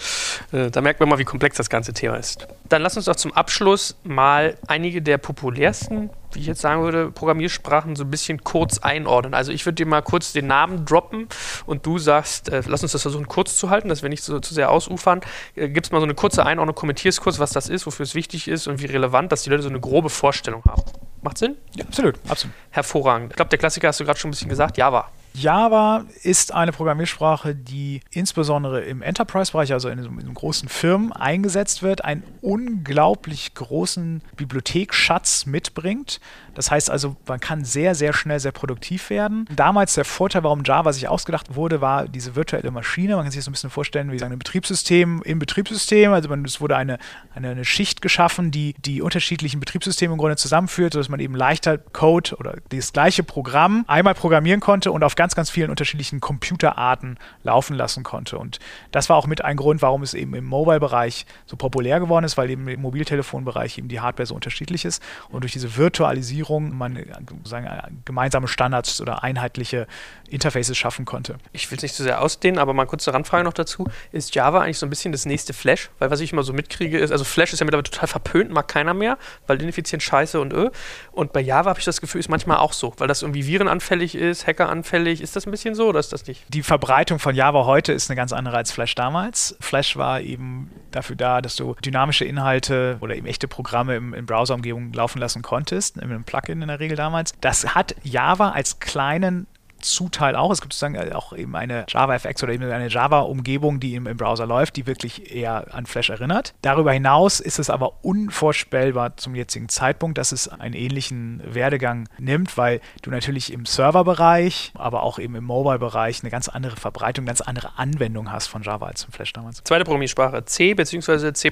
äh, 0.52 0.72
da 0.72 0.82
merkt 0.82 1.00
man 1.00 1.10
mal, 1.10 1.20
wie 1.20 1.26
komplex 1.26 1.58
das 1.58 1.70
ganze 1.70 1.94
Thema 1.94 2.16
ist. 2.16 2.48
Dann 2.70 2.82
lass 2.82 2.96
uns 2.96 3.06
doch 3.06 3.16
zum 3.16 3.34
Abschluss 3.34 3.98
mal 4.04 4.58
einige 4.68 5.02
der 5.02 5.18
populärsten 5.18 6.10
wie 6.34 6.40
ich 6.40 6.46
jetzt 6.46 6.62
sagen 6.62 6.84
würde, 6.84 7.12
Programmiersprachen 7.12 7.96
so 7.96 8.04
ein 8.04 8.12
bisschen 8.12 8.44
kurz 8.44 8.80
einordnen. 8.80 9.34
Also 9.34 9.52
ich 9.52 9.66
würde 9.66 9.76
dir 9.76 9.86
mal 9.86 10.02
kurz 10.02 10.34
den 10.34 10.48
Namen 10.48 10.86
droppen 10.86 11.28
und 11.66 11.86
du 11.86 11.98
sagst, 11.98 12.50
äh, 12.50 12.62
lass 12.68 12.84
uns 12.84 12.92
das 12.92 13.02
versuchen 13.02 13.28
kurz 13.28 13.58
zu 13.58 13.70
halten, 13.70 13.90
dass 13.90 14.02
wir 14.02 14.10
nicht 14.10 14.24
so 14.24 14.40
zu 14.40 14.54
sehr 14.54 14.72
ausufern. 14.72 15.22
Äh, 15.56 15.70
Gibst 15.70 15.92
mal 15.92 16.00
so 16.00 16.06
eine 16.06 16.16
kurze 16.16 16.46
Einordnung, 16.46 16.76
kommentierst 16.76 17.22
kurz, 17.22 17.40
was 17.40 17.52
das 17.52 17.70
ist, 17.70 17.86
wofür 17.86 18.04
es 18.04 18.16
wichtig 18.16 18.48
ist 18.48 18.68
und 18.68 18.82
wie 18.82 18.86
relevant, 18.86 19.32
dass 19.32 19.44
die 19.44 19.50
Leute 19.50 19.64
so 19.64 19.70
eine 19.70 19.80
grobe 19.80 20.10
Vorstellung 20.10 20.64
haben. 20.66 20.84
Macht 21.22 21.38
Sinn? 21.38 21.58
Ja, 21.76 21.86
absolut, 21.86 22.16
absolut. 22.28 22.56
Hervorragend. 22.70 23.32
Ich 23.32 23.36
glaube, 23.36 23.50
der 23.50 23.60
Klassiker 23.60 23.90
hast 23.90 24.00
du 24.00 24.06
gerade 24.06 24.20
schon 24.20 24.30
ein 24.30 24.32
bisschen 24.32 24.50
gesagt, 24.50 24.78
Java. 24.78 25.10
Java 25.34 26.06
ist 26.24 26.54
eine 26.54 26.72
Programmiersprache, 26.72 27.56
die 27.56 28.02
insbesondere 28.12 28.82
im 28.82 29.02
Enterprise-Bereich, 29.02 29.74
also 29.74 29.90
in, 29.90 30.00
in, 30.00 30.34
großen 30.34 30.70
Firmen, 30.70 31.12
eingesetzt 31.12 31.84
wird, 31.84 32.04
einen 32.04 32.24
unglaublich 32.42 33.54
großen 33.54 34.22
Bibliothekschatz 34.36 35.46
mitbringt. 35.46 36.20
Das 36.56 36.72
heißt 36.72 36.90
also, 36.90 37.16
man 37.28 37.40
kann 37.40 37.64
sehr, 37.64 37.96
sehr 37.96 38.14
schnell 38.14 38.40
sehr 38.40 38.52
produktiv 38.52 39.10
werden. 39.10 39.48
Damals 39.56 39.94
der 39.94 40.06
Vorteil, 40.06 40.44
warum 40.44 40.64
Java 40.64 40.92
sich 40.92 41.08
ausgedacht 41.08 41.56
wurde, 41.56 41.80
war 41.80 42.08
diese 42.08 42.36
virtuelle 42.36 42.72
Maschine. 42.72 43.16
Man 43.16 43.24
kann 43.24 43.32
sich 43.32 43.40
das 43.40 43.48
ein 43.48 43.54
bisschen 43.54 43.70
vorstellen, 43.70 44.12
wie 44.12 44.20
sagen, 44.20 44.34
ein 44.34 44.40
Betriebssystem 44.40 45.22
im 45.24 45.40
Betriebssystem. 45.40 46.12
Also 46.12 46.28
man, 46.28 46.44
es 46.44 46.60
wurde 46.60 46.76
eine, 46.76 46.98
eine, 47.34 47.52
eine 47.52 47.66
Schicht 47.66 48.02
geschaffen, 48.02 48.52
die 48.52 48.76
die 48.80 49.02
unterschiedlichen 49.02 49.60
Betriebssysteme 49.60 50.14
im 50.14 50.20
Grunde 50.20 50.36
zusammenführt, 50.36 50.94
sodass 50.94 51.10
man 51.10 51.20
eben 51.20 51.36
leichter 51.36 51.78
Code 51.78 52.36
oder 52.36 52.58
das 52.70 52.92
gleiche 52.92 53.24
Programm 53.24 53.86
einmal 53.88 54.16
programmieren 54.16 54.60
konnte 54.60 54.92
und 54.92 55.04
auf 55.04 55.16
ganz, 55.20 55.36
ganz 55.36 55.50
vielen 55.50 55.70
unterschiedlichen 55.70 56.22
Computerarten 56.22 57.20
laufen 57.44 57.76
lassen 57.76 58.04
konnte. 58.04 58.38
Und 58.38 58.58
das 58.92 59.10
war 59.10 59.18
auch 59.18 59.28
mit 59.28 59.44
ein 59.44 59.58
Grund, 59.58 59.82
warum 59.82 60.02
es 60.02 60.14
eben 60.14 60.34
im 60.34 60.46
Mobile-Bereich 60.46 61.26
so 61.46 61.58
populär 61.58 62.00
geworden 62.00 62.24
ist, 62.24 62.38
weil 62.38 62.50
eben 62.50 62.66
im 62.70 62.82
Mobiltelefonbereich 62.82 63.78
eben 63.78 63.90
die 63.90 64.00
Hardware 64.00 64.26
so 64.26 64.34
unterschiedlich 64.34 64.86
ist. 64.86 65.04
Und 65.28 65.42
durch 65.42 65.52
diese 65.52 65.76
Virtualisierung 65.76 66.74
man 66.78 67.06
sagen, 67.44 67.68
gemeinsame 68.06 68.48
Standards 68.48 69.02
oder 69.02 69.22
einheitliche 69.22 69.88
Interfaces 70.30 70.78
schaffen 70.78 71.04
konnte. 71.04 71.36
Ich 71.52 71.70
will 71.70 71.76
es 71.76 71.84
nicht 71.84 71.96
zu 71.96 72.04
sehr 72.04 72.22
ausdehnen, 72.22 72.58
aber 72.58 72.74
mal 72.74 72.86
kurze 72.86 73.14
Randfrage 73.14 73.44
noch 73.44 73.52
dazu. 73.52 73.90
Ist 74.14 74.36
Java 74.36 74.62
eigentlich 74.62 74.78
so 74.78 74.86
ein 74.86 74.90
bisschen 74.90 75.12
das 75.12 75.26
nächste 75.26 75.52
Flash? 75.52 75.90
Weil 76.00 76.12
was 76.12 76.22
ich 76.22 76.32
immer 76.32 76.44
so 76.44 76.54
mitkriege 76.54 76.98
ist, 76.98 77.12
also 77.12 77.26
Flash 77.26 77.52
ist 77.52 77.60
ja 77.60 77.66
mittlerweile 77.66 77.90
total 77.90 78.08
verpönt, 78.08 78.52
mag 78.52 78.70
keiner 78.70 78.94
mehr, 78.94 79.18
weil 79.48 79.62
ineffizient 79.62 80.02
scheiße 80.02 80.40
und 80.40 80.54
ö. 80.54 80.70
Und 81.12 81.34
bei 81.34 81.42
Java 81.42 81.72
habe 81.72 81.80
ich 81.80 81.86
das 81.86 82.00
Gefühl, 82.00 82.20
ist 82.20 82.30
manchmal 82.30 82.60
auch 82.60 82.72
so, 82.72 82.94
weil 83.00 83.10
das 83.10 83.22
irgendwie 83.22 83.46
virenanfällig 83.46 84.16
ist, 84.16 84.48
hackeranfällig 84.48 85.09
ähnlich. 85.10 85.22
Ist 85.22 85.36
das 85.36 85.46
ein 85.46 85.52
bisschen 85.52 85.76
so 85.76 85.88
oder 85.90 86.00
ist 86.00 86.14
das 86.14 86.26
nicht? 86.28 86.44
Die 86.50 86.64
Verbreitung 86.64 87.20
von 87.20 87.36
Java 87.36 87.66
heute 87.66 87.94
ist 87.94 88.10
eine 88.10 88.16
ganz 88.16 88.32
andere 88.34 88.58
als 88.58 88.72
Flash 88.72 88.96
damals. 88.96 89.56
Flash 89.60 89.98
war 89.98 90.22
eben 90.22 90.72
dafür 90.92 91.16
da, 91.16 91.42
dass 91.42 91.56
du 91.56 91.76
dynamische 91.84 92.26
Inhalte 92.26 92.98
oder 93.02 93.16
eben 93.16 93.28
echte 93.28 93.48
Programme 93.48 93.96
im, 93.96 94.14
in 94.14 94.26
Browser-Umgebung 94.26 94.94
laufen 94.94 95.20
lassen 95.20 95.42
konntest, 95.42 95.98
in 95.98 96.04
einem 96.04 96.24
Plugin 96.24 96.62
in 96.62 96.68
der 96.68 96.80
Regel 96.80 96.98
damals. 96.98 97.34
Das 97.42 97.76
hat 97.76 97.96
Java 98.04 98.50
als 98.50 98.80
kleinen 98.80 99.48
Zuteil 99.80 100.36
auch. 100.36 100.52
Es 100.52 100.62
gibt 100.62 100.74
sozusagen 100.74 100.96
äh, 100.96 101.14
auch 101.14 101.34
eben 101.34 101.56
eine 101.56 101.86
JavaFX 101.88 102.44
oder 102.44 102.54
eben 102.54 102.64
eine 102.64 102.88
Java-Umgebung, 102.88 103.80
die 103.80 103.96
im, 103.96 104.08
im, 104.08 104.18
Browser 104.18 104.46
läuft, 104.46 104.76
die 104.76 104.88
wirklich 104.88 105.34
eher 105.34 105.74
an 105.74 105.86
Flash 105.86 106.10
erinnert. 106.10 106.54
Darüber 106.62 106.92
hinaus 106.92 107.40
ist 107.40 107.60
es 107.60 107.70
aber 107.70 108.04
unvorstellbar 108.04 109.18
zum 109.18 109.36
jetzigen 109.36 109.70
Zeitpunkt, 109.70 110.18
dass 110.18 110.32
es 110.32 110.48
einen 110.48 110.74
ähnlichen 110.74 111.42
Werdegang 111.46 112.08
nimmt, 112.18 112.58
weil 112.58 112.82
du 113.02 113.12
natürlich 113.12 113.54
im 113.54 113.66
Serverbereich, 113.66 114.72
aber 114.76 115.04
auch 115.04 115.20
eben 115.20 115.36
im 115.36 115.44
Mobile-Bereich 115.44 116.22
eine 116.22 116.32
ganz 116.32 116.50
andere 116.50 116.76
Verbreitung, 116.76 117.26
ganz 117.26 117.42
andere 117.42 117.78
Anwendung 117.78 118.32
hast 118.32 118.48
von 118.48 118.64
Java 118.64 118.88
als 118.88 119.06
im 119.06 119.12
Flash 119.12 119.34
damals. 119.34 119.64
Zweite 119.64 119.84
Programmiersprache, 119.84 120.46
C 120.46 120.74
bzw. 120.74 121.34
C++. 121.34 121.52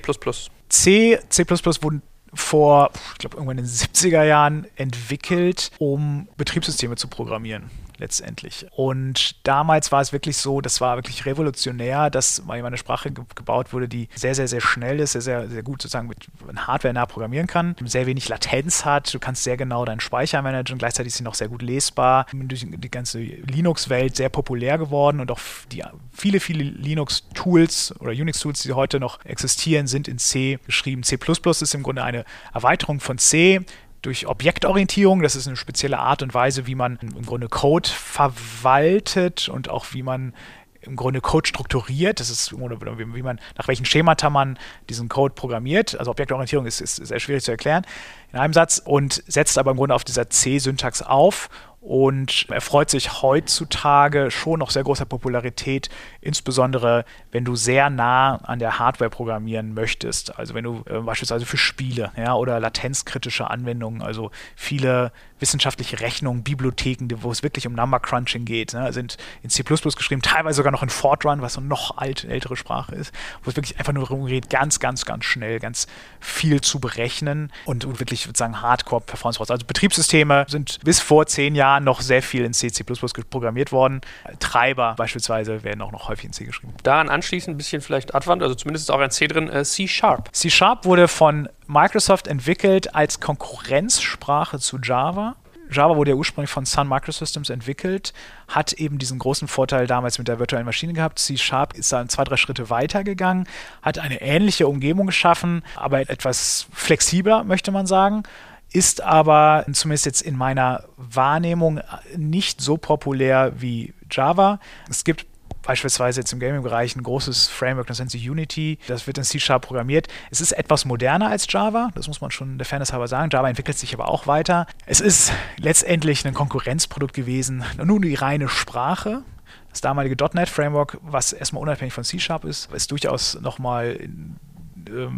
C, 0.70 1.20
C++ 1.30 1.46
wurden 1.48 2.02
vor, 2.34 2.92
ich 3.13 3.20
glaube, 3.20 3.38
irgendwann 3.38 3.58
in 3.58 3.66
den 3.66 3.72
70er 3.72 4.24
Jahren 4.24 4.68
entwickelt, 4.76 5.72
um 5.80 6.28
Betriebssysteme 6.38 6.96
zu 6.96 7.08
programmieren 7.08 7.70
letztendlich. 7.98 8.66
Und 8.76 9.36
damals 9.46 9.92
war 9.92 10.02
es 10.02 10.14
wirklich 10.14 10.38
so, 10.38 10.62
das 10.62 10.82
war 10.82 10.98
wirklich 10.98 11.26
revolutionär, 11.26 12.10
dass 12.10 12.44
mal 12.46 12.64
eine 12.64 12.78
Sprache 12.78 13.12
ge 13.12 13.24
gebaut 13.36 13.74
wurde, 13.74 13.88
die 13.88 14.10
sehr, 14.16 14.36
sehr, 14.36 14.48
sehr 14.48 14.62
schnell 14.62 15.00
ist, 15.00 15.14
sehr, 15.14 15.22
sehr, 15.22 15.48
sehr 15.50 15.64
gut 15.64 15.82
sozusagen 15.82 16.08
mit 16.08 16.28
Hardware 16.56 16.94
nah 16.94 17.06
programmieren 17.06 17.48
kann, 17.48 17.76
sehr 17.86 18.06
wenig 18.06 18.30
Latenz 18.30 18.86
hat, 18.86 19.14
du 19.14 19.20
kannst 19.20 19.44
sehr 19.44 19.58
genau 19.58 19.86
deinen 19.86 20.00
Speicher 20.00 20.42
managen, 20.42 20.78
gleichzeitig 20.78 21.12
ist 21.14 21.18
sie 21.18 21.24
noch 21.24 21.36
sehr 21.36 21.50
gut 21.50 21.62
lesbar, 21.62 22.26
durch 22.34 22.66
die 22.68 22.92
ganze 22.92 23.20
Linux-Welt 23.20 24.16
sehr 24.16 24.30
populär 24.30 24.78
geworden 24.78 25.20
und 25.20 25.32
auch 25.32 25.40
die 25.72 25.84
viele, 26.14 26.40
viele 26.40 26.64
Linux-Tools 26.64 27.96
oder 28.00 28.12
Unix-Tools, 28.12 28.64
die 28.64 28.74
heute 28.74 29.00
noch 29.00 29.24
existieren, 29.26 29.88
sind 29.88 30.08
in 30.08 30.18
C 30.18 30.60
geschrieben. 30.66 31.04
C++ 31.04 31.18
ist 31.18 31.74
im 31.74 31.84
Grunde 31.84 32.04
eine 32.04 32.26
Erweiterung 32.54 33.00
von 33.00 33.18
C, 33.18 33.62
durch 34.08 34.26
Objektorientierung. 34.26 35.22
Das 35.22 35.36
ist 35.36 35.48
eine 35.48 35.58
spezielle 35.58 36.00
Art 36.00 36.24
und 36.24 36.34
Weise, 36.34 36.65
wie 36.65 36.76
man 36.76 36.98
im 37.02 37.26
Grunde 37.26 37.50
Code 37.50 37.89
verwaltet 37.89 39.50
und 39.50 39.67
auch 39.70 39.88
wie 39.91 40.02
man 40.02 40.34
im 40.80 40.96
Grunde 40.96 41.20
Code 41.20 41.46
strukturiert. 41.46 42.22
Das 42.22 42.30
ist, 42.30 42.54
wie 42.58 43.22
man, 43.22 43.41
nach 43.58 43.67
welchen 43.67 43.84
Schemata 43.84 44.30
man 44.30 44.58
diesen 44.88 45.10
Code 45.10 45.34
programmiert. 45.34 46.00
Also 46.00 46.10
Objektorientierung 46.12 46.65
ist, 46.65 46.80
ist 46.80 46.96
sehr 46.96 47.20
schwierig 47.20 47.43
zu 47.43 47.52
erklären 47.52 47.86
in 48.32 48.39
einem 48.39 48.54
Satz 48.54 48.82
und 48.84 49.22
setzt 49.28 49.58
aber 49.58 49.72
im 49.72 49.78
Grunde 49.78 49.93
auf 49.93 50.06
dieser 50.06 50.30
C-Syntax 50.30 51.02
auf 51.02 51.50
und 51.80 52.48
erfreut 52.50 52.90
sich 52.90 53.22
heutzutage 53.22 54.32
schon 54.32 54.60
noch 54.60 54.72
sehr 54.72 54.84
großer 54.84 55.06
Popularität, 55.06 55.90
insbesondere 56.22 57.06
wenn 57.32 57.46
du 57.46 57.56
sehr 57.56 57.90
nah 57.90 58.38
an 58.38 58.60
der 58.60 58.80
Hardware 58.80 59.10
programmieren 59.10 59.74
möchtest. 59.74 60.38
Also 60.38 60.54
wenn 60.54 60.63
du 60.63 60.84
äh, 60.90 61.00
beispielsweise 61.00 61.46
für 61.46 61.58
Spiele 61.58 62.12
ja, 62.18 62.34
oder 62.34 62.60
latenzkritische 62.60 63.50
Anwendungen, 63.50 64.02
also 64.02 64.32
viele 64.56 65.12
wissenschaftliche 65.40 66.00
Rechnungen, 66.00 66.44
Bibliotheken, 66.44 67.08
wo 67.22 67.32
es 67.32 67.44
wirklich 67.44 67.68
um 67.68 67.74
Number 67.74 68.00
Crunching 68.00 68.46
geht, 68.46 68.74
ne, 68.74 68.92
sind 68.92 69.18
in 69.44 69.52
C 69.52 69.63
geschrieben, 69.63 70.24
teilweise 70.24 70.58
sogar 70.58 70.72
noch 70.72 70.82
in 70.82 70.90
Fortran, 70.90 71.42
was 71.44 71.54
so 71.54 71.62
noch 71.62 71.98
alt, 71.98 72.24
ältere 72.24 72.56
Sprache 72.56 72.96
ist, 72.96 73.13
wo 73.44 73.52
es 73.52 73.56
wirklich 73.56 73.78
einfach 73.78 73.94
nur 73.94 74.08
darum 74.08 74.26
geht, 74.26 74.50
ganz, 74.50 74.80
ganz, 74.80 75.06
ganz 75.06 75.26
schnell, 75.26 75.60
ganz 75.60 75.86
viel 76.20 76.60
zu 76.62 76.80
berechnen 76.80 77.52
und, 77.66 77.86
und 77.86 78.00
wirklich 78.00 78.24
sozusagen 78.24 78.62
Hardcore-Performance 78.62 79.40
raus. 79.40 79.52
Also 79.52 79.66
Betriebssysteme 79.68 80.46
sind 80.50 80.80
bis 80.84 81.00
vor 81.00 81.28
zehn 81.28 81.54
Jahren 81.54 81.67
noch 81.80 82.02
sehr 82.02 82.22
viel 82.22 82.44
in 82.44 82.54
C, 82.54 82.72
C 82.72 82.84
programmiert 82.84 83.72
worden. 83.72 84.02
Treiber 84.40 84.96
beispielsweise 84.98 85.64
werden 85.64 85.82
auch 85.82 85.92
noch 85.92 86.10
häufig 86.10 86.26
in 86.26 86.34
C 86.34 86.46
geschrieben. 86.46 86.74
Daran 86.84 87.10
anschließend 87.10 87.56
ein 87.56 87.58
bisschen 87.58 87.82
vielleicht 87.82 88.16
Advanced, 88.16 88.44
also 88.44 88.56
zumindest 88.56 88.90
ist 88.90 88.90
auch 88.90 89.00
ein 89.00 89.12
C 89.12 89.28
drin, 89.28 89.50
äh, 89.50 89.64
C 89.64 89.88
Sharp. 89.88 90.30
C 90.34 90.50
Sharp 90.50 90.86
wurde 90.86 91.08
von 91.08 91.50
Microsoft 91.68 92.28
entwickelt 92.28 92.96
als 92.96 93.20
Konkurrenzsprache 93.20 94.60
zu 94.60 94.80
Java. 94.82 95.36
Java 95.70 95.98
wurde 95.98 96.12
ja 96.12 96.16
ursprünglich 96.16 96.50
von 96.50 96.66
Sun 96.66 96.88
Microsystems 96.88 97.50
entwickelt, 97.50 98.14
hat 98.48 98.74
eben 98.74 98.98
diesen 99.00 99.20
großen 99.20 99.50
Vorteil 99.50 99.86
damals 99.86 100.18
mit 100.18 100.28
der 100.30 100.40
virtuellen 100.40 100.66
Maschine 100.66 100.94
gehabt. 100.94 101.20
C 101.20 101.38
Sharp 101.38 101.74
ist 101.74 101.92
dann 101.92 102.08
zwei, 102.10 102.24
drei 102.24 102.38
Schritte 102.38 102.70
weitergegangen, 102.70 103.48
hat 103.82 104.00
eine 104.00 104.22
ähnliche 104.22 104.68
Umgebung 104.68 105.08
geschaffen, 105.08 105.64
aber 105.76 106.10
etwas 106.10 106.68
flexibler, 106.72 107.44
möchte 107.44 107.72
man 107.72 107.86
sagen 107.86 108.24
ist 108.72 109.02
aber 109.02 109.66
zumindest 109.72 110.06
jetzt 110.06 110.22
in 110.22 110.38
meiner 110.38 110.84
Wahrnehmung 110.98 111.80
nicht 112.16 112.62
so 112.62 112.78
populär 112.78 113.54
wie 113.56 113.94
Java. 114.12 114.60
Es 114.90 115.04
gibt 115.04 115.26
beispielsweise 115.68 116.22
jetzt 116.22 116.32
im 116.32 116.40
Gaming-Bereich 116.40 116.96
ein 116.96 117.04
großes 117.04 117.50
Framework, 117.50 117.88
das 117.88 118.00
nennt 118.00 118.10
sich 118.10 118.28
Unity. 118.30 118.80
Das 118.88 119.06
wird 119.06 119.18
in 119.18 119.26
C-Sharp 119.26 119.64
programmiert. 119.64 120.08
Es 120.32 120.42
ist 120.42 120.54
etwas 120.54 120.86
moderner 120.86 121.30
als 121.30 121.46
Java, 121.50 121.90
das 121.94 122.08
muss 122.08 122.22
man 122.22 122.32
schon 122.32 122.58
der 122.58 122.66
Fairness 122.66 122.94
halber 122.94 123.08
sagen. 123.08 123.30
Java 123.32 123.50
entwickelt 123.50 123.78
sich 123.78 123.94
aber 123.94 124.08
auch 124.08 124.28
weiter. 124.28 124.66
Es 124.86 125.02
ist 125.02 125.32
letztendlich 125.58 126.26
ein 126.26 126.34
Konkurrenzprodukt 126.34 127.14
gewesen, 127.14 127.64
nur 127.84 128.00
die 128.00 128.16
reine 128.16 128.48
Sprache. 128.48 129.24
Das 129.70 129.82
damalige 129.82 130.16
.NET-Framework, 130.34 130.98
was 131.02 131.34
erstmal 131.34 131.62
unabhängig 131.62 131.94
von 131.94 132.04
C-Sharp 132.04 132.46
ist, 132.46 132.72
ist 132.72 132.90
durchaus 132.92 133.40
nochmal 133.42 134.00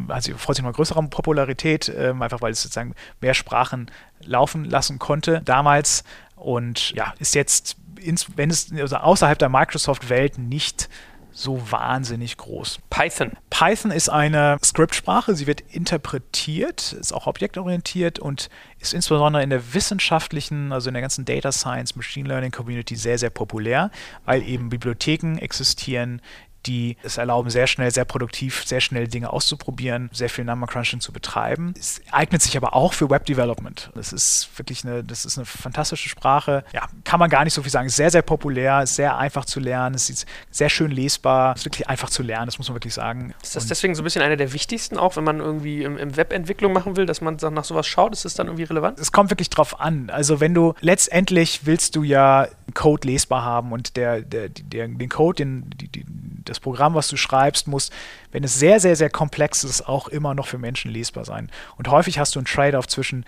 also 0.08 0.38
freut 0.38 0.56
sich 0.56 0.66
noch 0.66 0.74
größere 0.74 1.02
Popularität, 1.04 1.92
ähm, 1.96 2.22
einfach 2.22 2.42
weil 2.42 2.52
es 2.52 2.62
sozusagen 2.62 2.94
mehr 3.22 3.34
Sprachen 3.34 3.92
laufen 4.22 4.66
lassen 4.66 5.00
konnte 5.00 5.42
damals 5.44 6.04
und 6.36 6.92
ja, 6.92 7.14
ist 7.20 7.36
jetzt 7.36 7.78
ins, 8.00 8.38
wenn 8.38 8.50
es 8.50 8.72
also 8.72 8.98
außerhalb 8.98 9.38
der 9.38 9.50
Microsoft-Welt 9.50 10.38
nicht 10.38 10.90
so 11.32 11.72
wahnsinnig 11.72 12.38
groß. 12.38 12.80
Python. 12.90 13.32
Python 13.50 13.92
ist 13.92 14.10
eine 14.10 14.58
Skriptsprache, 14.64 15.36
sie 15.36 15.48
wird 15.48 15.62
interpretiert, 15.62 16.94
ist 16.94 17.14
auch 17.14 17.28
objektorientiert 17.28 18.20
und 18.20 18.50
ist 18.80 18.94
insbesondere 18.94 19.44
in 19.44 19.50
der 19.50 19.74
wissenschaftlichen, 19.74 20.74
also 20.74 20.90
in 20.90 20.96
der 20.96 21.02
ganzen 21.02 21.26
Data 21.26 21.52
Science, 21.52 21.96
Machine 21.96 22.28
Learning 22.28 22.52
Community 22.52 22.96
sehr, 22.96 23.18
sehr 23.18 23.30
populär, 23.30 23.92
weil 24.26 24.42
eben 24.44 24.70
Bibliotheken 24.70 25.38
existieren, 25.38 26.22
die 26.66 26.98
es 27.04 27.18
erlauben, 27.18 27.50
sehr 27.50 27.68
schnell, 27.68 27.92
sehr 27.92 28.06
produktiv, 28.06 28.64
sehr 28.66 28.82
schnell 28.82 29.08
Dinge 29.08 29.32
auszuprobieren, 29.32 30.10
sehr 30.14 30.30
viel 30.30 30.46
Number 30.46 30.68
Crunching 30.68 31.00
zu 31.00 31.12
betreiben. 31.12 31.74
Es 31.78 32.02
eignet 32.12 32.42
sich 32.42 32.58
aber 32.58 32.76
auch 32.76 32.94
für 32.94 33.10
Web 33.10 33.26
Development. 33.26 33.92
Das 33.96 34.14
ist 34.14 34.50
wirklich 34.58 34.86
eine, 34.86 35.04
das 35.04 35.26
ist 35.26 35.38
eine 35.38 35.46
fantastische 35.46 36.10
Sprache. 36.10 36.64
Ja, 36.74 36.88
kann 37.04 37.20
man 37.20 37.30
gar 37.30 37.44
nicht 37.44 37.54
so 37.54 37.62
viel 37.62 37.72
sagen. 37.72 37.90
Sehr, 37.90 38.12
sehr 38.12 38.22
populär, 38.22 38.86
sehr 38.88 39.18
einfach 39.18 39.46
zu 39.46 39.60
lernen, 39.60 39.96
es 39.96 40.10
ist 40.10 40.26
sehr 40.52 40.70
schön 40.70 40.92
lesbar, 40.92 41.56
ist 41.56 41.66
wirklich 41.66 41.88
einfach 41.88 42.10
zu 42.10 42.24
lernen, 42.24 42.48
das 42.48 42.58
muss 42.58 42.68
man 42.68 42.76
wirklich 42.76 42.94
sagen. 42.94 43.34
Ist 43.42 43.56
das 43.56 43.68
deswegen 43.68 43.96
so 43.96 44.02
ein 44.02 44.04
bisschen 44.04 44.22
einer 44.22 44.38
der 44.38 44.54
wichtigsten, 44.54 44.98
auch 44.98 45.16
wenn 45.16 45.24
man 45.24 45.40
irgendwie 45.40 45.84
im, 45.84 45.98
im 45.98 46.18
Webentwicklung 46.18 46.74
machen 46.74 46.96
will, 46.96 47.06
dass 47.06 47.22
man 47.22 47.38
nach 47.52 47.64
sowas 47.64 47.88
schaut? 47.88 48.14
Ist 48.14 48.26
das 48.26 48.34
dann 48.34 48.48
irgendwie 48.48 48.64
relevant? 48.64 49.00
Es 49.00 49.12
kommt 49.12 49.30
wirklich 49.32 49.50
drauf 49.50 49.80
an. 49.80 50.10
Also 50.10 50.40
wenn 50.40 50.54
du 50.54 50.74
letztendlich 50.82 51.66
willst 51.66 51.96
du 51.96 52.04
ja 52.04 52.48
Code 52.74 53.08
lesbar 53.08 53.44
haben 53.44 53.72
und 53.72 53.96
der, 53.96 54.22
der, 54.22 54.50
der 54.50 54.88
den 54.88 55.10
Code, 55.10 55.38
den, 55.38 55.70
die, 55.70 55.88
die, 55.88 56.06
das 56.50 56.60
Programm, 56.60 56.94
was 56.96 57.08
du 57.08 57.18
schreibst, 57.18 57.68
muss, 57.68 57.90
wenn 58.32 58.44
es 58.44 58.60
sehr, 58.60 58.80
sehr, 58.80 58.96
sehr 58.96 59.10
komplex 59.10 59.64
ist, 59.64 59.88
auch 59.88 60.08
immer 60.08 60.34
noch 60.34 60.48
für 60.48 60.58
Menschen 60.58 60.92
lesbar 60.92 61.26
sein. 61.26 61.50
Und 61.78 61.90
häufig 61.90 62.20
hast 62.20 62.36
du 62.36 62.40
einen 62.40 62.46
Trade-off 62.46 62.88
zwischen 62.88 63.26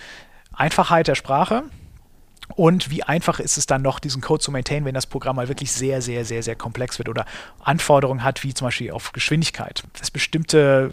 Einfachheit 0.53 1.07
der 1.07 1.15
Sprache 1.15 1.63
und 2.55 2.89
wie 2.89 3.03
einfach 3.03 3.39
ist 3.39 3.57
es 3.57 3.65
dann 3.65 3.81
noch, 3.81 3.99
diesen 3.99 4.21
Code 4.21 4.41
zu 4.41 4.51
maintainen, 4.51 4.85
wenn 4.85 4.93
das 4.93 5.07
Programm 5.07 5.37
mal 5.37 5.47
wirklich 5.47 5.71
sehr, 5.71 6.01
sehr, 6.01 6.25
sehr, 6.25 6.43
sehr 6.43 6.55
komplex 6.55 6.97
wird 6.97 7.09
oder 7.09 7.25
Anforderungen 7.59 8.23
hat, 8.23 8.43
wie 8.43 8.53
zum 8.53 8.67
Beispiel 8.67 8.91
auf 8.91 9.13
Geschwindigkeit. 9.13 9.83
Dass 9.99 10.11
bestimmte 10.11 10.91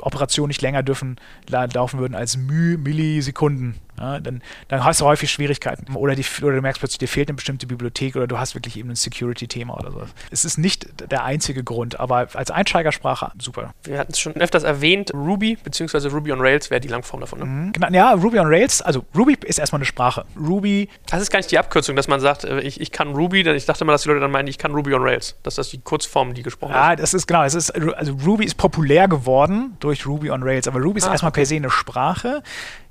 Operationen 0.00 0.48
nicht 0.48 0.62
länger 0.62 0.82
dürfen 0.82 1.16
laufen 1.48 2.00
würden 2.00 2.14
als 2.14 2.36
Müh 2.36 2.76
Millisekunden 2.76 3.76
ja, 4.00 4.18
dann, 4.18 4.42
dann, 4.68 4.84
hast 4.84 5.00
du 5.00 5.04
häufig 5.04 5.30
Schwierigkeiten. 5.30 5.94
Oder, 5.94 6.14
die, 6.14 6.24
oder, 6.42 6.56
du 6.56 6.62
merkst 6.62 6.80
plötzlich, 6.80 6.98
dir 6.98 7.08
fehlt 7.08 7.28
eine 7.28 7.36
bestimmte 7.36 7.66
Bibliothek 7.66 8.16
oder 8.16 8.26
du 8.26 8.38
hast 8.38 8.54
wirklich 8.54 8.76
eben 8.78 8.90
ein 8.90 8.96
Security-Thema 8.96 9.74
oder 9.74 9.92
so. 9.92 10.02
Es 10.30 10.44
ist 10.44 10.58
nicht 10.58 11.10
der 11.10 11.24
einzige 11.24 11.62
Grund, 11.62 12.00
aber 12.00 12.28
als 12.34 12.50
Einsteigersprache 12.50 13.32
super. 13.38 13.74
Wir 13.84 13.98
hatten 13.98 14.12
es 14.12 14.18
schon 14.18 14.34
öfters 14.36 14.62
erwähnt, 14.62 15.12
Ruby 15.12 15.56
bzw. 15.62 16.08
Ruby 16.08 16.32
on 16.32 16.40
Rails 16.40 16.70
wäre 16.70 16.80
die 16.80 16.88
Langform 16.88 17.20
davon. 17.20 17.40
Ne? 17.40 17.44
Mhm. 17.44 17.72
Genau, 17.72 17.88
ja, 17.90 18.12
Ruby 18.12 18.38
on 18.38 18.46
Rails, 18.46 18.80
also 18.82 19.04
Ruby 19.16 19.36
ist 19.44 19.58
erstmal 19.58 19.78
eine 19.78 19.86
Sprache. 19.86 20.24
Ruby. 20.38 20.88
Das 21.06 21.20
ist 21.20 21.30
gar 21.30 21.38
nicht 21.38 21.50
die 21.50 21.58
Abkürzung, 21.58 21.94
dass 21.94 22.08
man 22.08 22.20
sagt, 22.20 22.44
äh, 22.44 22.60
ich, 22.60 22.80
ich 22.80 22.92
kann 22.92 23.14
Ruby, 23.14 23.42
denn 23.42 23.54
ich 23.54 23.66
dachte 23.66 23.84
mal, 23.84 23.92
dass 23.92 24.02
die 24.02 24.08
Leute 24.08 24.20
dann 24.20 24.30
meinen, 24.30 24.48
ich 24.48 24.58
kann 24.58 24.72
Ruby 24.72 24.94
on 24.94 25.02
Rails. 25.02 25.36
Dass 25.42 25.56
das 25.56 25.68
die 25.68 25.80
Kurzform, 25.80 26.34
die 26.34 26.42
gesprochen 26.42 26.72
ja, 26.72 26.84
ist. 26.84 26.90
Ja, 26.90 26.96
das 26.96 27.14
ist 27.14 27.26
genau. 27.26 27.42
Das 27.42 27.54
ist, 27.54 27.70
also 27.70 28.12
Ruby 28.24 28.44
ist 28.44 28.56
populär 28.56 29.08
geworden 29.08 29.76
durch 29.80 30.06
Ruby 30.06 30.30
on 30.30 30.42
Rails, 30.42 30.66
aber 30.68 30.80
Ruby 30.80 30.98
ist 30.98 31.08
ah, 31.08 31.12
erstmal 31.12 31.30
okay. 31.30 31.40
per 31.40 31.46
se 31.46 31.56
eine 31.56 31.70
Sprache, 31.70 32.42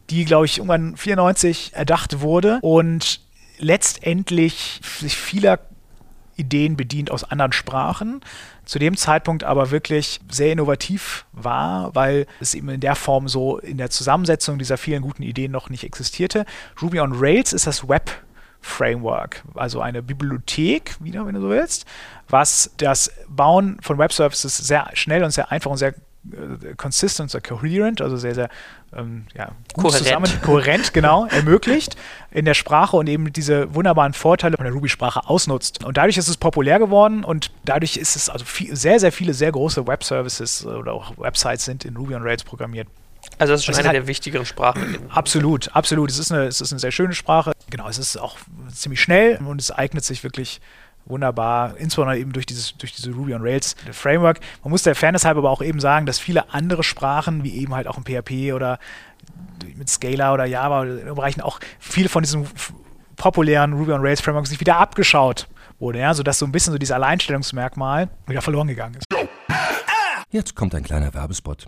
die, 0.09 0.25
glaube 0.25 0.45
ich, 0.45 0.57
irgendwann 0.57 0.97
94 0.97 1.73
erdacht 1.73 2.21
wurde 2.21 2.59
und 2.61 3.21
letztendlich 3.59 4.81
sich 4.83 5.15
vieler 5.17 5.59
Ideen 6.35 6.77
bedient 6.77 7.11
aus 7.11 7.25
anderen 7.25 7.51
Sprachen. 7.51 8.21
Zu 8.65 8.79
dem 8.79 8.95
Zeitpunkt 8.95 9.43
aber 9.43 9.71
wirklich 9.71 10.19
sehr 10.29 10.53
innovativ 10.53 11.25
war, 11.33 11.93
weil 11.95 12.27
es 12.39 12.53
eben 12.53 12.69
in 12.69 12.79
der 12.79 12.95
Form 12.95 13.27
so 13.27 13.57
in 13.57 13.77
der 13.77 13.89
Zusammensetzung 13.89 14.57
dieser 14.57 14.77
vielen 14.77 15.01
guten 15.01 15.23
Ideen 15.23 15.51
noch 15.51 15.69
nicht 15.69 15.83
existierte. 15.83 16.45
Ruby 16.81 17.01
on 17.01 17.13
Rails 17.13 17.51
ist 17.51 17.67
das 17.67 17.87
Web 17.87 18.11
Framework, 18.61 19.43
also 19.55 19.79
eine 19.81 20.03
Bibliothek, 20.03 20.97
wieder, 20.99 21.25
wenn 21.25 21.35
du 21.35 21.41
so 21.41 21.49
willst, 21.49 21.85
was 22.27 22.71
das 22.77 23.11
Bauen 23.27 23.77
von 23.81 23.97
Web 23.97 24.11
Services 24.11 24.57
sehr 24.57 24.89
schnell 24.93 25.23
und 25.23 25.31
sehr 25.31 25.51
einfach 25.51 25.71
und 25.71 25.77
sehr 25.77 25.93
äh, 26.33 26.75
consistent, 26.75 27.31
sehr 27.31 27.41
coherent, 27.41 28.01
also 28.01 28.17
sehr, 28.17 28.35
sehr 28.35 28.49
ähm, 28.95 29.25
ja, 29.35 29.51
kohärent. 29.73 30.05
zusammen, 30.05 30.31
kohärent, 30.43 30.93
genau, 30.93 31.25
ermöglicht 31.29 31.95
in 32.31 32.45
der 32.45 32.53
Sprache 32.53 32.97
und 32.97 33.07
eben 33.07 33.31
diese 33.31 33.73
wunderbaren 33.75 34.13
Vorteile 34.13 34.57
von 34.57 34.65
der 34.65 34.73
Ruby-Sprache 34.73 35.29
ausnutzt. 35.29 35.83
Und 35.83 35.97
dadurch 35.97 36.17
ist 36.17 36.27
es 36.27 36.37
populär 36.37 36.79
geworden 36.79 37.23
und 37.23 37.51
dadurch 37.65 37.97
ist 37.97 38.15
es 38.15 38.29
also 38.29 38.45
viel, 38.45 38.75
sehr, 38.75 38.99
sehr 38.99 39.11
viele 39.11 39.33
sehr 39.33 39.51
große 39.51 39.87
Web-Services 39.87 40.65
oder 40.65 40.93
auch 40.93 41.17
Websites 41.17 41.65
sind 41.65 41.85
in 41.85 41.95
Ruby 41.95 42.15
on 42.15 42.23
Rails 42.23 42.43
programmiert. 42.43 42.87
Also 43.37 43.53
das 43.53 43.61
ist 43.61 43.65
schon 43.65 43.73
das 43.73 43.79
eine 43.79 43.83
ist 43.83 43.87
halt 43.87 44.03
der 44.03 44.07
wichtigeren 44.07 44.45
Sprachen. 44.45 44.97
Absolut, 45.09 45.73
absolut. 45.75 46.09
Es 46.09 46.19
ist, 46.19 46.31
eine, 46.31 46.45
es 46.45 46.61
ist 46.61 46.71
eine 46.71 46.79
sehr 46.79 46.91
schöne 46.91 47.13
Sprache. 47.13 47.53
Genau, 47.69 47.87
es 47.87 47.97
ist 47.97 48.17
auch 48.17 48.37
ziemlich 48.73 49.01
schnell 49.01 49.37
und 49.37 49.61
es 49.61 49.71
eignet 49.71 50.03
sich 50.03 50.23
wirklich 50.23 50.61
wunderbar, 51.09 51.75
insbesondere 51.77 52.17
eben 52.17 52.31
durch 52.31 52.45
dieses, 52.45 52.77
durch 52.77 52.93
diese 52.93 53.11
Ruby 53.11 53.33
on 53.33 53.41
Rails 53.41 53.75
Framework. 53.91 54.39
Man 54.63 54.71
muss 54.71 54.83
der 54.83 54.95
Fairness 54.95 55.25
halber 55.25 55.39
aber 55.39 55.49
auch 55.49 55.61
eben 55.61 55.79
sagen, 55.79 56.05
dass 56.05 56.19
viele 56.19 56.53
andere 56.53 56.83
Sprachen, 56.83 57.43
wie 57.43 57.57
eben 57.57 57.75
halt 57.75 57.87
auch 57.87 57.97
im 57.97 58.05
PHP 58.05 58.53
oder 58.53 58.79
mit 59.75 59.89
Scala 59.89 60.33
oder 60.33 60.45
Java 60.45 60.81
oder 60.81 61.15
Bereichen 61.15 61.41
auch 61.41 61.59
viel 61.79 62.07
von 62.07 62.23
diesem 62.23 62.45
populären 63.15 63.73
Ruby 63.73 63.91
on 63.91 64.01
Rails 64.01 64.21
Framework 64.21 64.47
sich 64.47 64.59
wieder 64.59 64.77
abgeschaut 64.77 65.47
wurde, 65.79 65.99
ja, 65.99 66.13
sodass 66.13 66.39
so 66.39 66.45
ein 66.45 66.51
bisschen 66.51 66.73
so 66.73 66.77
dieses 66.77 66.93
Alleinstellungsmerkmal 66.93 68.09
wieder 68.27 68.41
verloren 68.41 68.67
gegangen 68.67 68.95
ist. 68.95 69.05
Jetzt 70.31 70.55
kommt 70.55 70.75
ein 70.75 70.83
kleiner 70.83 71.13
Werbespot. 71.13 71.67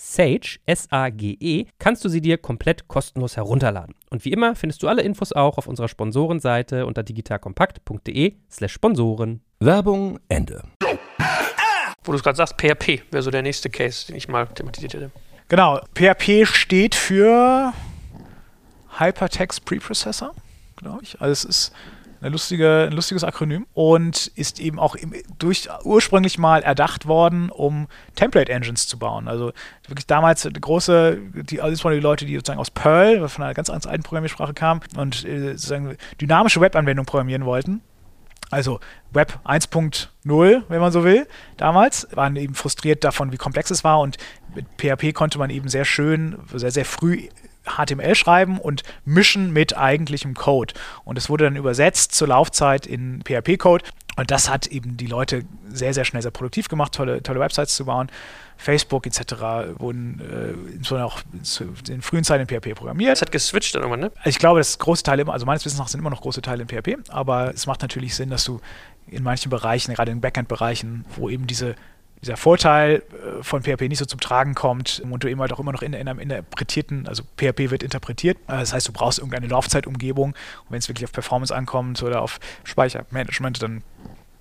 Sage, 0.00 0.60
S-A-G-E, 0.64 1.66
kannst 1.80 2.04
du 2.04 2.08
sie 2.08 2.20
dir 2.20 2.38
komplett 2.38 2.86
kostenlos 2.86 3.36
herunterladen. 3.36 3.96
Und 4.10 4.24
wie 4.24 4.32
immer 4.32 4.54
findest 4.54 4.82
du 4.84 4.88
alle 4.88 5.02
Infos 5.02 5.32
auch 5.32 5.58
auf 5.58 5.66
unserer 5.66 5.88
Sponsorenseite 5.88 6.86
unter 6.86 7.02
digitalkompakt.de 7.02 8.34
slash 8.48 8.72
Sponsoren. 8.72 9.40
Werbung 9.58 10.20
Ende. 10.28 10.62
Wo 12.04 12.12
du 12.12 12.16
es 12.16 12.22
gerade 12.22 12.36
sagst, 12.36 12.54
PHP 12.60 13.02
wäre 13.10 13.22
so 13.22 13.32
der 13.32 13.42
nächste 13.42 13.70
Case, 13.70 14.06
den 14.06 14.14
ich 14.14 14.28
mal 14.28 14.46
thematisiert 14.46 14.94
hätte. 14.94 15.10
Genau, 15.48 15.80
PHP 15.94 16.46
steht 16.46 16.94
für 16.94 17.72
Hypertext 18.98 19.64
Preprocessor, 19.64 20.32
glaube 20.76 21.00
ich. 21.02 21.20
Also 21.20 21.32
es 21.32 21.44
ist 21.44 21.72
eine 22.20 22.30
lustige, 22.30 22.88
ein 22.90 22.92
lustiges 22.92 23.24
Akronym 23.24 23.66
und 23.74 24.28
ist 24.34 24.60
eben 24.60 24.78
auch 24.78 24.96
durch, 25.38 25.68
ursprünglich 25.84 26.38
mal 26.38 26.62
erdacht 26.62 27.06
worden, 27.06 27.50
um 27.50 27.88
Template 28.16 28.50
Engines 28.52 28.86
zu 28.88 28.98
bauen. 28.98 29.28
Also 29.28 29.52
wirklich 29.86 30.06
damals 30.06 30.44
eine 30.44 30.58
große, 30.58 31.18
die, 31.34 31.60
alles 31.60 31.80
von 31.80 31.92
den 31.92 32.02
Leuten, 32.02 32.26
die 32.26 32.34
sozusagen 32.34 32.60
aus 32.60 32.70
Perl, 32.70 33.28
von 33.28 33.44
einer 33.44 33.54
ganz, 33.54 33.68
ganz 33.68 33.86
alten 33.86 34.02
Programmiersprache 34.02 34.54
kamen 34.54 34.80
und 34.96 35.24
äh, 35.24 35.52
sozusagen 35.52 35.96
dynamische 36.20 36.60
Webanwendungen 36.60 37.06
programmieren 37.06 37.44
wollten. 37.44 37.82
Also 38.50 38.80
Web 39.12 39.40
1.0, 39.44 40.62
wenn 40.68 40.80
man 40.80 40.92
so 40.92 41.04
will, 41.04 41.26
damals, 41.58 42.08
waren 42.12 42.34
eben 42.36 42.54
frustriert 42.54 43.04
davon, 43.04 43.30
wie 43.30 43.36
komplex 43.36 43.70
es 43.70 43.84
war 43.84 44.00
und 44.00 44.16
mit 44.54 44.66
PHP 44.78 45.12
konnte 45.12 45.38
man 45.38 45.50
eben 45.50 45.68
sehr 45.68 45.84
schön, 45.84 46.38
sehr, 46.54 46.70
sehr 46.70 46.86
früh 46.86 47.28
HTML 47.76 48.14
schreiben 48.14 48.58
und 48.58 48.82
mischen 49.04 49.52
mit 49.52 49.76
eigentlichem 49.76 50.34
Code. 50.34 50.74
Und 51.04 51.18
es 51.18 51.28
wurde 51.28 51.44
dann 51.44 51.56
übersetzt 51.56 52.14
zur 52.14 52.28
Laufzeit 52.28 52.86
in 52.86 53.22
PHP-Code. 53.22 53.84
Und 54.16 54.32
das 54.32 54.50
hat 54.50 54.66
eben 54.66 54.96
die 54.96 55.06
Leute 55.06 55.44
sehr, 55.68 55.94
sehr 55.94 56.04
schnell 56.04 56.22
sehr 56.22 56.32
produktiv 56.32 56.68
gemacht, 56.68 56.92
tolle, 56.92 57.22
tolle 57.22 57.38
Websites 57.38 57.76
zu 57.76 57.84
bauen. 57.84 58.10
Facebook 58.56 59.06
etc. 59.06 59.20
wurden 59.78 60.20
äh, 60.20 60.72
insbesondere 60.74 61.06
auch 61.06 61.20
in 61.88 62.02
frühen 62.02 62.24
Zeiten 62.24 62.44
in 62.44 62.48
PHP 62.48 62.74
programmiert. 62.74 63.12
Es 63.12 63.22
hat 63.22 63.30
geswitcht 63.30 63.76
dann 63.76 63.82
irgendwann, 63.82 64.00
ne? 64.00 64.12
Ich 64.24 64.40
glaube, 64.40 64.58
dass 64.58 64.80
große 64.80 65.04
Teile, 65.04 65.28
also 65.28 65.46
meines 65.46 65.64
Wissens 65.64 65.78
nach 65.78 65.86
sind 65.86 66.00
immer 66.00 66.10
noch 66.10 66.22
große 66.22 66.42
Teile 66.42 66.62
in 66.62 66.68
PHP, 66.68 67.08
aber 67.10 67.54
es 67.54 67.68
macht 67.68 67.82
natürlich 67.82 68.16
Sinn, 68.16 68.30
dass 68.30 68.42
du 68.42 68.60
in 69.06 69.22
manchen 69.22 69.50
Bereichen, 69.50 69.94
gerade 69.94 70.10
in 70.10 70.20
Backend-Bereichen, 70.20 71.04
wo 71.14 71.30
eben 71.30 71.46
diese 71.46 71.76
dieser 72.22 72.36
Vorteil 72.36 73.02
äh, 73.12 73.42
von 73.42 73.62
PHP 73.62 73.82
nicht 73.82 73.98
so 73.98 74.04
zum 74.04 74.20
Tragen 74.20 74.54
kommt 74.54 75.00
und 75.00 75.24
du 75.24 75.28
eben 75.28 75.40
halt 75.40 75.52
auch 75.52 75.60
immer 75.60 75.72
noch 75.72 75.82
in, 75.82 75.92
in 75.92 76.08
einem 76.08 76.18
interpretierten, 76.18 77.06
also 77.06 77.22
PHP 77.36 77.70
wird 77.70 77.82
interpretiert. 77.82 78.38
Äh, 78.48 78.58
das 78.58 78.72
heißt, 78.72 78.88
du 78.88 78.92
brauchst 78.92 79.18
irgendeine 79.18 79.46
Laufzeitumgebung 79.46 80.30
und 80.30 80.70
wenn 80.70 80.78
es 80.78 80.88
wirklich 80.88 81.04
auf 81.04 81.12
Performance 81.12 81.54
ankommt 81.54 82.02
oder 82.02 82.22
auf 82.22 82.40
Speichermanagement, 82.64 83.62
dann 83.62 83.82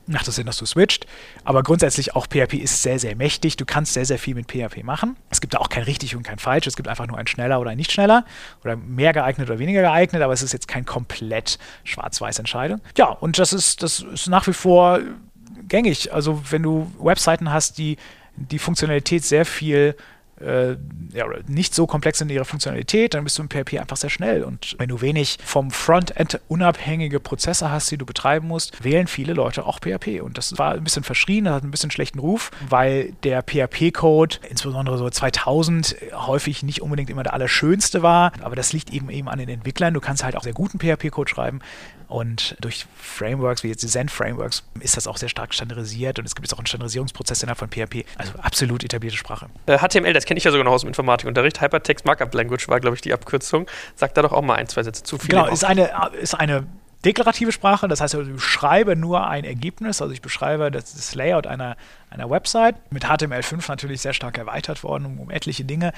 macht 0.07 0.27
es 0.27 0.35
Sinn, 0.35 0.45
dass 0.45 0.57
du 0.57 0.65
switcht. 0.65 1.05
Aber 1.43 1.63
grundsätzlich 1.63 2.15
auch 2.15 2.27
PHP 2.27 2.55
ist 2.55 2.81
sehr, 2.81 2.99
sehr 2.99 3.15
mächtig. 3.15 3.57
Du 3.57 3.65
kannst 3.65 3.93
sehr, 3.93 4.05
sehr 4.05 4.17
viel 4.17 4.35
mit 4.35 4.51
PHP 4.51 4.83
machen. 4.83 5.17
Es 5.29 5.41
gibt 5.41 5.53
da 5.53 5.59
auch 5.59 5.69
kein 5.69 5.83
richtig 5.83 6.15
und 6.15 6.23
kein 6.23 6.39
falsch. 6.39 6.67
Es 6.67 6.75
gibt 6.75 6.87
einfach 6.87 7.07
nur 7.07 7.17
ein 7.17 7.27
schneller 7.27 7.59
oder 7.59 7.71
ein 7.71 7.77
nicht 7.77 7.91
schneller 7.91 8.25
oder 8.63 8.75
mehr 8.75 9.13
geeignet 9.13 9.49
oder 9.49 9.59
weniger 9.59 9.81
geeignet, 9.81 10.21
aber 10.21 10.33
es 10.33 10.41
ist 10.41 10.53
jetzt 10.53 10.67
kein 10.67 10.85
komplett 10.85 11.59
schwarz-weiß 11.83 12.39
Entscheidung. 12.39 12.81
Ja, 12.97 13.07
und 13.07 13.37
das 13.37 13.53
ist, 13.53 13.83
das 13.83 13.99
ist 13.99 14.27
nach 14.27 14.47
wie 14.47 14.53
vor 14.53 14.99
gängig. 15.67 16.13
Also 16.13 16.41
wenn 16.49 16.63
du 16.63 16.91
Webseiten 16.99 17.51
hast, 17.51 17.77
die 17.77 17.97
die 18.35 18.59
Funktionalität 18.59 19.23
sehr 19.23 19.45
viel 19.45 19.95
äh, 20.41 20.75
ja, 21.13 21.25
nicht 21.47 21.73
so 21.73 21.87
komplex 21.87 22.21
in 22.21 22.29
ihrer 22.29 22.45
Funktionalität, 22.45 23.13
dann 23.13 23.23
bist 23.23 23.37
du 23.37 23.43
im 23.43 23.49
PHP 23.49 23.79
einfach 23.79 23.97
sehr 23.97 24.09
schnell. 24.09 24.43
Und 24.43 24.75
wenn 24.77 24.89
du 24.89 25.01
wenig 25.01 25.37
vom 25.43 25.71
Frontend 25.71 26.39
unabhängige 26.47 27.19
Prozesse 27.19 27.71
hast, 27.71 27.89
die 27.89 27.97
du 27.97 28.05
betreiben 28.05 28.47
musst, 28.47 28.83
wählen 28.83 29.07
viele 29.07 29.33
Leute 29.33 29.65
auch 29.65 29.79
PHP. 29.79 30.21
Und 30.21 30.37
das 30.37 30.57
war 30.57 30.73
ein 30.73 30.83
bisschen 30.83 31.03
verschrien, 31.03 31.45
das 31.45 31.55
hat 31.55 31.63
ein 31.63 31.71
bisschen 31.71 31.91
schlechten 31.91 32.19
Ruf, 32.19 32.51
weil 32.69 33.13
der 33.23 33.41
PHP-Code, 33.41 34.37
insbesondere 34.49 34.97
so 34.97 35.09
2000, 35.09 35.95
häufig 36.13 36.63
nicht 36.63 36.81
unbedingt 36.81 37.09
immer 37.09 37.23
der 37.23 37.33
allerschönste 37.33 38.03
war. 38.03 38.31
Aber 38.41 38.55
das 38.55 38.73
liegt 38.73 38.93
eben 38.93 39.09
eben 39.09 39.29
an 39.29 39.39
den 39.39 39.49
Entwicklern. 39.49 39.93
Du 39.93 40.01
kannst 40.01 40.23
halt 40.23 40.35
auch 40.35 40.43
sehr 40.43 40.53
guten 40.53 40.79
PHP-Code 40.79 41.29
schreiben. 41.29 41.61
Und 42.07 42.55
durch 42.61 42.85
Frameworks 42.97 43.63
wie 43.63 43.67
jetzt 43.67 43.83
die 43.83 43.87
Zen-Frameworks 43.87 44.63
ist 44.79 44.95
das 44.95 45.07
auch 45.07 45.17
sehr 45.17 45.29
stark 45.29 45.53
standardisiert 45.53 46.19
und 46.19 46.25
es 46.25 46.35
gibt 46.35 46.47
jetzt 46.47 46.53
auch 46.53 46.59
einen 46.59 46.67
Standardisierungsprozess 46.67 47.43
innerhalb 47.43 47.59
von 47.59 47.69
PHP. 47.69 48.05
Also 48.17 48.33
absolut 48.39 48.83
etablierte 48.83 49.17
Sprache. 49.17 49.47
Äh, 49.65 49.77
HTML, 49.77 50.13
das 50.13 50.25
kenne 50.25 50.37
ich 50.37 50.43
ja 50.43 50.51
sogar 50.51 50.63
noch 50.63 50.71
aus 50.71 50.81
dem 50.81 50.87
Informatikunterricht. 50.87 51.61
Hypertext 51.61 52.05
Markup 52.05 52.33
Language 52.33 52.67
war, 52.69 52.79
glaube 52.79 52.95
ich, 52.95 53.01
die 53.01 53.13
Abkürzung. 53.13 53.67
Sag 53.95 54.13
da 54.13 54.21
doch 54.21 54.31
auch 54.31 54.41
mal 54.41 54.55
ein, 54.55 54.67
zwei 54.67 54.83
Sätze 54.83 55.03
zu. 55.03 55.17
Genau, 55.17 55.47
ist 55.47 55.65
eine, 55.65 55.91
ist 56.21 56.33
eine 56.33 56.65
deklarative 57.07 57.53
Sprache, 57.53 57.87
das 57.87 58.01
heißt, 58.01 58.15
ich 58.15 58.33
beschreibe 58.33 58.97
nur 58.97 59.25
ein 59.27 59.45
Ergebnis, 59.45 60.01
also 60.01 60.13
ich 60.13 60.21
beschreibe 60.21 60.69
das, 60.71 60.93
das 60.93 61.15
Layout 61.15 61.47
einer, 61.47 61.77
einer 62.09 62.29
Website, 62.29 62.75
mit 62.91 63.05
HTML5 63.05 63.63
natürlich 63.69 64.01
sehr 64.01 64.13
stark 64.13 64.37
erweitert 64.37 64.83
worden 64.83 65.05
um, 65.05 65.19
um, 65.19 65.31
etliche 65.31 65.63
Dinge, 65.63 65.93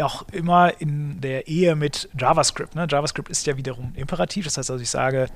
auch 0.00 0.24
immer 0.32 0.80
in 0.80 1.20
der 1.20 1.46
Ehe 1.46 1.76
mit 1.76 2.08
JavaScript. 2.18 2.74
Ne? 2.74 2.88
JavaScript 2.90 3.28
ist 3.28 3.46
ja 3.46 3.56
wiederum 3.56 3.92
imperativ, 3.94 4.46
das 4.46 4.58
heißt 4.58 4.70
also, 4.72 4.82
ich 4.82 4.90
sage, 4.90 5.28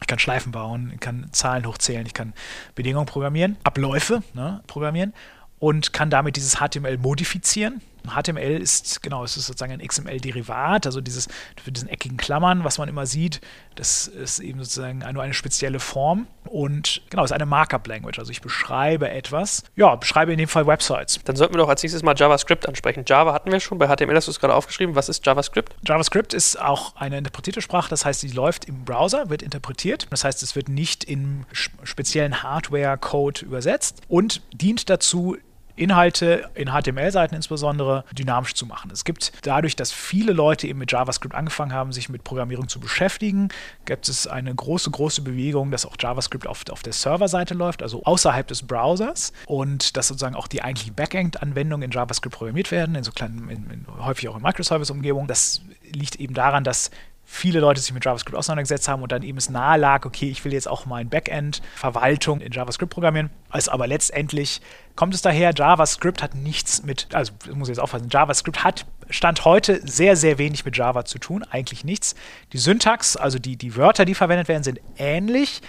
ich 0.00 0.06
kann 0.06 0.18
Schleifen 0.18 0.52
bauen, 0.52 0.90
ich 0.94 1.00
kann 1.00 1.28
Zahlen 1.32 1.66
hochzählen, 1.66 2.06
ich 2.06 2.14
kann 2.14 2.32
Bedingungen 2.74 3.06
programmieren, 3.06 3.58
Abläufe 3.64 4.22
ne, 4.32 4.62
programmieren 4.66 5.12
und 5.58 5.92
kann 5.92 6.08
damit 6.08 6.36
dieses 6.36 6.56
HTML 6.56 6.96
modifizieren. 6.96 7.82
HTML 8.10 8.60
ist, 8.60 9.02
genau, 9.02 9.24
es 9.24 9.36
ist 9.36 9.46
sozusagen 9.46 9.72
ein 9.72 9.86
XML-Derivat, 9.86 10.86
also 10.86 11.00
dieses, 11.00 11.28
für 11.62 11.72
diesen 11.72 11.88
eckigen 11.88 12.16
Klammern, 12.16 12.64
was 12.64 12.78
man 12.78 12.88
immer 12.88 13.06
sieht, 13.06 13.40
das 13.74 14.06
ist 14.06 14.40
eben 14.40 14.58
sozusagen 14.58 14.98
nur 15.12 15.22
eine 15.22 15.34
spezielle 15.34 15.80
Form 15.80 16.26
und 16.44 17.02
genau, 17.10 17.24
es 17.24 17.30
ist 17.30 17.34
eine 17.34 17.46
Markup-Language, 17.46 18.18
also 18.18 18.30
ich 18.30 18.42
beschreibe 18.42 19.10
etwas, 19.10 19.62
ja, 19.76 19.94
beschreibe 19.94 20.32
in 20.32 20.38
dem 20.38 20.48
Fall 20.48 20.66
Websites. 20.66 21.20
Dann 21.24 21.36
sollten 21.36 21.54
wir 21.54 21.58
doch 21.58 21.68
als 21.68 21.82
nächstes 21.82 22.02
mal 22.02 22.14
JavaScript 22.16 22.68
ansprechen. 22.68 23.04
Java 23.06 23.32
hatten 23.32 23.50
wir 23.50 23.60
schon, 23.60 23.78
bei 23.78 23.86
HTML 23.86 24.14
hast 24.14 24.26
du 24.26 24.30
es 24.30 24.40
gerade 24.40 24.54
aufgeschrieben. 24.54 24.94
Was 24.94 25.08
ist 25.08 25.24
JavaScript? 25.24 25.74
JavaScript 25.86 26.34
ist 26.34 26.60
auch 26.60 26.96
eine 26.96 27.18
interpretierte 27.18 27.62
Sprache, 27.62 27.88
das 27.88 28.04
heißt, 28.04 28.20
sie 28.20 28.28
läuft 28.28 28.64
im 28.66 28.84
Browser, 28.84 29.30
wird 29.30 29.42
interpretiert, 29.42 30.06
das 30.10 30.24
heißt, 30.24 30.42
es 30.42 30.56
wird 30.56 30.68
nicht 30.68 31.04
in 31.04 31.46
speziellen 31.52 32.42
Hardware-Code 32.42 33.44
übersetzt 33.44 34.00
und 34.08 34.42
dient 34.52 34.90
dazu, 34.90 35.36
Inhalte 35.76 36.50
in 36.54 36.68
HTML-Seiten 36.68 37.34
insbesondere 37.34 38.04
dynamisch 38.12 38.54
zu 38.54 38.66
machen. 38.66 38.90
Es 38.92 39.04
gibt 39.04 39.32
dadurch, 39.42 39.76
dass 39.76 39.92
viele 39.92 40.32
Leute 40.32 40.66
eben 40.66 40.78
mit 40.78 40.92
JavaScript 40.92 41.34
angefangen 41.34 41.72
haben, 41.72 41.92
sich 41.92 42.08
mit 42.08 42.24
Programmierung 42.24 42.68
zu 42.68 42.80
beschäftigen, 42.80 43.48
gibt 43.84 44.08
es 44.08 44.26
eine 44.26 44.54
große, 44.54 44.90
große 44.90 45.22
Bewegung, 45.22 45.70
dass 45.70 45.86
auch 45.86 45.96
JavaScript 45.98 46.46
auf, 46.46 46.62
auf 46.70 46.82
der 46.82 46.92
Serverseite 46.92 47.54
läuft, 47.54 47.82
also 47.82 48.02
außerhalb 48.04 48.46
des 48.46 48.62
Browsers 48.62 49.32
und 49.46 49.96
dass 49.96 50.08
sozusagen 50.08 50.34
auch 50.34 50.48
die 50.48 50.62
eigentlichen 50.62 50.94
Backend-Anwendungen 50.94 51.86
in 51.86 51.90
JavaScript 51.90 52.34
programmiert 52.34 52.70
werden, 52.70 52.94
in 52.94 53.04
so 53.04 53.12
kleinen, 53.12 53.48
in, 53.48 53.70
in, 53.70 53.86
häufig 53.98 54.28
auch 54.28 54.36
in 54.36 54.42
Microservice-Umgebungen. 54.42 55.26
Das 55.26 55.62
liegt 55.92 56.16
eben 56.16 56.34
daran, 56.34 56.64
dass 56.64 56.90
viele 57.32 57.60
Leute 57.60 57.80
sich 57.80 57.94
mit 57.94 58.04
JavaScript 58.04 58.36
auseinandergesetzt 58.36 58.88
haben 58.88 59.02
und 59.02 59.10
dann 59.10 59.22
eben 59.22 59.38
es 59.38 59.48
nahe 59.48 59.78
lag, 59.78 60.04
okay, 60.04 60.28
ich 60.28 60.44
will 60.44 60.52
jetzt 60.52 60.68
auch 60.68 60.84
mein 60.84 61.08
Backend-Verwaltung 61.08 62.42
in 62.42 62.52
JavaScript 62.52 62.92
programmieren. 62.92 63.30
Also 63.48 63.72
aber 63.72 63.86
letztendlich 63.86 64.60
kommt 64.96 65.14
es 65.14 65.22
daher, 65.22 65.54
JavaScript 65.56 66.22
hat 66.22 66.34
nichts 66.34 66.82
mit, 66.82 67.08
also 67.14 67.32
muss 67.54 67.68
ich 67.68 67.76
jetzt 67.76 67.82
aufpassen, 67.82 68.10
JavaScript 68.10 68.62
hat 68.62 68.84
Stand 69.08 69.46
heute 69.46 69.80
sehr, 69.86 70.14
sehr 70.14 70.36
wenig 70.36 70.66
mit 70.66 70.76
Java 70.76 71.06
zu 71.06 71.18
tun, 71.18 71.42
eigentlich 71.50 71.84
nichts. 71.84 72.14
Die 72.52 72.58
Syntax, 72.58 73.16
also 73.16 73.38
die, 73.38 73.56
die 73.56 73.76
Wörter, 73.76 74.04
die 74.04 74.14
verwendet 74.14 74.48
werden, 74.48 74.62
sind 74.62 74.80
ähnlich 74.98 75.62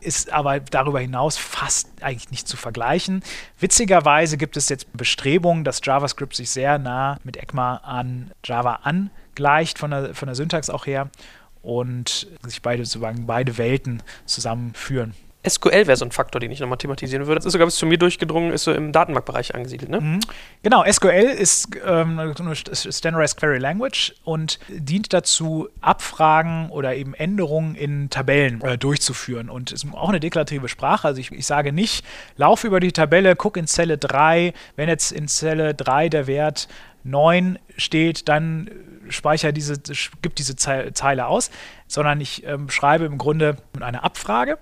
ist 0.00 0.32
aber 0.32 0.60
darüber 0.60 1.00
hinaus 1.00 1.36
fast 1.36 1.88
eigentlich 2.04 2.30
nicht 2.30 2.46
zu 2.46 2.56
vergleichen. 2.56 3.24
Witzigerweise 3.58 4.36
gibt 4.36 4.56
es 4.56 4.68
jetzt 4.68 4.86
Bestrebungen, 4.96 5.64
dass 5.64 5.80
JavaScript 5.82 6.36
sich 6.36 6.50
sehr 6.50 6.78
nah 6.78 7.18
mit 7.24 7.36
ECMA 7.36 7.78
an 7.78 8.30
Java 8.44 8.80
an 8.84 9.10
gleicht 9.38 9.78
von 9.78 9.92
der, 9.92 10.14
von 10.16 10.26
der 10.26 10.34
Syntax 10.34 10.68
auch 10.68 10.84
her 10.84 11.10
und 11.62 12.26
sich 12.42 12.60
beide, 12.60 12.82
beide 13.20 13.56
Welten 13.56 14.02
zusammenführen. 14.26 15.14
SQL 15.46 15.86
wäre 15.86 15.96
so 15.96 16.04
ein 16.04 16.10
Faktor, 16.10 16.40
den 16.40 16.50
ich 16.50 16.58
nochmal 16.58 16.78
thematisieren 16.78 17.26
würde. 17.26 17.36
Das 17.36 17.46
ist 17.46 17.52
sogar 17.52 17.66
bis 17.66 17.76
zu 17.76 17.86
mir 17.86 17.96
durchgedrungen, 17.96 18.52
ist 18.52 18.64
so 18.64 18.72
im 18.72 18.90
Datenbankbereich 18.92 19.54
angesiedelt. 19.54 19.90
Ne? 19.90 20.00
Mhm. 20.00 20.20
Genau, 20.62 20.84
SQL 20.84 21.10
ist 21.10 21.68
ähm, 21.86 22.34
Standardized 22.72 23.36
Query 23.36 23.58
Language 23.58 24.14
und 24.24 24.58
dient 24.68 25.12
dazu, 25.12 25.68
Abfragen 25.80 26.70
oder 26.70 26.96
eben 26.96 27.14
Änderungen 27.14 27.76
in 27.76 28.10
Tabellen 28.10 28.60
äh, 28.62 28.76
durchzuführen. 28.76 29.48
Und 29.48 29.70
ist 29.70 29.86
auch 29.92 30.08
eine 30.08 30.20
deklarative 30.20 30.68
Sprache. 30.68 31.06
Also 31.06 31.20
ich, 31.20 31.30
ich 31.30 31.46
sage 31.46 31.72
nicht, 31.72 32.04
lauf 32.36 32.64
über 32.64 32.80
die 32.80 32.92
Tabelle, 32.92 33.36
guck 33.36 33.56
in 33.56 33.68
Zelle 33.68 33.96
3, 33.96 34.52
wenn 34.74 34.88
jetzt 34.88 35.12
in 35.12 35.28
Zelle 35.28 35.72
3 35.72 36.08
der 36.08 36.26
Wert 36.26 36.68
9 37.04 37.58
steht, 37.76 38.28
dann 38.28 38.70
speichere 39.08 39.52
diese, 39.52 39.80
gibt 40.20 40.38
diese 40.38 40.56
Zeile 40.56 41.26
aus, 41.26 41.50
sondern 41.86 42.20
ich 42.20 42.44
ähm, 42.44 42.68
schreibe 42.68 43.04
im 43.04 43.16
Grunde 43.16 43.56
eine 43.80 44.02
Abfrage 44.02 44.58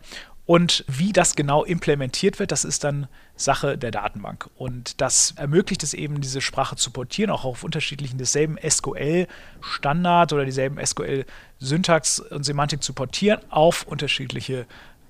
und 0.47 0.85
wie 0.87 1.13
das 1.13 1.35
genau 1.35 1.65
implementiert 1.65 2.39
wird, 2.39 2.53
das 2.53 2.65
ist 2.65 2.85
dann 2.85 3.09
Sache 3.35 3.77
der 3.77 3.91
Datenbank. 3.91 4.49
Und 4.57 5.01
das 5.01 5.35
ermöglicht 5.37 5.83
es 5.83 5.93
eben, 5.93 6.21
diese 6.21 6.41
Sprache 6.41 6.77
zu 6.77 6.93
portieren, 6.93 7.31
auch 7.31 7.45
auf 7.45 7.65
unterschiedlichen, 7.65 8.17
desselben 8.17 8.57
SQL-Standard 8.57 10.33
oder 10.33 10.45
dieselben 10.45 10.85
SQL-Syntax 10.85 12.21
und 12.21 12.45
Semantik 12.45 12.83
zu 12.85 12.93
portieren 12.93 13.41
auf 13.51 13.83
unterschiedliche 13.89 14.67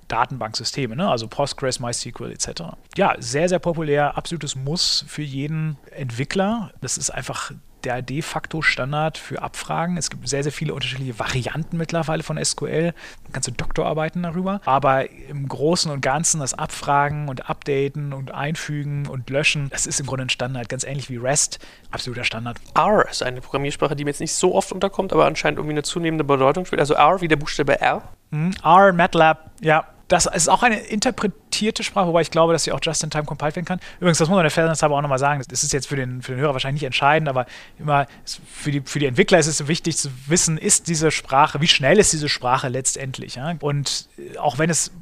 Datenbanksysteme, 0.09 0.97
ne? 0.97 1.09
also 1.09 1.29
Postgres, 1.29 1.81
MySQL 1.81 2.33
etc. 2.33 2.63
Ja, 2.97 3.17
sehr, 3.19 3.49
sehr 3.49 3.59
populär, 3.59 4.17
absolutes 4.17 4.57
Muss 4.57 5.05
für 5.07 5.23
jeden 5.23 5.77
Entwickler. 5.91 6.73
Das 6.81 6.97
ist 6.97 7.11
einfach 7.11 7.53
der 7.87 8.03
de 8.03 8.21
facto 8.21 8.63
Standard 8.63 9.17
für 9.17 9.41
Abfragen. 9.43 9.97
Es 9.97 10.11
gibt 10.11 10.29
sehr, 10.29 10.43
sehr 10.43 10.51
viele 10.51 10.75
unterschiedliche 10.75 11.19
Varianten 11.21 11.77
mittlerweile 11.77 12.25
von 12.25 12.43
SQL, 12.45 12.93
ganze 13.33 13.53
Doktorarbeiten 13.53 14.25
darüber. 14.25 14.61
Aber 14.65 15.09
im 15.11 15.47
Großen 15.47 15.91
und 15.91 16.01
Ganzen 16.01 16.41
das 16.41 16.53
Abfragen 16.53 17.29
und 17.29 17.49
Updaten 17.49 18.13
und 18.13 18.35
Einfügen 18.35 19.07
und 19.07 19.31
Löschen, 19.31 19.71
das 19.71 19.87
ist 19.87 20.01
im 20.01 20.07
Grunde 20.07 20.25
ein 20.25 20.31
Standard, 20.31 20.69
ganz 20.69 20.83
ähnlich 20.83 21.09
wie 21.11 21.17
REST, 21.17 21.61
absoluter 21.93 22.25
Standard. 22.25 22.59
R 22.75 23.09
ist 23.09 23.23
eine 23.23 23.41
Programmiersprache, 23.41 23.95
die 23.95 24.05
mir 24.05 24.11
jetzt 24.11 24.21
nicht 24.21 24.33
so 24.33 24.57
oft 24.57 24.73
unterkommt, 24.73 25.13
aber 25.13 25.27
anscheinend 25.27 25.59
irgendwie 25.59 25.75
eine 25.75 25.85
zunehmende 25.85 26.25
Bedeutung 26.25 26.67
spielt. 26.67 26.81
Also 26.81 26.95
R 26.95 27.21
wie 27.21 27.29
der 27.29 27.37
Buchstabe 27.37 27.81
R. 27.81 28.03
Mhm. 28.31 28.53
R, 28.65 28.93
MATLAB, 28.93 29.51
ja, 29.61 29.87
das 30.09 30.27
ist 30.27 30.49
auch 30.49 30.63
eine 30.63 30.79
interpretierte 30.79 31.83
Sprache, 31.83 32.07
wobei 32.07 32.21
ich 32.21 32.31
glaube, 32.31 32.53
dass 32.53 32.65
sie 32.65 32.73
auch 32.73 32.79
just 32.81 33.03
in 33.03 33.11
time 33.11 33.25
compiled 33.25 33.57
werden 33.57 33.67
kann. 33.67 33.81
Übrigens, 33.99 34.19
das 34.19 34.29
muss 34.29 34.37
man 34.37 34.45
der 34.45 34.51
Fairness 34.51 34.83
aber 34.83 34.97
auch 34.97 35.03
nochmal 35.03 35.19
sagen. 35.19 35.43
Das 35.49 35.65
ist 35.65 35.73
jetzt 35.73 35.89
für 35.89 35.97
den, 35.97 36.23
für 36.23 36.33
den 36.33 36.41
Hörer 36.41 36.53
wahrscheinlich 36.53 36.83
nicht 36.83 36.87
entscheidend, 36.87 37.29
aber 37.29 37.47
immer 37.79 38.07
für 38.25 38.71
die, 38.71 38.83
für 38.83 39.01
die 39.01 39.07
Entwickler 39.07 39.39
ist 39.39 39.49
es 39.49 39.67
wichtig 39.67 39.97
zu 39.97 40.11
wissen, 40.27 40.59
ist 40.59 40.87
diese 40.87 41.11
Sprache, 41.11 41.61
wie 41.61 41.67
schnell 41.67 41.99
ist 41.99 42.13
diese 42.13 42.29
Sprache 42.29 42.69
letztendlich. 42.69 43.35
Ja? 43.35 43.55
Und 43.61 44.09
äh, 44.19 44.39
auch 44.39 44.59
wenn 44.59 44.71
es 44.71 44.93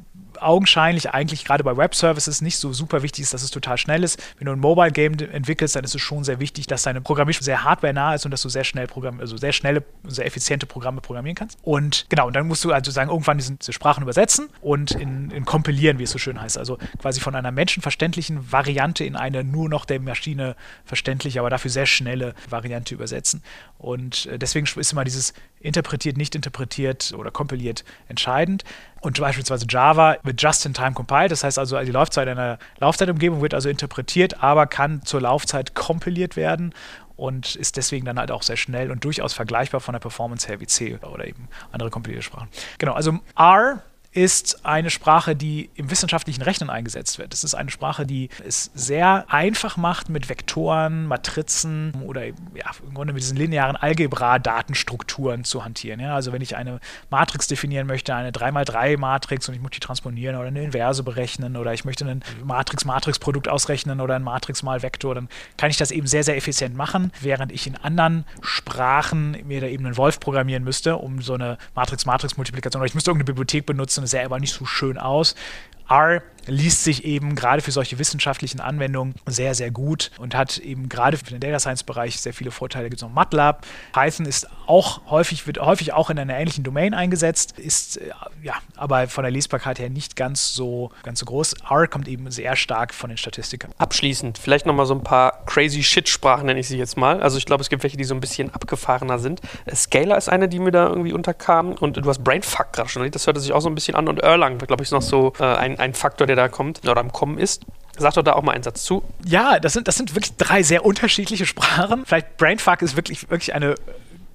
augenscheinlich 0.41 1.11
eigentlich 1.11 1.45
gerade 1.45 1.63
bei 1.63 1.75
Web-Services 1.75 2.41
nicht 2.41 2.57
so 2.57 2.73
super 2.73 3.01
wichtig 3.03 3.23
ist, 3.23 3.33
dass 3.33 3.43
es 3.43 3.51
total 3.51 3.77
schnell 3.77 4.03
ist. 4.03 4.21
Wenn 4.37 4.45
du 4.45 4.51
ein 4.51 4.59
Mobile-Game 4.59 5.13
entwickelst, 5.31 5.75
dann 5.75 5.83
ist 5.83 5.95
es 5.95 6.01
schon 6.01 6.23
sehr 6.23 6.39
wichtig, 6.39 6.67
dass 6.67 6.83
deine 6.83 7.01
Programmierung 7.01 7.41
sehr 7.41 7.63
hardware-nah 7.63 8.15
ist 8.15 8.25
und 8.25 8.31
dass 8.31 8.41
du 8.41 8.49
sehr 8.49 8.63
schnell 8.63 8.87
Programm 8.87 9.19
also 9.19 9.37
sehr 9.37 9.53
schnelle, 9.53 9.83
sehr 10.03 10.25
effiziente 10.25 10.65
Programme 10.65 11.01
programmieren 11.01 11.35
kannst. 11.35 11.57
Und 11.63 12.05
genau, 12.09 12.27
und 12.27 12.35
dann 12.35 12.47
musst 12.47 12.63
du 12.63 12.71
also 12.71 12.91
sagen, 12.91 13.09
irgendwann 13.09 13.37
diese, 13.37 13.55
diese 13.55 13.73
Sprachen 13.73 14.03
übersetzen 14.03 14.49
und 14.61 14.91
in, 14.91 15.31
in 15.31 15.45
kompilieren, 15.45 15.99
wie 15.99 16.03
es 16.03 16.11
so 16.11 16.17
schön 16.17 16.39
heißt. 16.39 16.57
Also 16.57 16.77
quasi 16.99 17.19
von 17.19 17.35
einer 17.35 17.51
menschenverständlichen 17.51 18.51
Variante 18.51 19.03
in 19.03 19.15
eine 19.15 19.43
nur 19.43 19.69
noch 19.69 19.85
der 19.85 19.99
Maschine 19.99 20.55
verständliche, 20.85 21.39
aber 21.39 21.49
dafür 21.49 21.71
sehr 21.71 21.85
schnelle 21.85 22.33
Variante 22.49 22.93
übersetzen. 22.93 23.41
Und 23.77 24.25
äh, 24.27 24.39
deswegen 24.39 24.67
ist 24.79 24.91
immer 24.91 25.03
dieses 25.03 25.33
interpretiert, 25.59 26.17
nicht 26.17 26.35
interpretiert 26.35 27.13
oder 27.17 27.31
kompiliert 27.31 27.83
entscheidend. 28.07 28.63
Und 29.05 29.19
beispielsweise 29.19 29.67
Java 29.69 30.17
wird 30.23 30.41
just 30.41 30.65
in 30.65 30.73
time 30.73 30.93
compiled, 30.93 31.29
das 31.29 31.43
heißt 31.43 31.59
also, 31.59 31.79
die 31.79 31.91
Laufzeit 31.91 32.27
einer 32.27 32.57
Laufzeitumgebung 32.79 33.39
wird 33.39 33.53
also 33.53 33.69
interpretiert, 33.69 34.41
aber 34.41 34.65
kann 34.65 35.03
zur 35.05 35.21
Laufzeit 35.21 35.75
kompiliert 35.75 36.35
werden 36.35 36.73
und 37.15 37.55
ist 37.55 37.77
deswegen 37.77 38.07
dann 38.07 38.17
halt 38.17 38.31
auch 38.31 38.41
sehr 38.41 38.57
schnell 38.57 38.89
und 38.89 39.03
durchaus 39.03 39.33
vergleichbar 39.33 39.79
von 39.79 39.93
der 39.93 39.99
Performance 39.99 40.47
her 40.47 40.59
wie 40.59 40.65
C 40.65 40.97
oder 41.03 41.27
eben 41.27 41.49
andere 41.71 41.91
Kompiliersprachen. 41.91 42.47
Genau, 42.79 42.93
also 42.93 43.19
R 43.37 43.83
ist 44.15 44.65
eine 44.65 44.89
Sprache, 44.89 45.35
die 45.35 45.69
im 45.75 45.91
wissenschaftlichen 45.91 46.41
Rechnen 46.41 46.69
eingesetzt 46.69 47.19
wird. 47.19 47.33
Es 47.33 47.43
ist 47.43 47.53
eine 47.53 47.69
Sprache, 47.69 48.05
die 48.05 48.29
es 48.47 48.71
sehr 48.73 49.25
einfach 49.27 49.75
macht, 49.75 50.07
mit 50.07 50.29
Vektoren, 50.29 51.05
Matrizen 51.05 51.93
oder 52.05 52.25
ja, 52.25 52.71
im 52.87 52.93
Grunde 52.93 53.11
mit 53.11 53.21
diesen 53.21 53.35
linearen 53.35 53.75
Algebra-Datenstrukturen 53.75 55.43
zu 55.43 55.65
hantieren. 55.65 55.99
Ja, 55.99 56.15
also 56.15 56.31
wenn 56.31 56.41
ich 56.41 56.55
eine 56.55 56.79
Matrix 57.09 57.47
definieren 57.47 57.87
möchte, 57.87 58.15
eine 58.15 58.31
3x3-Matrix 58.31 59.49
und 59.49 59.55
ich 59.55 59.61
muss 59.61 59.71
die 59.71 59.81
transformieren 59.81 60.37
oder 60.37 60.47
eine 60.47 60.63
Inverse 60.63 61.03
berechnen 61.03 61.57
oder 61.57 61.73
ich 61.73 61.83
möchte 61.83 62.05
ein 62.05 62.23
Matrix-Matrix-Produkt 62.41 63.49
ausrechnen 63.49 63.99
oder 63.99 64.15
ein 64.15 64.23
Matrix-mal-Vektor, 64.23 65.13
dann 65.15 65.27
kann 65.57 65.69
ich 65.69 65.77
das 65.77 65.91
eben 65.91 66.07
sehr, 66.07 66.23
sehr 66.23 66.37
effizient 66.37 66.73
machen, 66.73 67.11
während 67.19 67.51
ich 67.51 67.67
in 67.67 67.75
anderen 67.75 68.23
Sprachen 68.41 69.37
mir 69.45 69.59
da 69.59 69.67
eben 69.67 69.85
einen 69.85 69.97
Wolf 69.97 70.21
programmieren 70.21 70.63
müsste, 70.63 70.95
um 70.95 71.21
so 71.21 71.33
eine 71.33 71.57
Matrix-Matrix-Multiplikation 71.75 72.79
oder 72.79 72.87
ich 72.87 72.95
müsste 72.95 73.11
irgendeine 73.11 73.33
Bibliothek 73.33 73.65
benutzen, 73.65 74.04
sähe 74.07 74.25
aber 74.25 74.39
nicht 74.39 74.53
so 74.53 74.65
schön 74.65 74.97
aus. 74.97 75.35
R 75.89 76.21
liest 76.47 76.83
sich 76.83 77.05
eben 77.05 77.35
gerade 77.35 77.61
für 77.61 77.71
solche 77.71 77.99
wissenschaftlichen 77.99 78.59
Anwendungen 78.59 79.15
sehr, 79.25 79.55
sehr 79.55 79.71
gut 79.71 80.11
und 80.17 80.35
hat 80.35 80.57
eben 80.57 80.89
gerade 80.89 81.17
für 81.17 81.25
den 81.25 81.39
Data 81.39 81.59
Science 81.59 81.83
Bereich 81.83 82.19
sehr 82.19 82.33
viele 82.33 82.51
Vorteile. 82.51 82.89
Gibt 82.89 83.01
es 83.01 83.07
noch 83.07 83.13
MATLAB. 83.13 83.65
Python 83.93 84.25
ist 84.25 84.47
auch 84.67 85.01
häufig, 85.09 85.47
wird 85.47 85.59
häufig 85.59 85.93
auch 85.93 86.09
in 86.09 86.19
einer 86.19 86.35
ähnlichen 86.37 86.63
Domain 86.63 86.93
eingesetzt, 86.93 87.57
ist 87.57 87.97
äh, 87.97 88.09
ja, 88.43 88.55
aber 88.75 89.07
von 89.07 89.23
der 89.23 89.31
Lesbarkeit 89.31 89.79
her 89.79 89.89
nicht 89.89 90.15
ganz 90.15 90.53
so, 90.53 90.91
ganz 91.03 91.19
so 91.19 91.25
groß. 91.25 91.55
R 91.69 91.87
kommt 91.87 92.07
eben 92.07 92.29
sehr 92.31 92.55
stark 92.55 92.93
von 92.93 93.09
den 93.09 93.17
Statistikern. 93.17 93.71
Abschließend, 93.77 94.37
vielleicht 94.37 94.65
nochmal 94.65 94.85
so 94.85 94.93
ein 94.93 95.03
paar 95.03 95.45
crazy 95.45 95.83
Shit-Sprachen, 95.83 96.45
nenne 96.45 96.59
ich 96.59 96.67
sie 96.67 96.77
jetzt 96.77 96.97
mal. 96.97 97.21
Also 97.21 97.37
ich 97.37 97.45
glaube, 97.45 97.61
es 97.61 97.69
gibt 97.69 97.83
welche, 97.83 97.97
die 97.97 98.03
so 98.03 98.13
ein 98.13 98.19
bisschen 98.19 98.53
abgefahrener 98.53 99.19
sind. 99.19 99.41
Scalar 99.73 100.17
ist 100.17 100.29
eine, 100.29 100.47
die 100.47 100.59
mir 100.59 100.71
da 100.71 100.87
irgendwie 100.87 101.13
unterkam 101.13 101.73
und 101.73 101.97
du 101.97 102.09
hast 102.09 102.23
Brainfuck 102.23 102.73
gerade 102.73 102.89
schon, 102.89 103.09
das 103.11 103.27
hörte 103.27 103.39
sich 103.39 103.53
auch 103.53 103.61
so 103.61 103.69
ein 103.69 103.75
bisschen 103.75 103.95
an 103.95 104.07
und 104.07 104.19
Erlang, 104.19 104.57
glaube 104.57 104.81
ich, 104.81 104.87
ist 104.87 104.91
noch 104.91 105.01
so 105.01 105.33
äh, 105.39 105.43
ein, 105.43 105.79
ein 105.79 105.93
Faktor, 105.93 106.27
der 106.27 106.34
da 106.35 106.47
kommt 106.47 106.87
oder 106.87 106.99
am 106.99 107.11
Kommen 107.11 107.37
ist. 107.37 107.65
Sag 107.97 108.13
doch 108.15 108.23
da 108.23 108.33
auch 108.33 108.43
mal 108.43 108.51
einen 108.51 108.63
Satz 108.63 108.83
zu. 108.83 109.03
Ja, 109.23 109.59
das 109.59 109.73
sind, 109.73 109.87
das 109.87 109.95
sind 109.95 110.15
wirklich 110.15 110.35
drei 110.35 110.63
sehr 110.63 110.85
unterschiedliche 110.85 111.45
Sprachen. 111.45 112.05
Vielleicht 112.05 112.37
Brainfuck 112.37 112.81
ist 112.81 112.95
wirklich, 112.95 113.29
wirklich 113.29 113.53
eine 113.53 113.75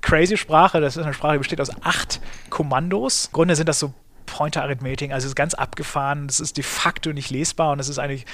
crazy 0.01 0.36
Sprache. 0.36 0.80
Das 0.80 0.96
ist 0.96 1.05
eine 1.05 1.12
Sprache, 1.12 1.34
die 1.34 1.38
besteht 1.38 1.61
aus 1.61 1.70
acht 1.82 2.20
Kommandos. 2.48 3.26
Im 3.26 3.32
Grunde 3.32 3.57
sind 3.57 3.68
das 3.68 3.78
so 3.78 3.92
Pointer-Arithmetik, 4.30 5.12
also 5.12 5.26
ist 5.26 5.34
ganz 5.34 5.55
abgefahren, 5.55 6.28
das 6.28 6.40
ist 6.40 6.57
de 6.57 6.64
facto 6.64 7.12
nicht 7.12 7.30
lesbar 7.30 7.72
und 7.72 7.78
das 7.78 7.88
ist 7.88 7.98
eigentlich, 7.98 8.26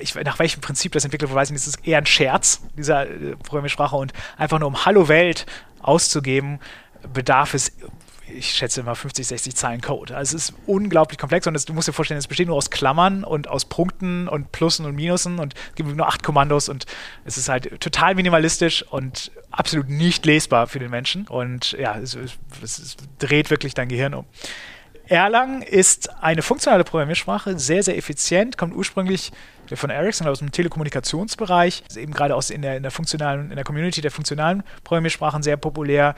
ich, 0.00 0.14
nach 0.14 0.38
welchem 0.38 0.60
Prinzip 0.60 0.92
das 0.92 1.04
entwickelt 1.04 1.30
wurde, 1.30 1.40
weiß 1.40 1.48
ich 1.48 1.52
nicht, 1.52 1.66
das 1.66 1.74
ist 1.76 1.86
eher 1.86 1.98
ein 1.98 2.06
Scherz, 2.06 2.62
dieser 2.76 3.08
äh, 3.08 3.36
Programmiersprache 3.36 3.94
und 3.94 4.12
einfach 4.36 4.58
nur 4.58 4.68
um 4.68 4.86
Hallo 4.86 5.08
Welt 5.08 5.46
auszugeben, 5.80 6.60
bedarf 7.12 7.54
es 7.54 7.72
ich 8.36 8.50
schätze 8.50 8.80
immer 8.80 8.94
50, 8.94 9.26
60 9.26 9.56
Zeilen 9.56 9.80
Code. 9.80 10.16
Also 10.16 10.36
es 10.36 10.50
ist 10.50 10.54
unglaublich 10.66 11.18
komplex 11.18 11.46
und 11.46 11.54
das, 11.54 11.64
du 11.64 11.72
musst 11.72 11.88
dir 11.88 11.92
vorstellen, 11.92 12.18
es 12.18 12.26
besteht 12.26 12.48
nur 12.48 12.56
aus 12.56 12.70
Klammern 12.70 13.24
und 13.24 13.48
aus 13.48 13.64
Punkten 13.64 14.28
und 14.28 14.52
Plussen 14.52 14.86
und 14.86 14.94
Minusen 14.94 15.38
und 15.38 15.54
es 15.54 15.74
gibt 15.74 15.94
nur 15.94 16.06
acht 16.06 16.22
Kommandos 16.22 16.68
und 16.68 16.86
es 17.24 17.36
ist 17.36 17.48
halt 17.48 17.80
total 17.80 18.14
minimalistisch 18.14 18.82
und 18.82 19.30
absolut 19.50 19.88
nicht 19.88 20.26
lesbar 20.26 20.66
für 20.66 20.78
den 20.78 20.90
Menschen 20.90 21.26
und 21.26 21.72
ja, 21.72 21.98
es, 21.98 22.14
es, 22.14 22.38
es 22.62 22.96
dreht 23.18 23.50
wirklich 23.50 23.74
dein 23.74 23.88
Gehirn 23.88 24.14
um. 24.14 24.26
Erlang 25.08 25.62
ist 25.62 26.10
eine 26.22 26.42
funktionale 26.42 26.84
Programmiersprache, 26.84 27.58
sehr, 27.58 27.82
sehr 27.82 27.96
effizient, 27.96 28.58
kommt 28.58 28.76
ursprünglich 28.76 29.32
von 29.72 29.88
Ericsson 29.88 30.26
aus 30.28 30.40
dem 30.40 30.52
Telekommunikationsbereich, 30.52 31.82
ist 31.88 31.96
eben 31.96 32.12
gerade 32.12 32.34
aus 32.34 32.50
in 32.50 32.60
der, 32.60 32.76
in 32.76 32.82
der 32.82 32.92
funktionalen, 32.92 33.50
in 33.50 33.56
der 33.56 33.64
Community 33.64 34.02
der 34.02 34.10
funktionalen 34.10 34.62
Programmiersprachen 34.84 35.42
sehr 35.42 35.56
populär, 35.56 36.14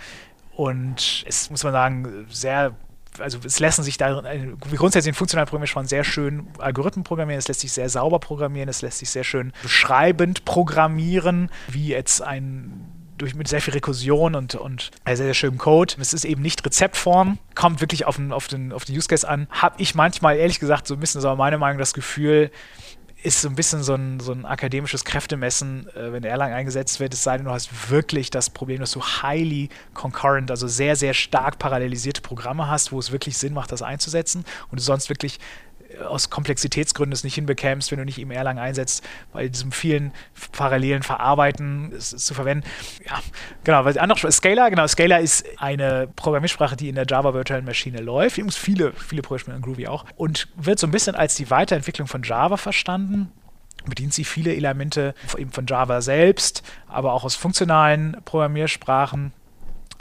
und 0.56 1.24
es 1.26 1.50
muss 1.50 1.64
man 1.64 1.72
sagen, 1.72 2.26
sehr 2.30 2.74
also 3.18 3.38
es 3.44 3.58
lassen 3.58 3.82
sich 3.82 3.98
da 3.98 4.22
grundsätzlich 4.60 5.08
in 5.10 5.14
funktionalen 5.14 5.48
Programmiersprachen 5.48 5.88
sehr 5.88 6.04
schön 6.04 6.46
Algorithmen 6.58 7.04
programmieren, 7.04 7.40
es 7.40 7.48
lässt 7.48 7.60
sich 7.60 7.72
sehr 7.72 7.88
sauber 7.88 8.20
programmieren, 8.20 8.68
es 8.68 8.82
lässt 8.82 8.98
sich 8.98 9.10
sehr 9.10 9.24
schön 9.24 9.52
beschreibend 9.62 10.44
programmieren, 10.44 11.50
wie 11.68 11.88
jetzt 11.88 12.22
ein 12.22 12.86
durch, 13.20 13.34
mit 13.34 13.48
sehr 13.48 13.60
viel 13.60 13.74
Rekursion 13.74 14.34
und, 14.34 14.54
und 14.54 14.90
sehr, 15.06 15.16
sehr 15.16 15.34
schönem 15.34 15.58
Code. 15.58 15.94
Es 16.00 16.14
ist 16.14 16.24
eben 16.24 16.42
nicht 16.42 16.64
Rezeptform, 16.64 17.38
kommt 17.54 17.80
wirklich 17.80 18.06
auf 18.06 18.16
den, 18.16 18.32
auf 18.32 18.48
den, 18.48 18.72
auf 18.72 18.84
den 18.84 18.96
Use 18.96 19.08
Case 19.08 19.28
an. 19.28 19.46
Habe 19.50 19.76
ich 19.78 19.94
manchmal, 19.94 20.36
ehrlich 20.36 20.58
gesagt, 20.58 20.86
so 20.86 20.94
ein 20.94 21.00
bisschen, 21.00 21.20
so 21.20 21.34
meine 21.36 21.58
Meinung, 21.58 21.78
das 21.78 21.92
Gefühl, 21.92 22.50
ist 23.22 23.42
so 23.42 23.48
ein 23.48 23.54
bisschen 23.54 23.82
so 23.82 23.94
ein, 23.94 24.20
so 24.20 24.32
ein 24.32 24.44
akademisches 24.44 25.04
Kräftemessen, 25.04 25.88
äh, 25.94 26.12
wenn 26.12 26.24
Erlang 26.24 26.52
eingesetzt 26.52 27.00
wird, 27.00 27.12
es 27.14 27.22
sei 27.22 27.36
denn, 27.36 27.46
du 27.46 27.52
hast 27.52 27.90
wirklich 27.90 28.30
das 28.30 28.50
Problem, 28.50 28.80
dass 28.80 28.92
du 28.92 29.00
highly 29.00 29.68
concurrent, 29.94 30.50
also 30.50 30.66
sehr, 30.68 30.96
sehr 30.96 31.14
stark 31.14 31.58
parallelisierte 31.58 32.22
Programme 32.22 32.68
hast, 32.68 32.92
wo 32.92 32.98
es 32.98 33.12
wirklich 33.12 33.36
Sinn 33.36 33.52
macht, 33.52 33.72
das 33.72 33.82
einzusetzen 33.82 34.44
und 34.70 34.80
du 34.80 34.82
sonst 34.82 35.08
wirklich 35.08 35.38
aus 36.06 36.30
Komplexitätsgründen 36.30 37.12
es 37.12 37.24
nicht 37.24 37.34
hinbekämst, 37.34 37.90
wenn 37.90 37.98
du 37.98 38.04
nicht 38.04 38.18
eben 38.18 38.30
Erlang 38.30 38.58
einsetzt, 38.58 39.04
bei 39.32 39.48
diesem 39.48 39.72
vielen 39.72 40.12
parallelen 40.52 41.02
Verarbeiten 41.02 41.92
es, 41.96 42.12
es 42.12 42.24
zu 42.26 42.34
verwenden. 42.34 42.66
Ja, 43.06 43.20
genau, 43.64 43.84
weil 43.84 43.98
andere 43.98 44.30
Scalar, 44.32 44.70
genau, 44.70 44.86
Scalar 44.86 45.20
ist 45.20 45.44
eine 45.58 46.08
Programmiersprache, 46.16 46.76
die 46.76 46.88
in 46.88 46.94
der 46.94 47.06
Java 47.08 47.34
Virtual 47.34 47.62
Maschine 47.62 48.00
läuft. 48.00 48.38
Übrigens 48.38 48.56
viele, 48.56 48.92
viele 48.92 49.22
Programmiersprachen 49.22 49.56
in 49.56 49.62
Groovy 49.62 49.86
auch. 49.86 50.04
Und 50.16 50.48
wird 50.56 50.78
so 50.78 50.86
ein 50.86 50.90
bisschen 50.90 51.14
als 51.14 51.34
die 51.34 51.50
Weiterentwicklung 51.50 52.08
von 52.08 52.22
Java 52.22 52.56
verstanden 52.56 53.32
bedient 53.86 54.12
sie 54.12 54.24
viele 54.24 54.54
Elemente 54.54 55.14
eben 55.38 55.52
von 55.52 55.66
Java 55.66 56.02
selbst, 56.02 56.62
aber 56.86 57.14
auch 57.14 57.24
aus 57.24 57.34
funktionalen 57.34 58.16
Programmiersprachen. 58.26 59.32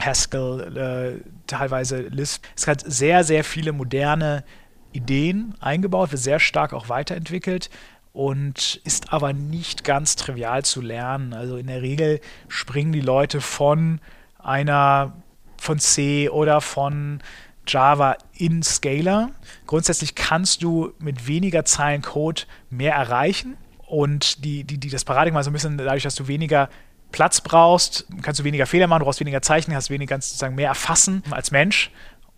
Haskell, 0.00 0.76
äh, 0.76 1.30
teilweise 1.46 2.00
Lisp. 2.00 2.44
Es 2.56 2.66
hat 2.66 2.82
sehr, 2.86 3.22
sehr 3.22 3.44
viele 3.44 3.72
moderne 3.72 4.44
Ideen 4.92 5.54
eingebaut, 5.60 6.12
wird 6.12 6.22
sehr 6.22 6.40
stark 6.40 6.72
auch 6.72 6.88
weiterentwickelt 6.88 7.70
und 8.12 8.80
ist 8.84 9.12
aber 9.12 9.32
nicht 9.32 9.84
ganz 9.84 10.16
trivial 10.16 10.64
zu 10.64 10.80
lernen. 10.80 11.32
Also 11.32 11.56
in 11.56 11.68
der 11.68 11.82
Regel 11.82 12.20
springen 12.48 12.92
die 12.92 13.00
Leute 13.00 13.40
von 13.40 14.00
einer 14.38 15.12
von 15.56 15.78
C 15.78 16.28
oder 16.28 16.60
von 16.60 17.22
Java 17.66 18.16
in 18.34 18.62
Scalar. 18.62 19.30
Grundsätzlich 19.66 20.14
kannst 20.14 20.62
du 20.62 20.92
mit 20.98 21.28
weniger 21.28 21.64
Zeilen 21.64 22.02
Code 22.02 22.42
mehr 22.70 22.94
erreichen 22.94 23.56
und 23.86 24.44
die, 24.44 24.64
die, 24.64 24.78
die 24.78 24.88
das 24.88 25.04
Paradigma 25.04 25.42
so 25.42 25.50
ein 25.50 25.52
bisschen 25.52 25.78
dadurch, 25.78 26.02
dass 26.02 26.14
du 26.14 26.26
weniger 26.26 26.68
Platz 27.12 27.40
brauchst, 27.40 28.06
kannst 28.22 28.40
du 28.40 28.44
weniger 28.44 28.66
Fehler 28.66 28.86
machen, 28.86 29.00
du 29.00 29.04
brauchst 29.04 29.20
weniger 29.20 29.42
Zeichen, 29.42 29.74
hast 29.74 29.90
weniger 29.90 30.20
sozusagen 30.20 30.54
mehr 30.54 30.68
erfassen 30.68 31.22
als 31.30 31.50
Mensch 31.50 31.90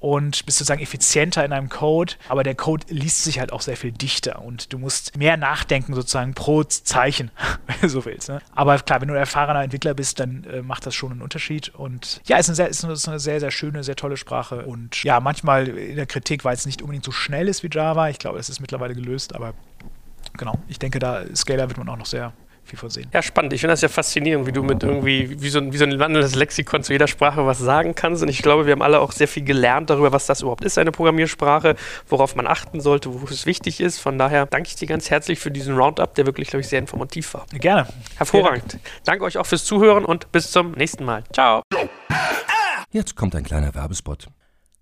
und 0.03 0.45
bist 0.47 0.59
sozusagen 0.59 0.83
effizienter 0.83 1.45
in 1.45 1.53
einem 1.53 1.69
Code, 1.69 2.15
aber 2.29 2.43
der 2.43 2.57
Code 2.57 2.85
liest 2.89 3.23
sich 3.23 3.39
halt 3.39 3.53
auch 3.53 3.61
sehr 3.61 3.77
viel 3.77 3.93
dichter 3.93 4.43
und 4.43 4.73
du 4.73 4.79
musst 4.79 5.17
mehr 5.17 5.37
nachdenken 5.37 5.95
sozusagen 5.95 6.35
pro 6.35 6.65
Zeichen, 6.65 7.31
wenn 7.67 7.77
du 7.81 7.89
so 7.89 8.05
willst. 8.05 8.29
Ne? 8.29 8.43
Aber 8.53 8.77
klar, 8.81 9.01
wenn 9.01 9.07
du 9.07 9.15
ein 9.15 9.21
erfahrener 9.21 9.63
Entwickler 9.63 9.95
bist, 9.95 10.19
dann 10.19 10.43
äh, 10.45 10.61
macht 10.61 10.87
das 10.87 10.97
schon 10.97 11.13
einen 11.13 11.23
Unterschied 11.23 11.69
und 11.77 12.21
ja, 12.25 12.37
ist 12.37 12.49
eine, 12.49 12.57
sehr, 12.57 12.69
ist 12.69 12.85
eine 12.85 13.21
sehr, 13.21 13.39
sehr 13.39 13.53
schöne, 13.53 13.85
sehr 13.85 13.95
tolle 13.95 14.17
Sprache 14.17 14.67
und 14.67 15.05
ja, 15.05 15.21
manchmal 15.21 15.69
in 15.69 15.95
der 15.95 16.07
Kritik, 16.07 16.45
weil 16.45 16.55
es 16.55 16.67
nicht 16.67 16.83
unbedingt 16.83 17.05
so 17.05 17.13
schnell 17.13 17.47
ist 17.47 17.63
wie 17.63 17.71
Java, 17.71 18.09
ich 18.09 18.19
glaube, 18.19 18.39
das 18.39 18.49
ist 18.49 18.59
mittlerweile 18.59 18.95
gelöst, 18.95 19.37
aber 19.37 19.55
genau, 20.37 20.59
ich 20.67 20.81
denke, 20.81 20.99
da 20.99 21.25
Scalar 21.33 21.69
wird 21.69 21.79
man 21.79 21.89
auch 21.89 21.97
noch 21.97 22.07
sehr 22.07 22.33
viel 22.65 22.79
von 22.79 22.91
sehen. 22.91 23.09
Ja, 23.13 23.23
spannend. 23.23 23.53
Ich 23.53 23.61
finde 23.61 23.73
das 23.73 23.81
ja 23.81 23.89
faszinierend, 23.89 24.47
wie 24.47 24.53
du 24.53 24.63
mit 24.63 24.83
irgendwie, 24.83 25.41
wie 25.41 25.49
so, 25.49 25.59
ein, 25.59 25.73
wie 25.73 25.77
so 25.77 25.85
ein 25.85 25.99
wandelndes 25.99 26.35
Lexikon 26.35 26.83
zu 26.83 26.93
jeder 26.93 27.07
Sprache 27.07 27.47
was 27.47 27.59
sagen 27.59 27.95
kannst. 27.95 28.23
Und 28.23 28.29
ich 28.29 28.43
glaube, 28.43 28.67
wir 28.67 28.73
haben 28.73 28.83
alle 28.83 29.01
auch 29.01 29.13
sehr 29.13 29.29
viel 29.29 29.45
gelernt 29.45 29.91
darüber, 29.91 30.13
was 30.13 30.27
das 30.27 30.43
überhaupt 30.43 30.65
ist, 30.65 30.79
eine 30.79 30.93
Programmiersprache, 30.93 31.77
worauf 32.09 32.37
man 32.37 32.47
achten 32.47 32.81
sollte, 32.81 33.13
wo 33.13 33.27
es 33.27 33.47
wichtig 33.47 33.81
ist. 33.81 33.99
Von 33.99 34.19
daher 34.19 34.47
danke 34.47 34.69
ich 34.69 34.77
dir 34.77 34.87
ganz 34.87 35.11
herzlich 35.11 35.39
für 35.39 35.51
diesen 35.51 35.77
Roundup, 35.77 36.15
der 36.15 36.27
wirklich, 36.27 36.49
glaube 36.49 36.63
ich, 36.63 36.69
sehr 36.69 36.79
informativ 36.79 37.35
war. 37.35 37.47
Gerne. 37.53 37.87
Hervorragend. 38.17 38.79
Danke 39.05 39.25
euch 39.25 39.39
auch 39.39 39.47
fürs 39.47 39.65
Zuhören 39.65 40.05
und 40.05 40.31
bis 40.33 40.51
zum 40.51 40.73
nächsten 40.73 41.05
Mal. 41.05 41.25
Ciao. 41.33 41.63
Jetzt 42.91 43.17
kommt 43.17 43.35
ein 43.35 43.45
kleiner 43.45 43.75
Werbespot. 43.75 44.29